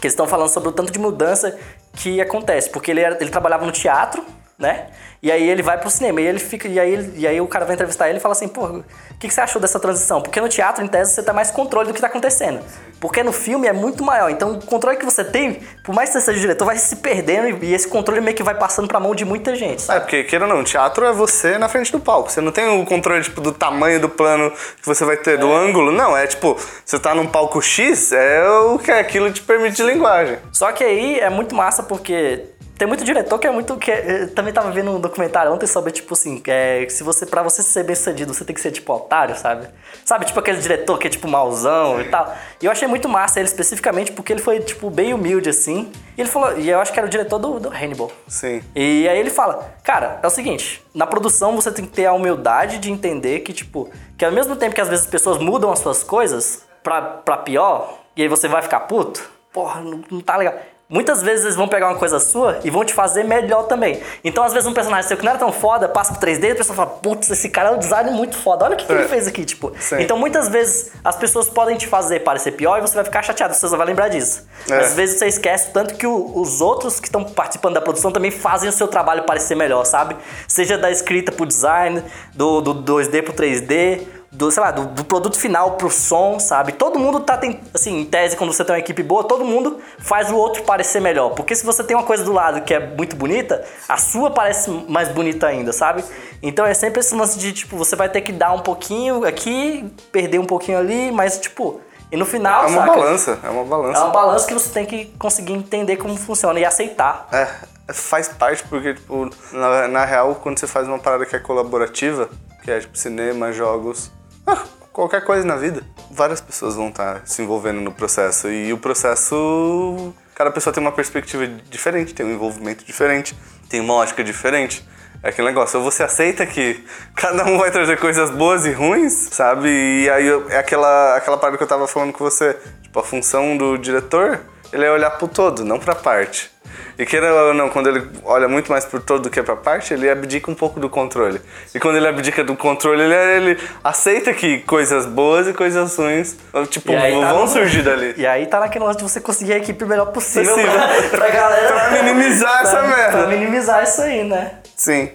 Que 0.00 0.06
eles 0.06 0.12
estão 0.12 0.26
falando 0.26 0.48
sobre 0.48 0.68
o 0.68 0.72
tanto 0.72 0.92
de 0.92 0.98
mudança 0.98 1.56
que 1.96 2.20
acontece. 2.20 2.68
Porque 2.70 2.90
ele, 2.90 3.00
ele 3.00 3.30
trabalhava 3.30 3.64
no 3.64 3.72
teatro, 3.72 4.24
né? 4.58 4.86
E 5.22 5.32
aí 5.32 5.48
ele 5.48 5.62
vai 5.62 5.78
pro 5.78 5.88
cinema. 5.90 6.20
E 6.20 6.26
ele 6.26 6.38
fica. 6.38 6.68
E 6.68 6.78
aí, 6.78 6.92
ele- 6.92 7.12
e 7.16 7.26
aí 7.26 7.40
o 7.40 7.46
cara 7.46 7.64
vai 7.64 7.74
entrevistar 7.74 8.08
ele 8.08 8.18
e 8.18 8.20
fala 8.20 8.32
assim, 8.32 8.46
pô, 8.46 8.64
o 8.66 8.84
que, 9.18 9.26
que 9.28 9.34
você 9.34 9.40
achou 9.40 9.60
dessa 9.60 9.80
transição? 9.80 10.20
Porque 10.20 10.40
no 10.40 10.48
teatro, 10.48 10.84
em 10.84 10.86
tese, 10.88 11.12
você 11.14 11.22
tem 11.22 11.34
mais 11.34 11.50
controle 11.50 11.88
do 11.88 11.94
que 11.94 12.00
tá 12.00 12.06
acontecendo. 12.08 12.60
Porque 13.00 13.22
no 13.22 13.32
filme 13.32 13.66
é 13.66 13.72
muito 13.72 14.04
maior. 14.04 14.30
Então 14.30 14.52
o 14.52 14.64
controle 14.64 14.96
que 14.98 15.04
você 15.04 15.24
tem, 15.24 15.60
por 15.82 15.94
mais 15.94 16.10
que 16.10 16.14
você 16.20 16.26
seja 16.26 16.40
diretor, 16.40 16.64
vai 16.66 16.76
se 16.76 16.96
perdendo 16.96 17.48
e, 17.64 17.70
e 17.70 17.74
esse 17.74 17.88
controle 17.88 18.20
meio 18.20 18.36
que 18.36 18.42
vai 18.42 18.54
passando 18.54 18.86
pra 18.86 19.00
mão 19.00 19.14
de 19.14 19.24
muita 19.24 19.54
gente. 19.56 19.82
sabe? 19.82 19.98
É, 19.98 20.00
porque, 20.00 20.24
queira 20.24 20.46
ou 20.46 20.54
não, 20.54 20.62
teatro 20.62 21.04
é 21.06 21.12
você 21.12 21.56
na 21.58 21.68
frente 21.68 21.90
do 21.90 21.98
palco. 22.00 22.30
Você 22.30 22.40
não 22.42 22.52
tem 22.52 22.80
o 22.80 22.84
controle, 22.84 23.22
tipo, 23.22 23.40
do 23.40 23.50
tamanho 23.52 24.00
do 24.00 24.08
plano 24.10 24.50
que 24.50 24.86
você 24.86 25.04
vai 25.04 25.16
ter, 25.16 25.38
do 25.38 25.50
ângulo. 25.52 25.90
Não, 25.90 26.16
é 26.16 26.26
tipo, 26.26 26.56
você 26.84 26.98
tá 26.98 27.14
num 27.14 27.26
palco 27.26 27.60
X, 27.62 28.12
é 28.12 28.46
o 28.48 28.78
que 28.78 28.90
aquilo 28.90 29.32
te 29.32 29.40
permite 29.42 29.76
de 29.76 29.82
linguagem. 29.82 30.38
Só 30.52 30.70
que 30.72 30.84
aí 30.84 31.18
é 31.18 31.28
muito 31.30 31.54
massa 31.54 31.82
porque 31.82 32.44
tem 32.76 32.88
muito 32.88 33.04
diretor 33.04 33.38
que 33.38 33.46
é 33.46 33.50
muito. 33.50 33.76
que 33.76 33.90
é- 33.90 34.22
eu 34.22 34.34
também 34.34 34.52
tava 34.52 34.70
vendo 34.70 34.90
um 34.90 35.00
documentário 35.00 35.52
ontem 35.52 35.66
sobre, 35.66 35.92
tipo 35.92 36.14
assim, 36.14 36.42
é, 36.46 36.86
se 36.88 37.02
você, 37.02 37.24
pra 37.24 37.42
você 37.42 37.62
ser 37.62 37.84
bem 37.84 37.94
sucedido, 37.94 38.32
você 38.34 38.44
tem 38.44 38.54
que 38.54 38.60
ser 38.60 38.70
tipo 38.72 38.92
otário, 38.92 39.36
sabe? 39.36 39.68
Sabe, 40.04 40.24
tipo 40.24 40.38
aquele 40.40 40.58
diretor 40.58 40.98
que 40.98 41.06
é 41.06 41.10
tipo 41.10 41.28
mauzão 41.28 42.00
e 42.00 42.04
tal. 42.04 42.34
E 42.60 42.66
eu 42.66 42.72
achei 42.72 42.86
muito 42.88 43.08
massa 43.08 43.38
ele 43.40 43.48
especificamente 43.48 44.12
porque 44.12 44.32
ele 44.32 44.42
foi, 44.42 44.60
tipo, 44.60 44.90
bem 44.90 45.14
humilde 45.14 45.48
assim. 45.48 45.90
E 46.16 46.20
ele 46.20 46.28
falou, 46.28 46.58
e 46.58 46.68
eu 46.68 46.80
acho 46.80 46.92
que 46.92 46.98
era 46.98 47.06
o 47.06 47.10
diretor 47.10 47.38
do, 47.38 47.58
do 47.60 47.68
Hannibal. 47.68 48.10
Sim. 48.28 48.62
E 48.74 49.08
aí 49.08 49.18
ele 49.18 49.30
fala, 49.30 49.74
cara, 49.82 50.18
é 50.22 50.26
o 50.26 50.30
seguinte, 50.30 50.82
na 50.94 51.06
produção 51.06 51.54
você 51.56 51.70
tem 51.70 51.84
que 51.84 51.92
ter 51.92 52.06
a 52.06 52.12
humildade 52.12 52.78
de 52.78 52.90
entender 52.90 53.40
que, 53.40 53.52
tipo, 53.52 53.88
que 54.18 54.24
ao 54.24 54.32
mesmo 54.32 54.56
tempo 54.56 54.74
que 54.74 54.80
às 54.80 54.88
vezes 54.88 55.04
as 55.04 55.10
pessoas 55.10 55.38
mudam 55.38 55.70
as 55.72 55.78
suas 55.78 56.02
coisas 56.02 56.64
pra, 56.82 57.00
pra 57.00 57.36
pior, 57.38 57.98
e 58.16 58.22
aí 58.22 58.28
você 58.28 58.46
vai 58.46 58.62
ficar 58.62 58.80
puto, 58.80 59.22
porra, 59.52 59.80
não, 59.80 60.02
não 60.10 60.20
tá 60.20 60.36
legal. 60.36 60.54
Muitas 60.94 61.20
vezes 61.24 61.44
eles 61.44 61.56
vão 61.56 61.66
pegar 61.66 61.88
uma 61.88 61.98
coisa 61.98 62.20
sua 62.20 62.60
e 62.62 62.70
vão 62.70 62.84
te 62.84 62.94
fazer 62.94 63.24
melhor 63.24 63.64
também. 63.64 64.00
Então, 64.22 64.44
às 64.44 64.52
vezes, 64.52 64.68
um 64.68 64.72
personagem 64.72 65.08
seu 65.08 65.16
que 65.16 65.24
não 65.24 65.30
era 65.30 65.40
tão 65.40 65.50
foda 65.50 65.88
passa 65.88 66.12
pro 66.14 66.20
3D 66.24 66.44
e 66.44 66.50
a 66.52 66.54
pessoa 66.54 66.76
fala, 66.76 66.88
putz, 66.90 67.28
esse 67.28 67.48
cara 67.48 67.70
é 67.70 67.72
um 67.72 67.78
design 67.80 68.12
muito 68.12 68.36
foda, 68.36 68.64
olha 68.64 68.74
o 68.74 68.76
que, 68.76 68.86
que 68.86 68.92
É. 68.92 68.96
ele 69.00 69.08
fez 69.08 69.26
aqui, 69.26 69.44
tipo. 69.44 69.72
Sim. 69.80 69.96
Então, 70.00 70.16
muitas 70.16 70.48
vezes, 70.48 70.92
as 71.04 71.16
pessoas 71.16 71.48
podem 71.50 71.76
te 71.76 71.88
fazer 71.88 72.20
parecer 72.20 72.52
pior 72.52 72.78
e 72.78 72.80
você 72.80 72.94
vai 72.94 73.02
ficar 73.04 73.22
chateado, 73.24 73.54
você 73.54 73.66
só 73.68 73.76
vai 73.76 73.86
lembrar 73.88 74.08
disso. 74.08 74.46
É. 74.70 74.78
Às 74.78 74.94
vezes 74.94 75.18
você 75.18 75.26
esquece 75.26 75.72
tanto 75.72 75.94
que 75.96 76.06
o- 76.06 76.38
os 76.40 76.60
outros 76.60 77.00
que 77.00 77.08
estão 77.08 77.24
participando 77.24 77.74
da 77.74 77.80
produção 77.80 78.12
também 78.12 78.30
fazem 78.30 78.68
o 78.68 78.72
seu 78.72 78.86
trabalho 78.86 79.24
parecer 79.24 79.56
melhor, 79.56 79.84
sabe? 79.84 80.16
Seja 80.46 80.78
da 80.78 80.92
escrita 80.92 81.32
pro 81.32 81.44
design, 81.44 82.04
do, 82.32 82.60
do 82.60 82.72
2D 82.72 83.20
pro 83.20 83.32
3D, 83.32 84.06
do, 84.34 84.50
sei 84.50 84.62
lá, 84.62 84.70
do, 84.72 84.86
do 84.86 85.04
produto 85.04 85.38
final 85.38 85.72
pro 85.72 85.88
som, 85.90 86.38
sabe? 86.40 86.72
Todo 86.72 86.98
mundo 86.98 87.20
tá, 87.20 87.36
tem, 87.38 87.60
assim, 87.72 88.00
em 88.00 88.04
tese, 88.04 88.36
quando 88.36 88.52
você 88.52 88.64
tem 88.64 88.74
uma 88.74 88.80
equipe 88.80 89.02
boa, 89.02 89.24
todo 89.24 89.44
mundo 89.44 89.78
faz 89.98 90.30
o 90.30 90.36
outro 90.36 90.62
parecer 90.64 91.00
melhor. 91.00 91.30
Porque 91.30 91.54
se 91.54 91.64
você 91.64 91.82
tem 91.84 91.96
uma 91.96 92.02
coisa 92.04 92.24
do 92.24 92.32
lado 92.32 92.60
que 92.62 92.74
é 92.74 92.80
muito 92.80 93.14
bonita, 93.16 93.64
a 93.88 93.96
sua 93.96 94.30
parece 94.30 94.70
mais 94.88 95.08
bonita 95.08 95.46
ainda, 95.46 95.72
sabe? 95.72 96.04
Então 96.42 96.66
é 96.66 96.74
sempre 96.74 97.00
esse 97.00 97.14
lance 97.14 97.38
de, 97.38 97.52
tipo, 97.52 97.76
você 97.76 97.94
vai 97.96 98.08
ter 98.08 98.20
que 98.20 98.32
dar 98.32 98.52
um 98.52 98.58
pouquinho 98.60 99.24
aqui, 99.24 99.88
perder 100.12 100.38
um 100.40 100.44
pouquinho 100.46 100.78
ali, 100.78 101.10
mas, 101.12 101.38
tipo, 101.38 101.80
e 102.10 102.16
no 102.16 102.26
final, 102.26 102.64
É 102.64 102.66
uma 102.66 102.80
saca? 102.86 102.92
balança, 102.98 103.38
é 103.42 103.48
uma 103.48 103.62
É 103.62 103.64
balança. 103.64 104.04
um 104.04 104.12
balanço 104.12 104.46
que 104.46 104.54
você 104.54 104.68
tem 104.70 104.84
que 104.84 105.06
conseguir 105.18 105.52
entender 105.52 105.96
como 105.96 106.16
funciona 106.16 106.58
e 106.60 106.64
aceitar. 106.64 107.28
É, 107.32 107.48
faz 107.92 108.28
parte 108.28 108.62
porque, 108.68 108.94
tipo, 108.94 109.30
na, 109.52 109.88
na 109.88 110.04
real, 110.04 110.34
quando 110.42 110.58
você 110.58 110.66
faz 110.66 110.86
uma 110.88 110.98
parada 110.98 111.24
que 111.24 111.34
é 111.34 111.38
colaborativa, 111.38 112.28
que 112.62 112.70
é 112.70 112.80
tipo 112.80 112.96
cinema, 112.96 113.52
jogos, 113.52 114.10
ah, 114.46 114.64
qualquer 114.92 115.24
coisa 115.24 115.44
na 115.46 115.56
vida, 115.56 115.82
várias 116.10 116.40
pessoas 116.40 116.76
vão 116.76 116.88
estar 116.88 117.22
se 117.24 117.42
envolvendo 117.42 117.80
no 117.80 117.92
processo. 117.92 118.48
E 118.48 118.72
o 118.72 118.78
processo. 118.78 120.14
Cada 120.34 120.50
pessoa 120.50 120.72
tem 120.72 120.82
uma 120.82 120.92
perspectiva 120.92 121.46
diferente, 121.46 122.12
tem 122.12 122.26
um 122.26 122.32
envolvimento 122.32 122.84
diferente, 122.84 123.36
tem 123.68 123.80
uma 123.80 123.94
ótica 123.94 124.24
diferente. 124.24 124.84
É 125.22 125.28
aquele 125.28 125.48
negócio, 125.48 125.80
você 125.80 126.02
aceita 126.02 126.44
que 126.44 126.84
cada 127.14 127.44
um 127.46 127.56
vai 127.56 127.70
trazer 127.70 127.98
coisas 127.98 128.30
boas 128.30 128.66
e 128.66 128.72
ruins, 128.72 129.12
sabe? 129.30 129.68
E 129.68 130.10
aí 130.10 130.28
é 130.50 130.58
aquela, 130.58 131.16
aquela 131.16 131.36
parada 131.36 131.56
que 131.56 131.62
eu 131.62 131.68
tava 131.68 131.86
falando 131.86 132.12
com 132.12 132.24
você. 132.24 132.58
Tipo, 132.82 133.00
a 133.00 133.02
função 133.02 133.56
do 133.56 133.78
diretor, 133.78 134.40
ele 134.74 134.84
é 134.84 134.90
olhar 134.90 135.10
pro 135.12 135.28
todo, 135.28 135.64
não 135.64 135.78
pra 135.78 135.94
parte. 135.94 136.50
E 136.98 137.04
queira 137.06 137.32
ou 137.32 137.54
não, 137.54 137.68
quando 137.68 137.88
ele 137.88 138.06
olha 138.24 138.48
muito 138.48 138.70
mais 138.70 138.84
pro 138.84 139.00
todo 139.00 139.22
do 139.24 139.30
que 139.30 139.42
pra 139.42 139.56
parte, 139.56 139.92
ele 139.94 140.08
abdica 140.08 140.50
um 140.50 140.54
pouco 140.54 140.78
do 140.78 140.88
controle. 140.88 141.40
E 141.74 141.80
quando 141.80 141.96
ele 141.96 142.06
abdica 142.06 142.42
do 142.44 142.56
controle, 142.56 143.02
ele, 143.02 143.14
ele 143.14 143.60
aceita 143.82 144.32
que 144.32 144.58
coisas 144.60 145.04
boas 145.06 145.48
e 145.48 145.52
coisas 145.52 145.96
ruins, 145.96 146.36
tipo, 146.70 146.92
tá 146.92 146.98
vão 147.32 147.42
no- 147.42 147.48
surgir 147.48 147.82
dali. 147.82 148.14
E 148.16 148.26
aí 148.26 148.46
tá 148.46 148.60
naquele 148.60 148.84
lance 148.84 148.98
de 148.98 149.02
você 149.04 149.20
conseguir 149.20 149.54
a 149.54 149.56
equipe 149.58 149.84
melhor 149.84 150.06
possível 150.06 150.54
Possível. 150.54 150.72
pra, 151.10 151.18
pra 151.18 151.30
galera. 151.30 151.72
Pra 151.72 151.90
minimizar 152.02 152.62
essa 152.62 152.76
pra- 152.78 152.82
merda. 152.88 153.18
Pra 153.18 153.26
minimizar 153.26 153.82
isso 153.82 154.00
aí, 154.02 154.24
né? 154.24 154.52
Sim. 154.76 155.10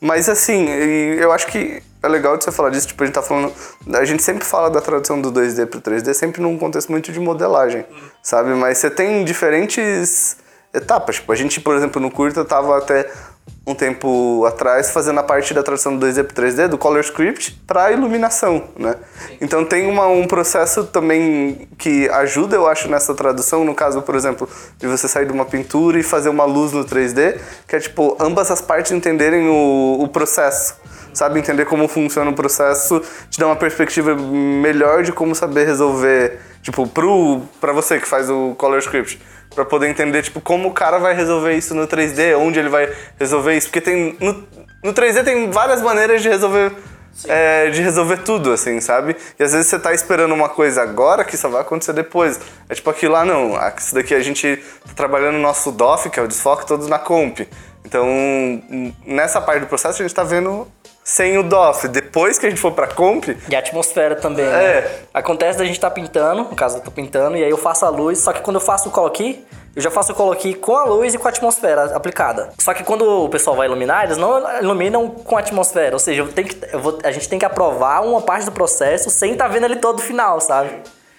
Mas 0.00 0.28
assim, 0.28 0.68
eu 0.68 1.30
acho 1.32 1.46
que 1.48 1.82
é 2.02 2.08
legal 2.08 2.36
de 2.36 2.44
você 2.44 2.52
falar 2.52 2.70
disso, 2.70 2.88
tipo, 2.88 3.02
a 3.02 3.06
gente 3.06 3.14
tá 3.14 3.22
falando. 3.22 3.52
A 3.92 4.04
gente 4.04 4.22
sempre 4.22 4.44
fala 4.44 4.70
da 4.70 4.80
tradução 4.80 5.20
do 5.20 5.30
2D 5.30 5.66
pro 5.66 5.80
3D, 5.80 6.14
sempre 6.14 6.40
num 6.40 6.56
contexto 6.56 6.90
muito 6.90 7.12
de 7.12 7.20
modelagem, 7.20 7.84
sabe? 8.22 8.50
Mas 8.54 8.78
você 8.78 8.90
tem 8.90 9.24
diferentes 9.24 10.36
etapas. 10.72 11.16
Tipo, 11.16 11.32
a 11.32 11.36
gente, 11.36 11.60
por 11.60 11.74
exemplo, 11.74 12.00
no 12.00 12.10
curta 12.10 12.44
tava 12.44 12.78
até 12.78 13.10
um 13.66 13.74
tempo 13.74 14.44
atrás 14.46 14.90
fazendo 14.90 15.20
a 15.20 15.22
parte 15.22 15.52
da 15.52 15.62
tradução 15.62 15.96
do 15.96 16.06
2D 16.06 16.24
para 16.24 16.44
3D, 16.44 16.68
do 16.68 16.78
Color 16.78 17.00
Script, 17.00 17.60
para 17.66 17.92
iluminação, 17.92 18.64
né? 18.76 18.96
Então 19.40 19.64
tem 19.64 19.86
uma, 19.86 20.06
um 20.06 20.26
processo 20.26 20.84
também 20.84 21.68
que 21.76 22.08
ajuda, 22.08 22.56
eu 22.56 22.66
acho, 22.66 22.88
nessa 22.88 23.14
tradução, 23.14 23.64
no 23.64 23.74
caso, 23.74 24.02
por 24.02 24.14
exemplo, 24.14 24.48
de 24.78 24.86
você 24.86 25.06
sair 25.06 25.26
de 25.26 25.32
uma 25.32 25.44
pintura 25.44 25.98
e 25.98 26.02
fazer 26.02 26.30
uma 26.30 26.44
luz 26.44 26.72
no 26.72 26.84
3D, 26.84 27.38
que 27.68 27.76
é 27.76 27.80
tipo, 27.80 28.16
ambas 28.18 28.50
as 28.50 28.60
partes 28.60 28.92
entenderem 28.92 29.48
o, 29.48 29.98
o 30.00 30.08
processo, 30.08 30.74
sabe? 31.12 31.38
Entender 31.38 31.64
como 31.64 31.88
funciona 31.88 32.30
o 32.30 32.34
processo, 32.34 33.02
te 33.28 33.38
dá 33.38 33.46
uma 33.46 33.56
perspectiva 33.56 34.14
melhor 34.14 35.02
de 35.02 35.12
como 35.12 35.34
saber 35.34 35.66
resolver, 35.66 36.38
tipo, 36.62 36.86
pro, 36.86 37.42
pra 37.60 37.72
você 37.72 37.98
que 37.98 38.06
faz 38.06 38.28
o 38.28 38.54
Color 38.56 38.78
Script 38.78 39.20
Pra 39.54 39.64
poder 39.64 39.88
entender, 39.88 40.22
tipo, 40.22 40.40
como 40.40 40.68
o 40.68 40.72
cara 40.72 40.98
vai 40.98 41.12
resolver 41.12 41.54
isso 41.54 41.74
no 41.74 41.86
3D, 41.86 42.36
onde 42.38 42.58
ele 42.60 42.68
vai 42.68 42.88
resolver 43.18 43.56
isso. 43.56 43.66
Porque 43.66 43.80
tem. 43.80 44.16
No, 44.20 44.46
no 44.82 44.94
3D 44.94 45.24
tem 45.24 45.50
várias 45.50 45.82
maneiras 45.82 46.22
de 46.22 46.28
resolver. 46.28 46.72
É, 47.26 47.68
de 47.70 47.82
resolver 47.82 48.18
tudo, 48.18 48.52
assim, 48.52 48.80
sabe? 48.80 49.16
E 49.38 49.42
às 49.42 49.52
vezes 49.52 49.66
você 49.66 49.78
tá 49.78 49.92
esperando 49.92 50.32
uma 50.32 50.48
coisa 50.48 50.80
agora 50.80 51.24
que 51.24 51.36
só 51.36 51.48
vai 51.48 51.62
acontecer 51.62 51.92
depois. 51.92 52.38
É 52.68 52.74
tipo 52.74 52.88
aquilo 52.88 53.12
lá, 53.12 53.24
não. 53.24 53.58
Isso 53.76 53.92
daqui 53.92 54.14
a 54.14 54.20
gente 54.20 54.56
tá 54.86 54.94
trabalhando 54.94 55.34
no 55.34 55.42
nosso 55.42 55.72
DOF, 55.72 56.08
que 56.08 56.20
é 56.20 56.22
o 56.22 56.28
desfoque, 56.28 56.64
todos 56.64 56.86
na 56.86 57.00
comp. 57.00 57.40
Então, 57.84 58.06
nessa 59.04 59.40
parte 59.40 59.62
do 59.62 59.66
processo, 59.66 60.00
a 60.00 60.06
gente 60.06 60.14
tá 60.14 60.22
vendo 60.22 60.66
sem 61.04 61.38
o 61.38 61.42
DOF. 61.42 61.88
Depois 61.88 62.38
que 62.38 62.46
a 62.46 62.50
gente 62.50 62.60
for 62.60 62.72
pra 62.72 62.86
comp. 62.86 63.28
E 63.48 63.56
a 63.56 63.58
atmosfera 63.58 64.14
também. 64.14 64.46
Né? 64.46 64.64
É. 64.64 64.80
Né? 64.80 64.90
Acontece 65.14 65.58
da 65.58 65.64
gente 65.64 65.76
estar 65.76 65.90
tá 65.90 65.94
pintando, 65.94 66.44
no 66.44 66.56
caso 66.56 66.78
eu 66.78 66.82
tô 66.82 66.90
pintando, 66.90 67.36
e 67.36 67.44
aí 67.44 67.50
eu 67.50 67.58
faço 67.58 67.84
a 67.84 67.88
luz, 67.88 68.18
só 68.18 68.32
que 68.32 68.40
quando 68.40 68.56
eu 68.56 68.60
faço 68.60 68.88
o 68.88 68.92
coloqui, 68.92 69.44
eu 69.74 69.82
já 69.82 69.90
faço 69.90 70.12
o 70.12 70.14
coloqui 70.14 70.54
com 70.54 70.76
a 70.76 70.84
luz 70.84 71.14
e 71.14 71.18
com 71.18 71.28
a 71.28 71.30
atmosfera 71.30 71.96
aplicada. 71.96 72.50
Só 72.58 72.74
que 72.74 72.82
quando 72.82 73.24
o 73.24 73.28
pessoal 73.28 73.54
vai 73.56 73.66
iluminar, 73.68 74.04
eles 74.04 74.16
não 74.16 74.58
iluminam 74.60 75.08
com 75.08 75.36
a 75.36 75.40
atmosfera. 75.40 75.94
Ou 75.94 75.98
seja, 75.98 76.22
eu 76.22 76.28
tenho 76.32 76.48
que, 76.48 76.58
eu 76.72 76.80
vou, 76.80 76.98
a 77.04 77.10
gente 77.10 77.28
tem 77.28 77.38
que 77.38 77.44
aprovar 77.44 78.04
uma 78.04 78.20
parte 78.20 78.44
do 78.44 78.52
processo 78.52 79.10
sem 79.10 79.32
estar 79.32 79.46
tá 79.46 79.50
vendo 79.50 79.64
ele 79.66 79.76
todo 79.76 80.02
final, 80.02 80.40
sabe? 80.40 80.70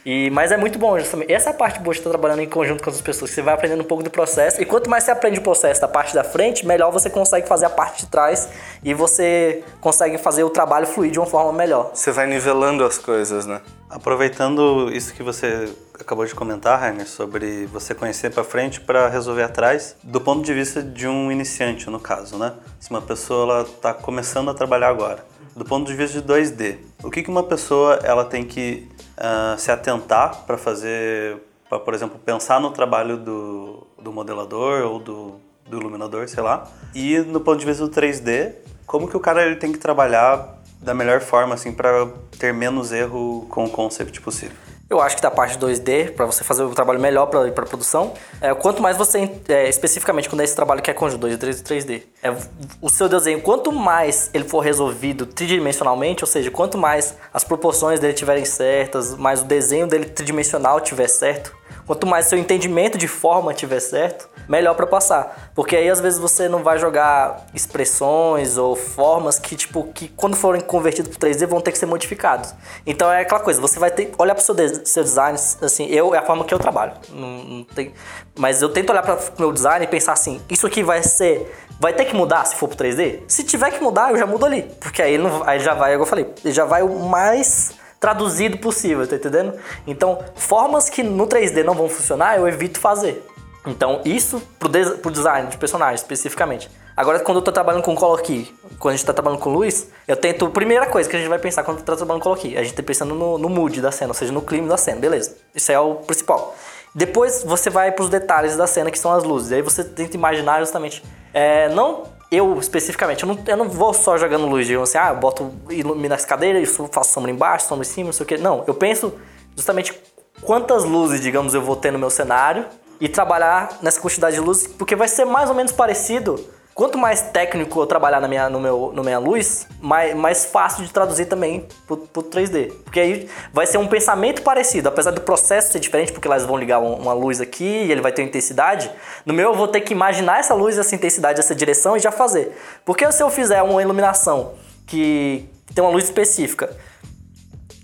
E, 0.05 0.29
mas 0.31 0.51
é 0.51 0.57
muito 0.57 0.79
bom 0.79 0.97
justamente. 0.97 1.31
Essa 1.31 1.49
é 1.49 1.53
a 1.53 1.55
parte 1.55 1.79
boa 1.79 1.93
de 1.93 1.99
estar 1.99 2.09
trabalhando 2.09 2.41
em 2.41 2.49
conjunto 2.49 2.83
com 2.83 2.89
as 2.89 3.01
pessoas. 3.01 3.31
Você 3.31 3.41
vai 3.41 3.53
aprendendo 3.53 3.81
um 3.81 3.85
pouco 3.85 4.03
do 4.03 4.09
processo. 4.09 4.61
E 4.61 4.65
quanto 4.65 4.89
mais 4.89 5.03
você 5.03 5.11
aprende 5.11 5.39
o 5.39 5.43
processo 5.43 5.79
da 5.79 5.87
parte 5.87 6.13
da 6.13 6.23
frente, 6.23 6.65
melhor 6.65 6.91
você 6.91 7.09
consegue 7.09 7.47
fazer 7.47 7.65
a 7.65 7.69
parte 7.69 8.05
de 8.05 8.11
trás. 8.11 8.49
E 8.83 8.93
você 8.93 9.63
consegue 9.79 10.17
fazer 10.17 10.43
o 10.43 10.49
trabalho 10.49 10.87
fluir 10.87 11.11
de 11.11 11.19
uma 11.19 11.27
forma 11.27 11.53
melhor. 11.53 11.91
Você 11.93 12.11
vai 12.11 12.25
nivelando 12.27 12.83
as 12.83 12.97
coisas, 12.97 13.45
né? 13.45 13.61
Aproveitando 13.89 14.89
isso 14.91 15.13
que 15.13 15.21
você 15.21 15.69
acabou 15.99 16.25
de 16.25 16.33
comentar, 16.33 16.79
Rainer, 16.79 17.07
sobre 17.07 17.65
você 17.67 17.93
conhecer 17.93 18.31
para 18.31 18.43
frente 18.43 18.81
para 18.81 19.07
resolver 19.07 19.43
atrás, 19.43 19.95
do 20.01 20.19
ponto 20.19 20.43
de 20.43 20.53
vista 20.53 20.81
de 20.81 21.07
um 21.07 21.31
iniciante, 21.31 21.89
no 21.89 21.99
caso, 21.99 22.37
né? 22.37 22.53
Se 22.79 22.89
uma 22.89 23.01
pessoa 23.01 23.61
está 23.61 23.93
começando 23.93 24.49
a 24.49 24.53
trabalhar 24.53 24.89
agora, 24.89 25.23
do 25.55 25.63
ponto 25.63 25.85
de 25.85 25.93
vista 25.93 26.19
de 26.19 26.27
2D, 26.27 26.77
o 27.03 27.11
que, 27.11 27.21
que 27.21 27.29
uma 27.29 27.43
pessoa 27.43 27.99
ela 28.03 28.25
tem 28.25 28.43
que 28.43 28.89
uh, 29.17 29.57
se 29.59 29.71
atentar 29.71 30.43
para 30.45 30.57
fazer, 30.57 31.37
para 31.69 31.79
por 31.79 31.93
exemplo, 31.93 32.19
pensar 32.19 32.59
no 32.59 32.71
trabalho 32.71 33.17
do, 33.17 33.87
do 34.01 34.11
modelador 34.11 34.83
ou 34.83 34.99
do, 34.99 35.39
do 35.67 35.77
iluminador, 35.77 36.27
sei 36.27 36.43
lá. 36.43 36.67
E 36.93 37.19
no 37.19 37.39
ponto 37.39 37.59
de 37.59 37.65
vista 37.65 37.85
do 37.85 37.93
3D, 37.93 38.53
como 38.85 39.07
que 39.07 39.15
o 39.15 39.19
cara 39.19 39.45
ele 39.45 39.55
tem 39.55 39.71
que 39.71 39.79
trabalhar 39.79 40.59
da 40.81 40.93
melhor 40.93 41.21
forma 41.21 41.53
assim 41.53 41.71
para 41.71 42.07
ter 42.39 42.53
menos 42.53 42.91
erro 42.91 43.45
com 43.49 43.65
o 43.65 43.69
concept 43.69 44.19
possível. 44.21 44.57
Eu 44.91 44.99
acho 44.99 45.15
que 45.15 45.21
da 45.21 45.31
parte 45.31 45.57
2D, 45.57 46.11
para 46.11 46.25
você 46.25 46.43
fazer 46.43 46.63
o 46.63 46.75
trabalho 46.75 46.99
melhor 46.99 47.27
para 47.27 47.49
para 47.49 47.65
produção, 47.65 48.11
é, 48.41 48.53
quanto 48.53 48.81
mais 48.81 48.97
você, 48.97 49.31
é, 49.47 49.69
especificamente 49.69 50.27
quando 50.27 50.41
é 50.41 50.43
esse 50.43 50.53
trabalho 50.53 50.81
que 50.81 50.91
é 50.91 50.93
conjunto 50.93 51.25
2D 51.27 51.43
e 51.43 51.63
3D, 51.63 52.03
é, 52.21 52.35
o 52.81 52.89
seu 52.89 53.07
desenho, 53.07 53.39
quanto 53.39 53.71
mais 53.71 54.29
ele 54.33 54.43
for 54.43 54.59
resolvido 54.59 55.25
tridimensionalmente, 55.25 56.25
ou 56.25 56.27
seja, 56.27 56.51
quanto 56.51 56.77
mais 56.77 57.15
as 57.33 57.45
proporções 57.45 58.01
dele 58.01 58.11
estiverem 58.11 58.43
certas, 58.43 59.15
mais 59.15 59.39
o 59.39 59.45
desenho 59.45 59.87
dele 59.87 60.03
tridimensional 60.03 60.81
tiver 60.81 61.07
certo, 61.07 61.55
quanto 61.91 62.07
mais 62.07 62.27
seu 62.27 62.37
entendimento 62.37 62.97
de 62.97 63.05
forma 63.05 63.53
tiver 63.53 63.81
certo, 63.81 64.29
melhor 64.47 64.75
para 64.75 64.87
passar. 64.87 65.51
Porque 65.53 65.75
aí 65.75 65.89
às 65.89 65.99
vezes 65.99 66.17
você 66.17 66.47
não 66.47 66.63
vai 66.63 66.79
jogar 66.79 67.45
expressões 67.53 68.57
ou 68.57 68.77
formas 68.77 69.37
que, 69.37 69.57
tipo, 69.57 69.83
que 69.93 70.07
quando 70.07 70.37
forem 70.37 70.61
convertidos 70.61 71.17
para 71.17 71.27
3D 71.27 71.45
vão 71.45 71.59
ter 71.59 71.73
que 71.73 71.77
ser 71.77 71.87
modificados. 71.87 72.53
Então 72.85 73.11
é 73.11 73.19
aquela 73.19 73.41
coisa, 73.41 73.59
você 73.59 73.77
vai 73.77 73.91
ter 73.91 74.09
olhar 74.17 74.33
para 74.33 74.41
o 74.41 74.45
seu, 74.45 74.55
de 74.55 74.87
seu 74.87 75.03
design, 75.03 75.37
assim, 75.61 75.85
eu 75.87 76.15
é 76.15 76.19
a 76.19 76.21
forma 76.21 76.45
que 76.45 76.53
eu 76.53 76.59
trabalho. 76.59 76.93
Não, 77.09 77.27
não 77.43 77.63
tem, 77.65 77.91
mas 78.39 78.61
eu 78.61 78.69
tento 78.69 78.91
olhar 78.91 79.03
para 79.03 79.19
meu 79.37 79.51
design 79.51 79.83
e 79.83 79.87
pensar 79.89 80.13
assim, 80.13 80.41
isso 80.49 80.65
aqui 80.65 80.81
vai 80.81 81.03
ser 81.03 81.53
vai 81.77 81.91
ter 81.91 82.05
que 82.05 82.15
mudar 82.15 82.45
se 82.45 82.55
for 82.55 82.69
pro 82.69 82.77
3D? 82.77 83.19
Se 83.27 83.43
tiver 83.43 83.69
que 83.71 83.83
mudar, 83.83 84.11
eu 84.11 84.17
já 84.17 84.25
mudo 84.25 84.45
ali. 84.45 84.61
Porque 84.79 85.01
aí, 85.01 85.17
não, 85.17 85.43
aí 85.43 85.59
já 85.59 85.73
vai, 85.73 85.91
como 85.93 86.03
eu 86.03 86.07
falei, 86.07 86.33
já 86.45 86.63
vai 86.63 86.83
o 86.83 86.99
mais 86.99 87.80
traduzido 88.01 88.57
possível, 88.57 89.07
tá 89.07 89.15
entendendo? 89.15 89.53
Então, 89.85 90.19
formas 90.35 90.89
que 90.89 91.03
no 91.03 91.27
3D 91.27 91.63
não 91.63 91.75
vão 91.75 91.87
funcionar, 91.87 92.35
eu 92.35 92.47
evito 92.47 92.79
fazer. 92.79 93.23
Então, 93.65 94.01
isso 94.03 94.41
pro, 94.57 94.67
de 94.67 94.83
pro 94.95 95.11
design 95.11 95.47
de 95.47 95.57
personagem 95.57 95.95
especificamente. 95.95 96.67
Agora, 96.97 97.19
quando 97.19 97.37
eu 97.37 97.41
tô 97.43 97.51
trabalhando 97.51 97.83
com 97.83 97.95
color 97.95 98.21
key, 98.23 98.51
quando 98.79 98.95
a 98.95 98.97
gente 98.97 99.05
tá 99.05 99.13
trabalhando 99.13 99.39
com 99.39 99.51
luz, 99.51 99.87
eu 100.07 100.17
tento. 100.17 100.49
Primeira 100.49 100.87
coisa 100.87 101.07
que 101.07 101.15
a 101.15 101.19
gente 101.19 101.29
vai 101.29 101.37
pensar 101.37 101.63
quando 101.63 101.77
tá 101.83 101.95
trabalhando 101.95 102.21
com 102.21 102.29
color 102.29 102.37
key, 102.39 102.57
a 102.57 102.63
gente 102.63 102.73
tá 102.73 102.81
pensando 102.81 103.13
no, 103.13 103.37
no 103.37 103.47
mood 103.47 103.79
da 103.79 103.91
cena, 103.91 104.09
ou 104.09 104.15
seja, 104.15 104.31
no 104.31 104.41
clima 104.41 104.67
da 104.67 104.77
cena, 104.77 104.99
beleza. 104.99 105.37
Isso 105.53 105.71
é 105.71 105.79
o 105.79 105.95
principal. 105.95 106.55
Depois 106.93 107.43
você 107.43 107.69
vai 107.69 107.91
pros 107.91 108.09
detalhes 108.09 108.57
da 108.57 108.65
cena, 108.65 108.89
que 108.89 108.97
são 108.97 109.13
as 109.13 109.23
luzes. 109.23 109.51
Aí 109.51 109.61
você 109.61 109.83
tenta 109.83 110.17
imaginar 110.17 110.59
justamente. 110.59 111.03
É, 111.31 111.69
não 111.69 112.03
eu 112.31 112.57
especificamente, 112.57 113.23
eu 113.23 113.27
não, 113.27 113.39
eu 113.45 113.57
não 113.57 113.67
vou 113.67 113.93
só 113.93 114.17
jogando 114.17 114.47
luz, 114.47 114.65
digamos 114.65 114.89
assim, 114.89 114.97
ah, 114.97 115.09
eu 115.09 115.17
boto 115.17 115.53
ilumina 115.69 116.15
as 116.15 116.23
cadeiras, 116.23 116.77
faço 116.89 117.11
sombra 117.11 117.29
embaixo, 117.29 117.67
sombra 117.67 117.85
em 117.85 117.89
cima, 117.89 118.05
não 118.05 118.13
sei 118.13 118.23
o 118.23 118.27
que. 118.27 118.37
Não, 118.37 118.63
eu 118.65 118.73
penso 118.73 119.13
justamente 119.53 119.93
quantas 120.41 120.85
luzes, 120.85 121.19
digamos, 121.19 121.53
eu 121.53 121.61
vou 121.61 121.75
ter 121.75 121.91
no 121.91 121.99
meu 121.99 122.09
cenário 122.09 122.65
e 123.01 123.09
trabalhar 123.09 123.79
nessa 123.81 123.99
quantidade 123.99 124.35
de 124.37 124.41
luz, 124.41 124.65
porque 124.65 124.95
vai 124.95 125.09
ser 125.09 125.25
mais 125.25 125.49
ou 125.49 125.55
menos 125.55 125.73
parecido. 125.73 126.39
Quanto 126.73 126.97
mais 126.97 127.21
técnico 127.21 127.81
eu 127.81 127.85
trabalhar 127.85 128.21
na 128.21 128.27
minha, 128.29 128.49
no 128.49 128.59
meu, 128.59 128.91
no 128.95 129.03
minha 129.03 129.19
luz, 129.19 129.67
mais, 129.81 130.15
mais 130.15 130.45
fácil 130.45 130.85
de 130.85 130.91
traduzir 130.91 131.25
também 131.25 131.67
pro, 131.85 131.97
pro 131.97 132.23
3D. 132.23 132.71
Porque 132.83 132.99
aí 132.99 133.29
vai 133.51 133.67
ser 133.67 133.77
um 133.77 133.87
pensamento 133.87 134.41
parecido, 134.41 134.87
apesar 134.87 135.11
do 135.11 135.19
processo 135.19 135.73
ser 135.73 135.79
diferente, 135.79 136.13
porque 136.13 136.27
elas 136.27 136.45
vão 136.45 136.57
ligar 136.57 136.79
uma 136.79 137.13
luz 137.13 137.41
aqui 137.41 137.65
e 137.65 137.91
ele 137.91 138.01
vai 138.01 138.13
ter 138.13 138.23
intensidade. 138.23 138.89
No 139.25 139.33
meu 139.33 139.49
eu 139.49 139.55
vou 139.55 139.67
ter 139.67 139.81
que 139.81 139.93
imaginar 139.93 140.39
essa 140.39 140.53
luz, 140.53 140.77
essa 140.77 140.95
intensidade, 140.95 141.39
essa 141.39 141.53
direção 141.53 141.97
e 141.97 141.99
já 141.99 142.11
fazer. 142.11 142.57
Porque 142.85 143.09
se 143.11 143.21
eu 143.21 143.29
fizer 143.29 143.61
uma 143.61 143.81
iluminação 143.81 144.53
que 144.87 145.49
tem 145.75 145.83
uma 145.83 145.91
luz 145.91 146.05
específica, 146.05 146.73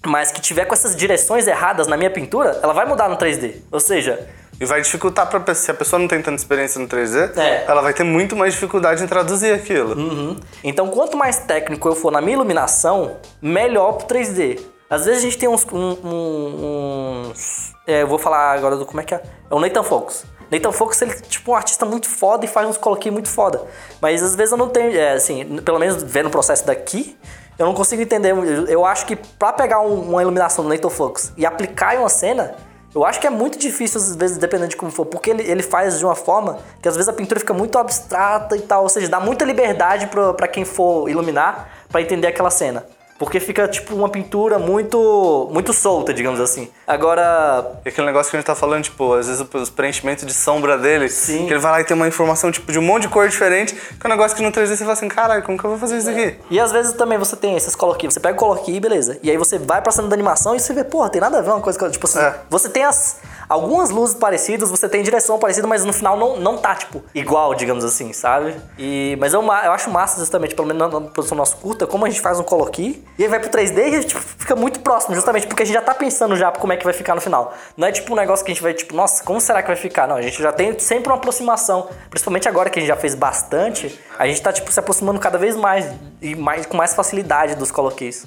mas 0.05 0.31
que 0.31 0.39
tiver 0.39 0.65
com 0.65 0.73
essas 0.73 0.95
direções 0.95 1.45
erradas 1.45 1.87
na 1.87 1.97
minha 1.97 2.09
pintura, 2.09 2.59
ela 2.63 2.73
vai 2.73 2.85
mudar 2.85 3.09
no 3.09 3.17
3D. 3.17 3.55
Ou 3.69 3.79
seja, 3.81 4.27
e 4.59 4.65
vai 4.65 4.81
dificultar 4.81 5.27
para 5.27 5.53
se 5.53 5.69
a 5.69 5.73
pessoa 5.73 5.99
não 5.99 6.07
tem 6.07 6.21
tanta 6.21 6.37
experiência 6.37 6.79
no 6.79 6.87
3D, 6.87 7.37
é. 7.37 7.65
ela 7.67 7.81
vai 7.81 7.93
ter 7.93 8.03
muito 8.03 8.35
mais 8.35 8.53
dificuldade 8.53 9.03
em 9.03 9.07
traduzir 9.07 9.53
aquilo. 9.53 9.95
Uhum. 9.95 10.35
Então, 10.63 10.87
quanto 10.87 11.15
mais 11.15 11.37
técnico 11.37 11.87
eu 11.87 11.95
for 11.95 12.11
na 12.11 12.21
minha 12.21 12.33
iluminação, 12.33 13.17
melhor 13.41 13.93
pro 13.93 14.07
3D. 14.07 14.59
Às 14.89 15.05
vezes 15.05 15.19
a 15.19 15.25
gente 15.25 15.37
tem 15.37 15.49
uns. 15.49 15.65
Um, 15.71 15.97
um, 16.03 17.29
uns 17.31 17.75
é, 17.85 18.01
eu 18.03 18.07
vou 18.07 18.17
falar 18.17 18.53
agora 18.53 18.75
do 18.75 18.85
como 18.85 19.01
é 19.01 19.03
que 19.03 19.13
é. 19.13 19.21
É 19.49 19.53
o 19.53 19.59
Nathan 19.59 19.83
Fox. 19.83 20.25
Nathan 20.49 20.71
Fox, 20.71 21.01
ele 21.01 21.11
é 21.11 21.15
tipo 21.15 21.51
um 21.51 21.55
artista 21.55 21.85
muito 21.85 22.09
foda 22.09 22.45
e 22.45 22.47
faz 22.47 22.67
uns 22.67 22.77
coloquinhos 22.77 23.13
muito 23.13 23.29
foda. 23.29 23.61
Mas 24.01 24.23
às 24.23 24.35
vezes 24.35 24.53
eu 24.53 24.57
não 24.57 24.69
tenho, 24.69 24.97
é, 24.97 25.13
assim, 25.13 25.57
pelo 25.57 25.77
menos 25.77 26.01
vendo 26.03 26.27
o 26.27 26.29
processo 26.29 26.65
daqui, 26.65 27.17
eu 27.59 27.65
não 27.65 27.73
consigo 27.73 28.01
entender. 28.01 28.33
Eu 28.69 28.85
acho 28.85 29.05
que 29.05 29.15
pra 29.15 29.51
pegar 29.51 29.81
um, 29.81 30.09
uma 30.09 30.21
iluminação 30.21 30.63
do 30.63 30.69
Nathan 30.69 30.89
Fox 30.89 31.33
e 31.35 31.45
aplicar 31.45 31.95
em 31.95 31.99
uma 31.99 32.09
cena, 32.09 32.55
eu 32.97 33.05
acho 33.05 33.19
que 33.19 33.27
é 33.27 33.29
muito 33.29 33.57
difícil, 33.57 33.99
às 33.99 34.15
vezes, 34.15 34.37
dependendo 34.37 34.69
de 34.69 34.75
como 34.75 34.91
for, 34.91 35.05
porque 35.05 35.29
ele, 35.29 35.43
ele 35.43 35.61
faz 35.61 35.99
de 35.99 36.05
uma 36.05 36.15
forma 36.15 36.59
que 36.81 36.87
às 36.87 36.95
vezes 36.95 37.07
a 37.07 37.13
pintura 37.13 37.39
fica 37.39 37.53
muito 37.53 37.77
abstrata 37.77 38.55
e 38.55 38.61
tal, 38.61 38.83
ou 38.83 38.89
seja, 38.89 39.07
dá 39.07 39.19
muita 39.19 39.45
liberdade 39.45 40.07
para 40.07 40.47
quem 40.47 40.65
for 40.65 41.09
iluminar 41.09 41.69
para 41.89 42.01
entender 42.01 42.27
aquela 42.27 42.49
cena. 42.49 42.85
Porque 43.17 43.39
fica, 43.39 43.67
tipo, 43.67 43.95
uma 43.95 44.09
pintura 44.09 44.59
muito 44.59 45.49
muito 45.51 45.73
solta, 45.73 46.13
digamos 46.13 46.39
assim. 46.39 46.69
Agora, 46.85 47.79
aquele 47.85 48.05
negócio 48.07 48.29
que 48.29 48.37
a 48.37 48.39
gente 48.39 48.47
tá 48.47 48.55
falando, 48.55 48.83
tipo, 48.83 49.13
às 49.13 49.27
vezes 49.27 49.45
os 49.53 49.69
preenchimentos 49.69 50.25
de 50.25 50.33
sombra 50.33 50.77
dele, 50.77 51.09
Sim. 51.09 51.45
que 51.47 51.53
ele 51.53 51.59
vai 51.59 51.71
lá 51.71 51.81
e 51.81 51.83
tem 51.83 51.95
uma 51.95 52.07
informação, 52.07 52.51
tipo, 52.51 52.71
de 52.71 52.77
um 52.77 52.81
monte 52.81 53.03
de 53.03 53.09
cor 53.09 53.27
diferente, 53.27 53.73
que 53.73 54.05
é 54.05 54.07
um 54.07 54.11
negócio 54.11 54.35
que 54.37 54.43
no 54.43 54.51
3D 54.51 54.67
você 54.67 54.77
fala 54.77 54.93
assim, 54.93 55.07
caralho, 55.07 55.41
como 55.43 55.57
que 55.57 55.63
eu 55.65 55.69
vou 55.71 55.79
fazer 55.79 55.97
isso 55.97 56.09
aqui? 56.09 56.35
E 56.49 56.59
às 56.59 56.71
vezes 56.71 56.93
também 56.93 57.17
você 57.17 57.35
tem 57.35 57.55
esses 57.55 57.75
coloquinhos. 57.75 58.13
Você 58.13 58.19
pega 58.19 58.35
o 58.35 58.37
coloquinho, 58.39 58.79
beleza. 58.79 59.17
E 59.23 59.31
aí 59.31 59.37
você 59.37 59.57
vai 59.57 59.81
pra 59.81 59.91
cena 59.91 60.07
da 60.07 60.13
animação 60.13 60.55
e 60.55 60.59
você 60.59 60.73
vê, 60.73 60.83
porra, 60.83 61.09
tem 61.09 61.19
nada 61.21 61.39
a 61.39 61.41
ver 61.41 61.49
uma 61.51 61.61
coisa 61.61 61.77
com. 61.79 61.89
Tipo 61.89 62.05
assim, 62.05 62.19
É. 62.19 62.35
você 62.49 62.69
tem 62.69 62.83
as. 62.83 63.19
Algumas 63.49 63.89
luzes 63.89 64.13
parecidas, 64.13 64.69
você 64.69 64.89
tem 64.89 65.01
direção 65.01 65.39
parecida, 65.39 65.65
mas 65.67 65.85
no 65.85 65.93
final 65.93 66.17
não, 66.17 66.35
não 66.35 66.57
tá, 66.57 66.75
tipo, 66.75 67.01
igual, 67.15 67.55
digamos 67.55 67.85
assim, 67.85 68.11
sabe? 68.11 68.53
E, 68.77 69.17
mas 69.21 69.33
eu, 69.33 69.41
eu 69.41 69.71
acho 69.71 69.89
massa 69.89 70.19
justamente, 70.19 70.53
pelo 70.53 70.67
menos 70.67 70.91
na, 70.91 70.99
na 70.99 71.07
produção 71.07 71.37
nossa 71.37 71.55
curta, 71.55 71.87
como 71.87 72.05
a 72.05 72.09
gente 72.09 72.19
faz 72.19 72.39
um 72.41 72.43
coloquinho 72.43 73.01
e 73.17 73.23
aí 73.23 73.29
vai 73.29 73.39
pro 73.39 73.49
3D 73.49 73.77
e 73.77 73.95
a 73.95 74.01
gente 74.01 74.15
fica 74.15 74.55
muito 74.55 74.79
próximo, 74.79 75.15
justamente 75.15 75.47
porque 75.47 75.63
a 75.63 75.65
gente 75.65 75.73
já 75.73 75.81
tá 75.81 75.93
pensando 75.93 76.35
já 76.35 76.51
como 76.51 76.71
é 76.71 76.77
que 76.77 76.83
vai 76.83 76.93
ficar 76.93 77.15
no 77.15 77.21
final. 77.21 77.53
Não 77.75 77.87
é 77.87 77.91
tipo 77.91 78.13
um 78.13 78.15
negócio 78.15 78.45
que 78.45 78.51
a 78.51 78.53
gente 78.53 78.61
vai, 78.61 78.73
tipo, 78.73 78.95
nossa, 78.95 79.23
como 79.23 79.41
será 79.41 79.61
que 79.61 79.67
vai 79.67 79.75
ficar? 79.75 80.07
Não, 80.07 80.17
a 80.17 80.21
gente 80.21 80.41
já 80.41 80.51
tem 80.51 80.77
sempre 80.77 81.09
uma 81.09 81.17
aproximação. 81.17 81.89
Principalmente 82.09 82.47
agora 82.47 82.69
que 82.69 82.77
a 82.77 82.81
gente 82.81 82.89
já 82.89 82.95
fez 82.95 83.15
bastante, 83.15 83.99
a 84.19 84.27
gente 84.27 84.41
tá, 84.41 84.53
tipo, 84.53 84.71
se 84.71 84.79
aproximando 84.79 85.19
cada 85.19 85.37
vez 85.37 85.55
mais 85.55 85.91
e 86.21 86.35
mais, 86.35 86.65
com 86.65 86.77
mais 86.77 86.93
facilidade 86.93 87.55
dos 87.55 87.71
coloquis. 87.71 88.25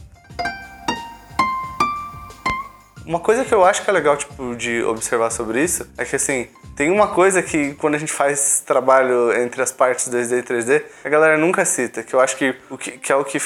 Uma 3.06 3.20
coisa 3.20 3.44
que 3.44 3.52
eu 3.52 3.64
acho 3.64 3.82
que 3.82 3.90
é 3.90 3.92
legal, 3.92 4.16
tipo, 4.16 4.54
de 4.54 4.82
observar 4.84 5.30
sobre 5.30 5.62
isso, 5.62 5.88
é 5.96 6.04
que, 6.04 6.16
assim, 6.16 6.48
tem 6.76 6.90
uma 6.90 7.08
coisa 7.08 7.42
que 7.42 7.74
quando 7.74 7.94
a 7.94 7.98
gente 7.98 8.12
faz 8.12 8.62
trabalho 8.64 9.32
entre 9.38 9.60
as 9.60 9.70
partes 9.70 10.08
2D 10.08 10.38
e 10.38 10.42
3D, 10.42 10.82
a 11.04 11.08
galera 11.08 11.36
nunca 11.36 11.64
cita, 11.64 12.02
que 12.02 12.14
eu 12.14 12.20
acho 12.20 12.36
que, 12.36 12.54
o 12.70 12.78
que, 12.78 12.92
que 12.92 13.12
é 13.12 13.16
o 13.16 13.24
que, 13.24 13.38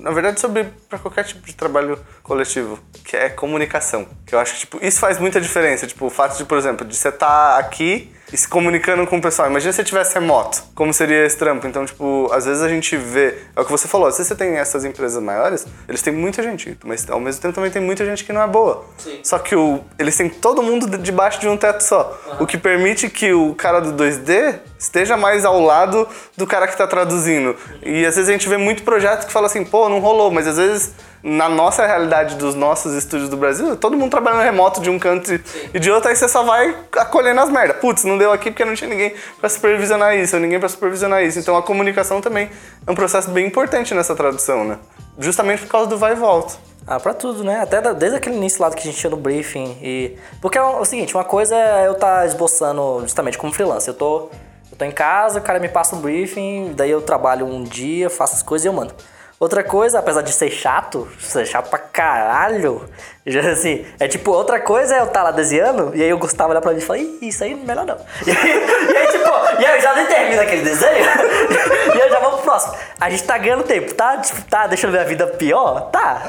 na 0.00 0.10
verdade, 0.10 0.40
sobre 0.40 0.64
para 0.88 0.98
qualquer 0.98 1.24
tipo 1.24 1.46
de 1.46 1.54
trabalho 1.54 1.98
coletivo, 2.22 2.78
que 3.04 3.16
é 3.16 3.28
comunicação. 3.28 4.06
Que 4.26 4.34
eu 4.34 4.38
acho 4.38 4.54
que, 4.54 4.60
tipo, 4.60 4.78
isso 4.84 5.00
faz 5.00 5.18
muita 5.18 5.40
diferença. 5.40 5.86
Tipo, 5.86 6.06
o 6.06 6.10
fato 6.10 6.36
de, 6.36 6.44
por 6.44 6.58
exemplo, 6.58 6.86
de 6.86 6.94
você 6.94 7.08
estar 7.08 7.58
aqui 7.58 8.12
e 8.32 8.36
se 8.36 8.46
comunicando 8.48 9.06
com 9.06 9.16
o 9.18 9.20
pessoal. 9.22 9.48
Imagina 9.48 9.72
se 9.72 9.76
você 9.76 9.84
tivesse 9.84 10.14
remoto, 10.14 10.62
como 10.74 10.92
seria 10.92 11.24
esse 11.24 11.36
trampo? 11.36 11.66
Então, 11.66 11.84
tipo, 11.86 12.28
às 12.32 12.44
vezes 12.44 12.62
a 12.62 12.68
gente 12.68 12.96
vê, 12.96 13.34
é 13.56 13.60
o 13.60 13.64
que 13.64 13.70
você 13.70 13.88
falou, 13.88 14.06
às 14.06 14.14
vezes 14.16 14.28
você 14.28 14.34
tem 14.34 14.56
essas 14.56 14.84
empresas 14.84 15.22
maiores, 15.22 15.66
eles 15.88 16.02
têm 16.02 16.12
muita 16.12 16.42
gente, 16.42 16.76
mas 16.84 17.08
ao 17.10 17.20
mesmo 17.20 17.40
tempo 17.40 17.54
também 17.54 17.70
tem 17.70 17.80
muita 17.82 18.04
gente 18.04 18.24
que 18.24 18.32
não 18.32 18.42
é 18.42 18.46
boa. 18.46 18.84
Sim. 18.98 19.20
Só 19.22 19.38
que 19.38 19.54
o, 19.56 19.80
eles 19.98 20.16
têm 20.16 20.28
todo 20.28 20.62
mundo 20.62 20.86
de- 20.86 20.98
debaixo 20.98 21.40
de 21.40 21.48
um 21.48 21.56
teto 21.56 21.80
só, 21.82 22.18
o 22.38 22.46
que 22.46 22.58
permite 22.58 23.08
que 23.08 23.32
o 23.32 23.54
cara 23.54 23.80
do 23.80 23.92
2D 23.94 24.58
esteja 24.78 25.16
mais 25.16 25.44
ao 25.44 25.60
lado 25.60 26.06
do 26.36 26.46
cara 26.46 26.68
que 26.68 26.76
tá 26.76 26.86
traduzindo. 26.86 27.56
E 27.82 28.04
às 28.06 28.14
vezes 28.14 28.28
a 28.28 28.32
gente 28.32 28.48
vê 28.48 28.56
muito 28.56 28.82
projeto 28.82 29.26
que 29.26 29.32
fala 29.32 29.46
assim, 29.46 29.64
pô, 29.64 29.88
não 29.88 29.98
rolou, 30.00 30.30
mas 30.30 30.46
às 30.46 30.56
vezes 30.56 30.92
na 31.22 31.48
nossa 31.48 31.84
realidade 31.86 32.36
dos 32.36 32.54
nossos 32.54 32.94
estúdios 32.94 33.28
do 33.28 33.36
Brasil, 33.36 33.76
todo 33.76 33.96
mundo 33.96 34.10
trabalhando 34.10 34.42
remoto 34.42 34.80
de 34.80 34.88
um 34.88 34.98
canto 34.98 35.32
e- 35.74 35.78
de 35.78 35.90
outro, 35.90 36.08
aí 36.08 36.16
você 36.16 36.28
só 36.28 36.42
vai 36.44 36.76
acolhendo 36.96 37.40
as 37.40 37.50
merdas. 37.50 37.78
Putz, 37.78 38.04
não 38.04 38.16
deu 38.16 38.32
aqui 38.32 38.50
porque 38.50 38.64
não 38.64 38.74
tinha 38.74 38.88
ninguém 38.88 39.14
pra 39.40 39.48
supervisionar 39.48 40.16
isso, 40.16 40.36
ou 40.36 40.42
ninguém 40.42 40.60
pra 40.60 40.68
supervisionar 40.68 41.22
isso. 41.24 41.38
Então 41.38 41.56
a 41.56 41.62
comunicação 41.62 42.20
também 42.20 42.48
é 42.86 42.90
um 42.90 42.94
processo 42.94 43.30
bem 43.30 43.46
importante 43.46 43.94
nessa 43.94 44.14
tradução, 44.14 44.64
né? 44.64 44.78
Justamente 45.18 45.62
por 45.62 45.68
causa 45.70 45.88
do 45.88 45.98
vai 45.98 46.12
e 46.12 46.14
volta. 46.16 46.54
Ah, 46.86 46.98
pra 46.98 47.12
tudo, 47.12 47.44
né? 47.44 47.60
Até 47.60 47.82
desde 47.92 48.16
aquele 48.16 48.36
início 48.36 48.62
lá 48.62 48.70
que 48.70 48.78
a 48.78 48.82
gente 48.82 48.96
tinha 48.96 49.10
no 49.10 49.16
briefing. 49.16 49.76
E... 49.82 50.16
Porque 50.40 50.56
é 50.56 50.62
o, 50.62 50.80
o 50.80 50.84
seguinte, 50.86 51.14
uma 51.14 51.24
coisa 51.24 51.54
é 51.54 51.86
eu 51.86 51.92
estar 51.92 52.24
esboçando 52.24 53.00
justamente 53.02 53.36
como 53.36 53.52
freelancer. 53.52 53.92
Eu 53.92 53.98
tô, 53.98 54.30
eu 54.70 54.78
tô 54.78 54.84
em 54.86 54.90
casa, 54.90 55.38
o 55.38 55.42
cara 55.42 55.58
me 55.58 55.68
passa 55.68 55.94
um 55.96 56.00
briefing, 56.00 56.72
daí 56.74 56.90
eu 56.90 57.02
trabalho 57.02 57.44
um 57.44 57.62
dia, 57.62 58.08
faço 58.08 58.36
as 58.36 58.42
coisas 58.42 58.64
e 58.64 58.68
eu 58.68 58.72
mando. 58.72 58.94
Outra 59.40 59.62
coisa, 59.62 60.00
apesar 60.00 60.22
de 60.22 60.32
ser 60.32 60.50
chato, 60.50 61.06
ser 61.20 61.46
chato 61.46 61.70
pra 61.70 61.78
caralho, 61.78 62.88
assim, 63.52 63.86
é 64.00 64.08
tipo, 64.08 64.32
outra 64.32 64.58
coisa 64.58 64.96
é 64.96 65.00
eu 65.00 65.04
estar 65.04 65.22
lá 65.22 65.30
desenhando, 65.30 65.94
e 65.94 66.02
aí 66.02 66.10
eu 66.10 66.18
gostava 66.18 66.50
olhar 66.50 66.60
pra 66.60 66.72
mim 66.72 66.78
e 66.78 66.80
falar, 66.80 66.98
Ih, 66.98 67.18
isso 67.22 67.44
aí 67.44 67.54
melhor 67.54 67.86
não. 67.86 67.96
E 68.26 68.30
aí, 68.30 68.36
e 68.36 68.96
aí, 68.96 69.06
tipo, 69.06 69.60
e 69.60 69.66
aí 69.66 69.76
eu 69.76 69.80
já 69.80 69.94
nem 69.94 70.06
termino 70.06 70.42
aquele 70.42 70.62
desenho, 70.62 71.04
e 71.94 72.02
aí 72.02 72.10
já 72.10 72.18
vamos 72.18 72.36
pro 72.36 72.44
próximo. 72.44 72.74
A 73.00 73.08
gente 73.10 73.22
tá 73.22 73.38
ganhando 73.38 73.62
tempo, 73.62 73.94
tá? 73.94 74.16
Tipo, 74.18 74.42
tá 74.42 74.66
deixando 74.66 74.90
minha 74.90 75.04
vida 75.04 75.26
pior? 75.26 75.82
Tá. 75.90 76.22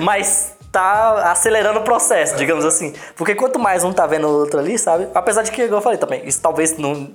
Mas 0.00 0.54
tá 0.72 1.30
acelerando 1.30 1.80
o 1.80 1.82
processo, 1.82 2.36
digamos 2.36 2.64
assim. 2.64 2.94
Porque 3.16 3.34
quanto 3.34 3.58
mais 3.58 3.84
um 3.84 3.92
tá 3.92 4.06
vendo 4.06 4.26
o 4.28 4.40
outro 4.40 4.58
ali, 4.58 4.78
sabe? 4.78 5.08
Apesar 5.14 5.42
de 5.42 5.50
que, 5.50 5.62
igual 5.62 5.80
eu 5.80 5.82
falei 5.82 5.98
também, 5.98 6.26
isso 6.26 6.40
talvez 6.40 6.76
não. 6.78 7.10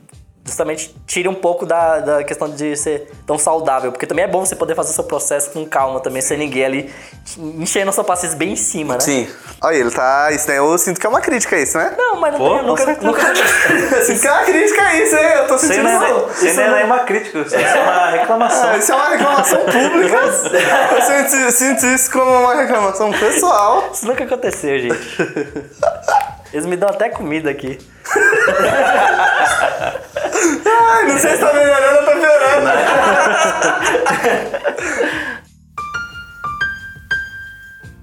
Justamente 0.46 0.96
tire 1.08 1.28
um 1.28 1.34
pouco 1.34 1.66
da, 1.66 2.00
da 2.00 2.24
questão 2.24 2.48
de 2.48 2.78
ser 2.78 3.12
tão 3.26 3.38
saudável. 3.38 3.92
Porque 3.92 4.06
também 4.06 4.26
é 4.26 4.28
bom 4.28 4.46
você 4.46 4.56
poder 4.56 4.76
fazer 4.76 4.92
o 4.92 4.94
seu 4.94 5.04
processo 5.04 5.50
com 5.50 5.66
calma 5.66 6.00
também, 6.00 6.22
sem 6.22 6.38
ninguém 6.38 6.64
ali 6.64 6.94
enchendo 7.38 7.90
a 7.90 7.92
sua 7.92 8.04
paciência 8.04 8.38
bem 8.38 8.52
em 8.52 8.56
cima, 8.56 8.94
né? 8.94 9.00
Sim. 9.00 9.28
Olha, 9.62 9.76
ele 9.76 9.92
tá. 9.92 10.30
Isso 10.32 10.46
daí 10.48 10.58
eu 10.58 10.78
sinto 10.78 11.00
que 11.00 11.06
é 11.06 11.10
uma 11.10 11.20
crítica 11.20 11.58
isso, 11.58 11.78
né? 11.78 11.96
Não, 11.98 12.16
mas 12.18 12.34
não 12.34 12.40
Pô, 12.40 12.50
tem, 12.50 12.60
com 12.60 12.66
nunca, 12.66 12.86
nunca. 12.86 13.26
Eu 13.96 14.04
sinto 14.06 14.22
que 14.22 14.28
é 14.28 14.32
uma 14.32 14.44
crítica 14.44 14.96
isso, 14.96 15.16
hein? 15.16 15.26
Eu 15.36 15.48
tô 15.48 15.58
sentindo 15.58 15.84
nem, 15.84 15.96
isso. 15.96 16.36
sem 16.38 16.56
nem 16.56 16.72
nenhuma 16.72 17.00
crítica, 17.00 17.40
isso 17.40 17.56
é 17.56 17.82
uma 17.82 18.10
reclamação. 18.12 18.70
Ah, 18.70 18.78
isso 18.78 18.92
é 18.92 18.96
uma 18.96 19.10
reclamação 19.10 19.60
pública. 19.62 20.16
Eu 20.16 21.02
sinto, 21.02 21.52
sinto 21.52 21.86
isso 21.88 22.12
como 22.12 22.32
uma 22.32 22.56
reclamação 22.56 23.12
pessoal. 23.12 23.90
Isso 23.92 24.06
nunca 24.06 24.24
aconteceu, 24.24 24.80
gente. 24.80 25.18
Eles 26.54 26.66
me 26.66 26.78
dão 26.78 26.90
até 26.90 27.10
comida 27.10 27.50
aqui. 27.50 27.80
Ai, 30.66 31.04
não 31.08 31.18
sei 31.18 31.32
se 31.32 31.40
tá 31.40 31.54
melhorando 31.54 32.00
ou 32.00 32.06
tá 32.06 32.12
piorando. 32.12 33.76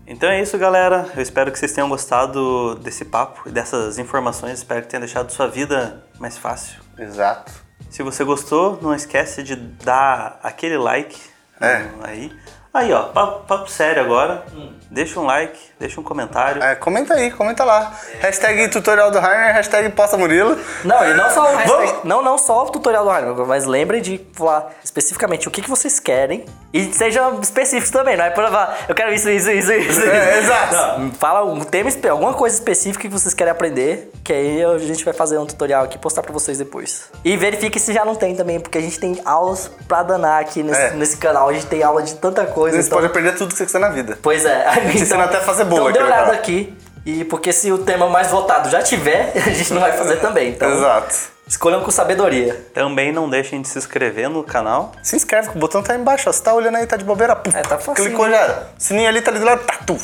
Então 0.06 0.28
é 0.28 0.40
isso, 0.42 0.58
galera. 0.58 1.06
Eu 1.16 1.22
espero 1.22 1.50
que 1.50 1.58
vocês 1.58 1.72
tenham 1.72 1.88
gostado 1.88 2.74
desse 2.76 3.04
papo 3.04 3.42
e 3.48 3.50
dessas 3.52 3.98
informações. 3.98 4.58
Espero 4.58 4.82
que 4.82 4.88
tenha 4.88 5.00
deixado 5.00 5.30
sua 5.32 5.48
vida 5.48 6.04
mais 6.18 6.36
fácil. 6.36 6.80
Exato. 6.98 7.52
Se 7.90 8.02
você 8.02 8.22
gostou, 8.24 8.78
não 8.82 8.94
esquece 8.94 9.42
de 9.42 9.56
dar 9.56 10.38
aquele 10.42 10.76
like 10.78 11.18
É. 11.60 11.86
aí. 12.02 12.32
Aí, 12.74 12.90
ó, 12.90 13.02
papo, 13.02 13.44
papo 13.46 13.70
sério 13.70 14.02
agora. 14.02 14.44
Deixa 14.90 15.20
um 15.20 15.26
like, 15.26 15.58
deixa 15.78 16.00
um 16.00 16.02
comentário. 16.02 16.62
É, 16.62 16.74
comenta 16.74 17.12
aí, 17.12 17.30
comenta 17.30 17.64
lá. 17.64 17.92
Hashtag 18.20 18.68
tutorial 18.68 19.10
do 19.10 19.18
Rainer, 19.18 19.52
hashtag 19.52 19.90
posta 19.90 20.16
Murilo. 20.16 20.58
Não, 20.82 21.04
e 21.04 21.12
não 21.12 21.30
só 21.30 21.52
o 21.52 21.56
hashtag, 21.56 22.00
não, 22.04 22.22
não 22.22 22.38
só 22.38 22.64
o 22.64 22.70
tutorial 22.70 23.04
do 23.04 23.14
Heidelberg, 23.14 23.46
mas 23.46 23.66
lembrem 23.66 24.00
de 24.00 24.26
falar 24.32 24.70
especificamente 24.92 25.48
o 25.48 25.50
que, 25.50 25.62
que 25.62 25.70
vocês 25.70 25.98
querem 25.98 26.44
e 26.72 26.92
sejam 26.92 27.40
específicos 27.40 27.90
também, 27.90 28.14
não 28.16 28.24
é 28.26 28.30
pra 28.30 28.48
falar, 28.48 28.78
eu 28.88 28.94
quero 28.94 29.12
isso, 29.12 29.28
isso, 29.30 29.50
isso, 29.50 29.72
isso. 29.72 30.02
É, 30.02 30.38
exato. 30.38 30.74
Não, 31.00 31.10
fala 31.12 31.44
um 31.44 31.60
tema, 31.60 31.90
alguma 32.10 32.34
coisa 32.34 32.54
específica 32.54 33.02
que 33.02 33.08
vocês 33.08 33.32
querem 33.32 33.50
aprender, 33.50 34.10
que 34.22 34.32
aí 34.32 34.62
a 34.62 34.76
gente 34.78 35.02
vai 35.04 35.14
fazer 35.14 35.38
um 35.38 35.46
tutorial 35.46 35.84
aqui 35.84 35.96
e 35.96 35.98
postar 35.98 36.22
pra 36.22 36.32
vocês 36.32 36.58
depois. 36.58 37.04
E 37.24 37.36
verifique 37.36 37.80
se 37.80 37.92
já 37.92 38.04
não 38.04 38.14
tem 38.14 38.34
também, 38.36 38.60
porque 38.60 38.76
a 38.76 38.80
gente 38.82 39.00
tem 39.00 39.18
aulas 39.24 39.70
pra 39.88 40.02
danar 40.02 40.40
aqui 40.42 40.62
nesse, 40.62 40.80
É. 40.80 40.90
nesse 40.92 41.16
canal, 41.16 41.48
a 41.48 41.52
gente 41.54 41.66
tem 41.66 41.82
aula 41.82 42.02
de 42.02 42.14
tanta 42.16 42.44
coisa. 42.44 42.76
Você 42.80 42.86
então- 42.86 42.98
pode 42.98 43.06
aprender 43.06 43.32
tudo 43.32 43.48
que 43.52 43.56
você 43.58 43.64
quiser 43.64 43.78
na 43.78 43.88
vida. 43.88 44.18
Pois 44.22 44.44
é. 44.44 44.66
até 44.66 45.38
a 45.38 45.40
fazer 45.40 45.64
bolo 45.64 45.88
Então 45.88 45.92
dê 45.92 45.98
aqui 45.98 45.98
no 46.00 46.04
uma 46.06 46.12
olhada 46.14 46.26
canal. 46.26 46.40
aqui. 46.40 46.76
E 47.04 47.24
porque 47.24 47.52
se 47.52 47.72
o 47.72 47.78
tema 47.78 48.08
mais 48.08 48.28
votado 48.28 48.68
já 48.70 48.80
tiver, 48.82 49.32
a 49.34 49.50
gente 49.50 49.72
não 49.72 49.80
vai 49.80 49.92
fazer 49.92 50.16
também. 50.16 50.50
Então 50.50 50.70
Exato. 50.70 51.14
Escolham 51.52 51.82
com 51.82 51.90
sabedoria. 51.90 52.54
Também 52.74 53.12
não 53.12 53.28
deixem 53.28 53.60
de 53.60 53.68
se 53.68 53.78
inscrever 53.78 54.28
no 54.28 54.42
canal. 54.42 54.92
Se 55.02 55.14
inscreve, 55.14 55.50
o 55.50 55.58
botão 55.58 55.82
tá 55.82 55.92
aí 55.92 55.98
embaixo, 56.00 56.28
ó. 56.28 56.32
Você 56.32 56.42
tá 56.42 56.54
olhando 56.54 56.76
aí, 56.76 56.86
tá 56.86 56.96
de 56.96 57.04
bobeira, 57.04 57.36
puf. 57.36 57.54
É, 57.56 57.60
tá 57.62 57.78
facinho. 57.78 58.08
Clicou 58.08 58.28
já. 58.28 58.64
Sininho 58.78 59.08
ali 59.08 59.20
tá 59.20 59.30
ali 59.30 59.38
do 59.40 59.44
lado, 59.46 59.62
tá, 59.64 59.78
tu. 59.86 59.96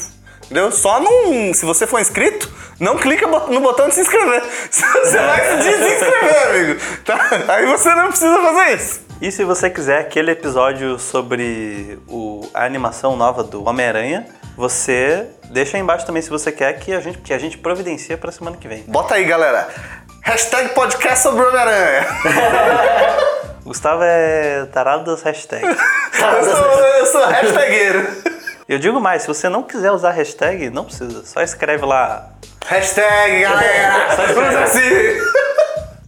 Entendeu? 0.44 0.70
Só 0.72 1.00
não. 1.00 1.52
Se 1.54 1.64
você 1.66 1.86
for 1.86 2.00
inscrito, 2.00 2.50
não 2.78 2.96
clica 2.96 3.26
no 3.26 3.60
botão 3.60 3.88
de 3.88 3.94
se 3.94 4.00
inscrever. 4.00 4.42
Você 4.70 5.18
vai 5.18 5.44
se 5.44 5.56
desinscrever, 5.70 6.48
amigo. 6.48 6.80
Tá? 7.04 7.30
Aí 7.48 7.66
você 7.66 7.94
não 7.94 8.08
precisa 8.08 8.40
fazer 8.40 8.74
isso. 8.76 9.00
E 9.20 9.30
se 9.32 9.44
você 9.44 9.68
quiser 9.68 9.98
aquele 10.00 10.30
episódio 10.30 10.98
sobre 10.98 11.98
o- 12.08 12.48
a 12.54 12.64
animação 12.64 13.14
nova 13.16 13.42
do 13.44 13.68
Homem-Aranha, 13.68 14.26
você 14.56 15.26
deixa 15.50 15.76
aí 15.76 15.82
embaixo 15.82 16.06
também 16.06 16.22
se 16.22 16.30
você 16.30 16.50
quer 16.52 16.72
que 16.78 16.94
a 16.94 17.00
gente, 17.00 17.18
que 17.18 17.34
a 17.34 17.38
gente 17.38 17.58
providencia 17.58 18.16
pra 18.16 18.30
semana 18.32 18.56
que 18.56 18.68
vem. 18.68 18.84
Bota 18.86 19.16
aí, 19.16 19.24
galera. 19.24 19.68
Hashtag 20.28 20.74
podcast 20.74 21.22
sobre 21.22 21.42
Homem-Aranha. 21.42 22.06
Gustavo 23.64 24.02
é 24.02 24.66
tarado 24.66 25.10
das 25.10 25.22
hashtags. 25.22 25.66
Eu 25.66 26.44
sou, 26.44 26.80
eu 26.80 27.06
sou 27.06 27.24
hashtagueiro. 27.24 28.06
Eu 28.68 28.78
digo 28.78 29.00
mais, 29.00 29.22
se 29.22 29.28
você 29.28 29.48
não 29.48 29.62
quiser 29.62 29.90
usar 29.90 30.10
hashtag, 30.10 30.68
não 30.68 30.84
precisa. 30.84 31.24
Só 31.24 31.40
escreve 31.40 31.86
lá. 31.86 32.28
Hashtag, 32.66 33.40
galera. 33.40 34.06
Usa 34.50 34.60
assim. 34.64 35.16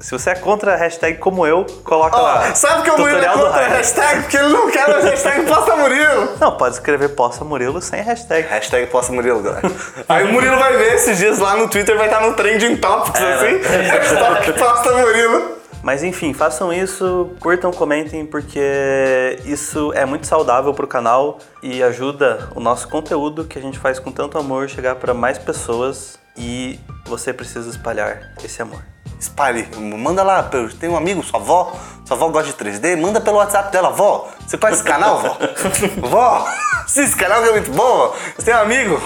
Se 0.01 0.13
você 0.13 0.31
é 0.31 0.35
contra 0.35 0.73
a 0.73 0.77
hashtag 0.77 1.19
como 1.19 1.47
eu, 1.47 1.67
coloca 1.85 2.17
Ó, 2.17 2.23
lá. 2.23 2.55
sabe 2.55 2.85
que 2.85 2.91
o 2.91 2.97
Murilo 2.99 3.23
é 3.23 3.29
contra 3.29 3.67
a 3.67 3.69
hashtag? 3.69 4.23
Porque 4.23 4.37
ele 4.39 4.49
não 4.49 4.71
quer 4.71 4.89
a 4.89 4.99
hashtag 5.01 5.47
posta 5.47 5.77
Murilo. 5.77 6.29
Não, 6.41 6.57
pode 6.57 6.75
escrever 6.77 7.11
Poça 7.11 7.45
Murilo 7.45 7.83
sem 7.83 8.01
hashtag. 8.03 8.49
Hashtag 8.49 8.87
posta 8.87 9.13
Murilo, 9.13 9.43
galera. 9.43 9.71
Aí 10.09 10.25
o 10.25 10.33
Murilo 10.33 10.59
vai 10.59 10.75
ver 10.79 10.95
esses 10.95 11.19
dias 11.19 11.39
lá 11.39 11.55
no 11.55 11.69
Twitter, 11.69 11.99
vai 11.99 12.07
estar 12.07 12.23
no 12.23 12.33
Trending 12.35 12.79
Topics, 12.79 13.21
assim. 13.21 13.59
Hashtag 13.61 14.53
posta 14.59 14.93
Murilo. 14.93 15.61
Mas 15.83 16.03
enfim, 16.03 16.33
façam 16.33 16.73
isso, 16.73 17.31
curtam, 17.39 17.71
comentem, 17.71 18.25
porque 18.25 19.39
isso 19.45 19.93
é 19.95 20.07
muito 20.07 20.27
saudável 20.27 20.73
pro 20.73 20.87
canal 20.87 21.39
e 21.63 21.83
ajuda 21.83 22.49
o 22.55 22.61
nosso 22.61 22.89
conteúdo 22.89 23.45
que 23.45 23.59
a 23.59 23.63
gente 23.63 23.79
faz 23.79 23.99
com 23.99 24.11
tanto 24.11 24.39
amor 24.39 24.69
chegar 24.69 24.97
para 24.97 25.13
mais 25.13 25.39
pessoas 25.39 26.19
e 26.37 26.79
você 27.05 27.33
precisa 27.33 27.69
espalhar 27.69 28.33
esse 28.43 28.61
amor. 28.63 28.83
Espalhe, 29.21 29.69
manda 29.79 30.23
lá, 30.23 30.43
tem 30.81 30.89
um 30.89 30.97
amigo, 30.97 31.23
sua 31.23 31.39
avó, 31.39 31.77
sua 32.07 32.17
avó 32.17 32.29
gosta 32.31 32.51
de 32.51 32.55
3D, 32.55 32.99
manda 32.99 33.21
pelo 33.21 33.37
WhatsApp 33.37 33.71
dela, 33.71 33.91
vó, 33.91 34.31
você 34.47 34.57
conhece 34.57 34.81
esse 34.81 34.89
canal, 34.89 35.21
vó? 35.21 35.37
vó, 36.09 36.49
sim, 36.87 37.03
esse 37.03 37.15
canal 37.15 37.45
é 37.45 37.51
muito 37.51 37.71
bom, 37.71 37.99
vó. 37.99 38.17
Você 38.35 38.47
tem 38.47 38.55
um 38.55 38.63
amigo, 38.63 39.01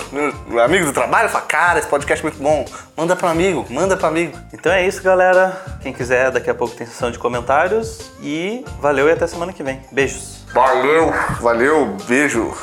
um 0.49 0.59
amigo 0.61 0.87
do 0.87 0.93
trabalho, 0.93 1.29
fala, 1.29 1.45
cara, 1.47 1.79
esse 1.81 1.89
podcast 1.89 2.25
é 2.25 2.31
muito 2.31 2.41
bom, 2.41 2.65
manda 2.97 3.17
para 3.17 3.29
amigo, 3.29 3.67
manda 3.69 3.97
para 3.97 4.07
amigo. 4.07 4.39
Então 4.53 4.71
é 4.71 4.87
isso, 4.87 5.03
galera. 5.03 5.61
Quem 5.83 5.93
quiser, 5.93 6.31
daqui 6.31 6.49
a 6.49 6.55
pouco 6.55 6.77
tem 6.77 6.87
sessão 6.87 7.11
de 7.11 7.19
comentários 7.19 8.13
e 8.23 8.65
valeu 8.81 9.09
e 9.09 9.13
até 9.13 9.27
semana 9.27 9.53
que 9.53 9.65
vem. 9.65 9.83
Beijos. 9.91 10.45
Valeu, 10.55 11.13
valeu, 11.41 11.97
beijo. 12.07 12.55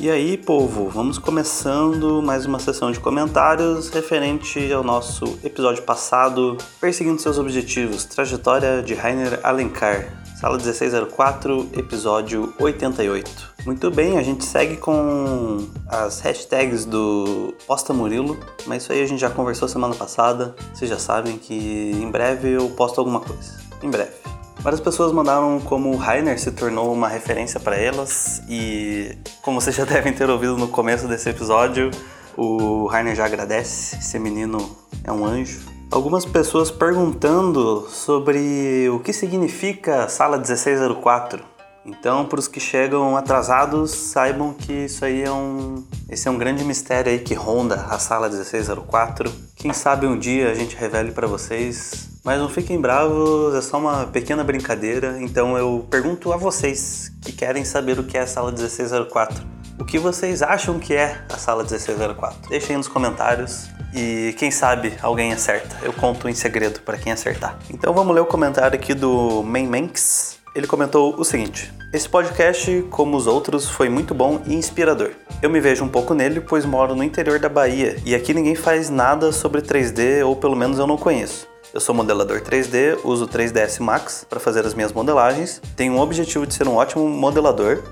E 0.00 0.08
aí, 0.08 0.38
povo, 0.38 0.88
vamos 0.88 1.18
começando 1.18 2.22
mais 2.22 2.46
uma 2.46 2.58
sessão 2.58 2.90
de 2.90 2.98
comentários 2.98 3.90
referente 3.90 4.72
ao 4.72 4.82
nosso 4.82 5.38
episódio 5.44 5.82
passado, 5.82 6.56
Perseguindo 6.80 7.20
Seus 7.20 7.36
Objetivos, 7.36 8.06
Trajetória 8.06 8.82
de 8.82 8.94
Rainer 8.94 9.38
Alencar, 9.42 10.24
Sala 10.40 10.56
1604, 10.56 11.68
episódio 11.74 12.50
88. 12.58 13.54
Muito 13.66 13.90
bem, 13.90 14.16
a 14.16 14.22
gente 14.22 14.42
segue 14.42 14.78
com 14.78 15.68
as 15.86 16.18
hashtags 16.20 16.86
do 16.86 17.52
Posta 17.66 17.92
Murilo, 17.92 18.40
mas 18.66 18.84
isso 18.84 18.92
aí 18.94 19.02
a 19.02 19.06
gente 19.06 19.20
já 19.20 19.28
conversou 19.28 19.68
semana 19.68 19.94
passada, 19.94 20.56
vocês 20.72 20.88
já 20.88 20.98
sabem 20.98 21.36
que 21.36 21.90
em 21.92 22.10
breve 22.10 22.52
eu 22.52 22.70
posto 22.70 23.00
alguma 23.00 23.20
coisa. 23.20 23.60
Em 23.82 23.90
breve. 23.90 24.39
Várias 24.62 24.80
pessoas 24.80 25.10
mandaram 25.10 25.58
como 25.58 25.90
o 25.90 25.96
Rainer 25.96 26.38
se 26.38 26.52
tornou 26.52 26.92
uma 26.92 27.08
referência 27.08 27.58
para 27.58 27.76
elas 27.76 28.42
e 28.46 29.16
como 29.40 29.58
vocês 29.58 29.74
já 29.74 29.84
devem 29.86 30.12
ter 30.12 30.28
ouvido 30.28 30.56
no 30.58 30.68
começo 30.68 31.08
desse 31.08 31.30
episódio, 31.30 31.90
o 32.36 32.86
Rainer 32.86 33.16
já 33.16 33.24
agradece, 33.24 33.96
esse 33.96 34.18
menino 34.18 34.76
é 35.02 35.10
um 35.10 35.24
anjo. 35.24 35.60
Algumas 35.90 36.26
pessoas 36.26 36.70
perguntando 36.70 37.88
sobre 37.88 38.88
o 38.90 39.00
que 39.00 39.14
significa 39.14 40.08
sala 40.08 40.36
1604. 40.36 41.42
Então, 41.84 42.26
para 42.26 42.38
os 42.38 42.46
que 42.46 42.60
chegam 42.60 43.16
atrasados, 43.16 43.90
saibam 43.90 44.52
que 44.52 44.72
isso 44.72 45.04
aí 45.04 45.22
é 45.22 45.32
um, 45.32 45.84
esse 46.08 46.28
é 46.28 46.30
um 46.30 46.38
grande 46.38 46.64
mistério 46.64 47.10
aí 47.10 47.18
que 47.18 47.34
ronda 47.34 47.86
a 47.88 47.98
sala 47.98 48.28
1604. 48.28 49.32
Quem 49.56 49.72
sabe 49.72 50.06
um 50.06 50.18
dia 50.18 50.50
a 50.50 50.54
gente 50.54 50.76
revele 50.76 51.12
para 51.12 51.26
vocês 51.26 52.10
mas 52.22 52.38
não 52.38 52.48
fiquem 52.48 52.80
bravos, 52.80 53.54
é 53.54 53.62
só 53.62 53.78
uma 53.78 54.06
pequena 54.06 54.44
brincadeira. 54.44 55.16
Então 55.20 55.56
eu 55.56 55.86
pergunto 55.90 56.32
a 56.32 56.36
vocês 56.36 57.10
que 57.22 57.32
querem 57.32 57.64
saber 57.64 57.98
o 57.98 58.04
que 58.04 58.16
é 58.16 58.20
a 58.20 58.26
sala 58.26 58.50
1604. 58.50 59.42
O 59.78 59.84
que 59.84 59.98
vocês 59.98 60.42
acham 60.42 60.78
que 60.78 60.94
é 60.94 61.24
a 61.32 61.38
sala 61.38 61.62
1604? 61.62 62.50
Deixem 62.50 62.76
nos 62.76 62.88
comentários 62.88 63.70
e 63.94 64.34
quem 64.38 64.50
sabe 64.50 64.92
alguém 65.00 65.32
acerta. 65.32 65.78
Eu 65.82 65.92
conto 65.94 66.28
em 66.28 66.34
segredo 66.34 66.80
para 66.80 66.98
quem 66.98 67.12
acertar. 67.12 67.58
Então 67.70 67.94
vamos 67.94 68.14
ler 68.14 68.20
o 68.20 68.26
comentário 68.26 68.78
aqui 68.78 68.92
do 68.92 69.42
Main 69.42 69.66
Manx. 69.66 70.39
Ele 70.54 70.66
comentou 70.66 71.14
o 71.16 71.24
seguinte: 71.24 71.72
Esse 71.92 72.08
podcast, 72.08 72.84
como 72.90 73.16
os 73.16 73.26
outros, 73.26 73.68
foi 73.68 73.88
muito 73.88 74.14
bom 74.14 74.40
e 74.46 74.54
inspirador. 74.54 75.10
Eu 75.40 75.48
me 75.48 75.60
vejo 75.60 75.84
um 75.84 75.88
pouco 75.88 76.12
nele, 76.12 76.40
pois 76.40 76.64
moro 76.64 76.94
no 76.94 77.04
interior 77.04 77.38
da 77.38 77.48
Bahia 77.48 77.96
e 78.04 78.14
aqui 78.14 78.34
ninguém 78.34 78.54
faz 78.54 78.90
nada 78.90 79.32
sobre 79.32 79.62
3D, 79.62 80.26
ou 80.26 80.34
pelo 80.34 80.56
menos 80.56 80.78
eu 80.78 80.86
não 80.86 80.96
conheço. 80.96 81.48
Eu 81.72 81.80
sou 81.80 81.94
modelador 81.94 82.40
3D, 82.40 82.98
uso 83.04 83.28
3ds 83.28 83.78
Max 83.78 84.26
para 84.28 84.40
fazer 84.40 84.66
as 84.66 84.74
minhas 84.74 84.92
modelagens, 84.92 85.62
tenho 85.76 85.94
o 85.94 86.00
objetivo 86.00 86.44
de 86.44 86.52
ser 86.52 86.66
um 86.66 86.74
ótimo 86.74 87.08
modelador, 87.08 87.84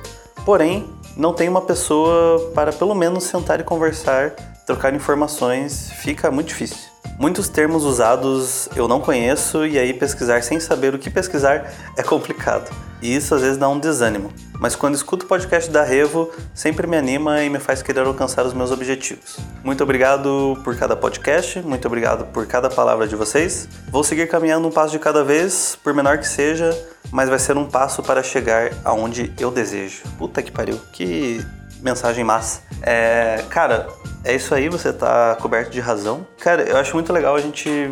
porém 0.44 0.84
não 1.16 1.32
tenho 1.32 1.52
uma 1.52 1.60
pessoa 1.60 2.50
para 2.54 2.72
pelo 2.72 2.94
menos 2.94 3.22
sentar 3.22 3.60
e 3.60 3.62
conversar, 3.62 4.34
trocar 4.68 4.94
informações, 4.94 5.90
fica 5.92 6.30
muito 6.30 6.48
difícil. 6.48 6.76
Muitos 7.18 7.48
termos 7.48 7.84
usados 7.84 8.68
eu 8.76 8.86
não 8.86 9.00
conheço 9.00 9.66
e 9.66 9.78
aí 9.78 9.94
pesquisar 9.94 10.42
sem 10.42 10.60
saber 10.60 10.94
o 10.94 10.98
que 10.98 11.08
pesquisar 11.08 11.72
é 11.96 12.02
complicado. 12.02 12.70
E 13.00 13.16
isso 13.16 13.34
às 13.34 13.40
vezes 13.40 13.56
dá 13.56 13.66
um 13.66 13.78
desânimo. 13.78 14.30
Mas 14.60 14.76
quando 14.76 14.94
escuto 14.94 15.24
o 15.24 15.28
podcast 15.28 15.70
da 15.70 15.82
Revo, 15.82 16.30
sempre 16.52 16.86
me 16.86 16.98
anima 16.98 17.42
e 17.42 17.48
me 17.48 17.58
faz 17.58 17.80
querer 17.80 18.00
alcançar 18.00 18.44
os 18.44 18.52
meus 18.52 18.70
objetivos. 18.70 19.38
Muito 19.64 19.82
obrigado 19.82 20.58
por 20.62 20.76
cada 20.76 20.94
podcast, 20.94 21.60
muito 21.60 21.86
obrigado 21.86 22.26
por 22.26 22.46
cada 22.46 22.68
palavra 22.68 23.08
de 23.08 23.16
vocês. 23.16 23.68
Vou 23.90 24.04
seguir 24.04 24.28
caminhando 24.28 24.68
um 24.68 24.70
passo 24.70 24.92
de 24.92 24.98
cada 24.98 25.24
vez, 25.24 25.78
por 25.82 25.94
menor 25.94 26.18
que 26.18 26.28
seja, 26.28 26.76
mas 27.10 27.30
vai 27.30 27.38
ser 27.38 27.56
um 27.56 27.64
passo 27.64 28.02
para 28.02 28.22
chegar 28.22 28.70
aonde 28.84 29.32
eu 29.40 29.50
desejo. 29.50 30.02
Puta 30.18 30.42
que 30.42 30.52
pariu, 30.52 30.78
que 30.92 31.40
mensagem 31.80 32.24
massa. 32.24 32.62
É, 32.82 33.44
cara, 33.50 33.88
é 34.24 34.34
isso 34.34 34.54
aí, 34.54 34.68
você 34.68 34.92
tá 34.92 35.36
coberto 35.40 35.70
de 35.70 35.80
razão. 35.80 36.26
Cara, 36.40 36.62
eu 36.62 36.76
acho 36.76 36.94
muito 36.94 37.12
legal 37.12 37.36
a 37.36 37.40
gente 37.40 37.90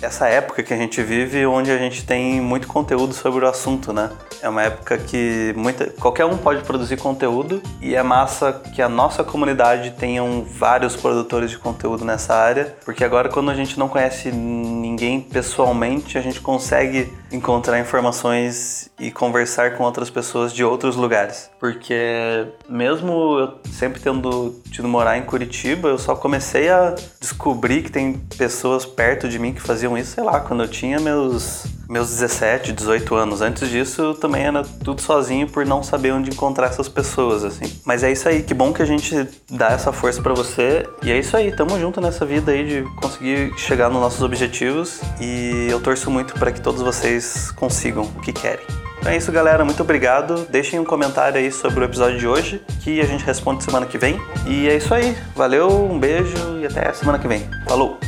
essa 0.00 0.28
época 0.28 0.62
que 0.62 0.72
a 0.72 0.76
gente 0.76 1.02
vive, 1.02 1.44
onde 1.46 1.70
a 1.70 1.78
gente 1.78 2.04
tem 2.04 2.40
muito 2.40 2.66
conteúdo 2.66 3.12
sobre 3.12 3.44
o 3.44 3.48
assunto, 3.48 3.92
né? 3.92 4.10
É 4.40 4.48
uma 4.48 4.62
época 4.62 4.98
que 4.98 5.52
muita, 5.56 5.86
qualquer 5.98 6.24
um 6.24 6.36
pode 6.36 6.62
produzir 6.62 6.96
conteúdo 6.96 7.60
e 7.80 7.94
é 7.94 8.02
massa 8.02 8.52
que 8.52 8.80
a 8.80 8.88
nossa 8.88 9.24
comunidade 9.24 9.92
tenham 9.92 10.44
vários 10.44 10.94
produtores 10.94 11.50
de 11.50 11.58
conteúdo 11.58 12.04
nessa 12.04 12.34
área, 12.34 12.76
porque 12.84 13.02
agora 13.02 13.28
quando 13.28 13.50
a 13.50 13.54
gente 13.54 13.78
não 13.78 13.88
conhece 13.88 14.30
ninguém 14.30 15.20
pessoalmente, 15.20 16.16
a 16.16 16.20
gente 16.20 16.40
consegue 16.40 17.12
encontrar 17.30 17.78
informações 17.78 18.90
e 18.98 19.10
conversar 19.10 19.76
com 19.76 19.84
outras 19.84 20.10
pessoas 20.10 20.52
de 20.52 20.64
outros 20.64 20.96
lugares. 20.96 21.50
Porque 21.58 22.46
mesmo 22.68 23.38
eu 23.38 23.58
sempre 23.70 24.00
tendo 24.00 24.60
tido 24.70 24.88
morar 24.88 25.18
em 25.18 25.22
Curitiba, 25.22 25.88
eu 25.88 25.98
só 25.98 26.14
comecei 26.14 26.68
a 26.70 26.94
descobrir 27.20 27.82
que 27.82 27.90
tem 27.90 28.14
pessoas 28.36 28.84
perto 28.84 29.28
de 29.28 29.38
mim 29.38 29.52
que 29.52 29.60
faziam 29.88 29.96
isso, 29.96 30.12
sei 30.12 30.24
lá, 30.24 30.40
quando 30.40 30.62
eu 30.62 30.68
tinha 30.68 31.00
meus 31.00 31.64
meus 31.88 32.10
17, 32.10 32.72
18 32.72 33.14
anos. 33.14 33.40
Antes 33.40 33.70
disso, 33.70 34.02
eu 34.02 34.14
também 34.14 34.42
era 34.42 34.62
tudo 34.62 35.00
sozinho 35.00 35.48
por 35.48 35.64
não 35.64 35.82
saber 35.82 36.12
onde 36.12 36.30
encontrar 36.30 36.66
essas 36.66 36.86
pessoas, 36.86 37.42
assim. 37.44 37.64
Mas 37.82 38.04
é 38.04 38.12
isso 38.12 38.28
aí, 38.28 38.42
que 38.42 38.52
bom 38.52 38.74
que 38.74 38.82
a 38.82 38.84
gente 38.84 39.26
dá 39.50 39.68
essa 39.68 39.90
força 39.90 40.20
para 40.20 40.34
você. 40.34 40.86
E 41.02 41.10
é 41.10 41.18
isso 41.18 41.34
aí, 41.34 41.50
tamo 41.50 41.80
junto 41.80 41.98
nessa 41.98 42.26
vida 42.26 42.52
aí 42.52 42.66
de 42.66 42.82
conseguir 43.00 43.54
chegar 43.56 43.88
nos 43.88 44.02
nossos 44.02 44.22
objetivos. 44.22 45.00
E 45.18 45.68
eu 45.70 45.80
torço 45.80 46.10
muito 46.10 46.34
para 46.34 46.52
que 46.52 46.60
todos 46.60 46.82
vocês 46.82 47.50
consigam 47.52 48.02
o 48.02 48.20
que 48.20 48.34
querem. 48.34 48.66
Então 48.98 49.10
é 49.10 49.16
isso, 49.16 49.32
galera. 49.32 49.64
Muito 49.64 49.82
obrigado. 49.82 50.46
Deixem 50.50 50.78
um 50.78 50.84
comentário 50.84 51.38
aí 51.38 51.50
sobre 51.50 51.80
o 51.80 51.84
episódio 51.84 52.18
de 52.18 52.26
hoje, 52.26 52.60
que 52.82 53.00
a 53.00 53.06
gente 53.06 53.24
responde 53.24 53.64
semana 53.64 53.86
que 53.86 53.96
vem. 53.96 54.20
E 54.46 54.68
é 54.68 54.76
isso 54.76 54.92
aí. 54.92 55.16
Valeu, 55.34 55.70
um 55.70 55.98
beijo 55.98 56.58
e 56.60 56.66
até 56.66 56.92
semana 56.92 57.18
que 57.18 57.26
vem. 57.26 57.48
Falou! 57.66 57.98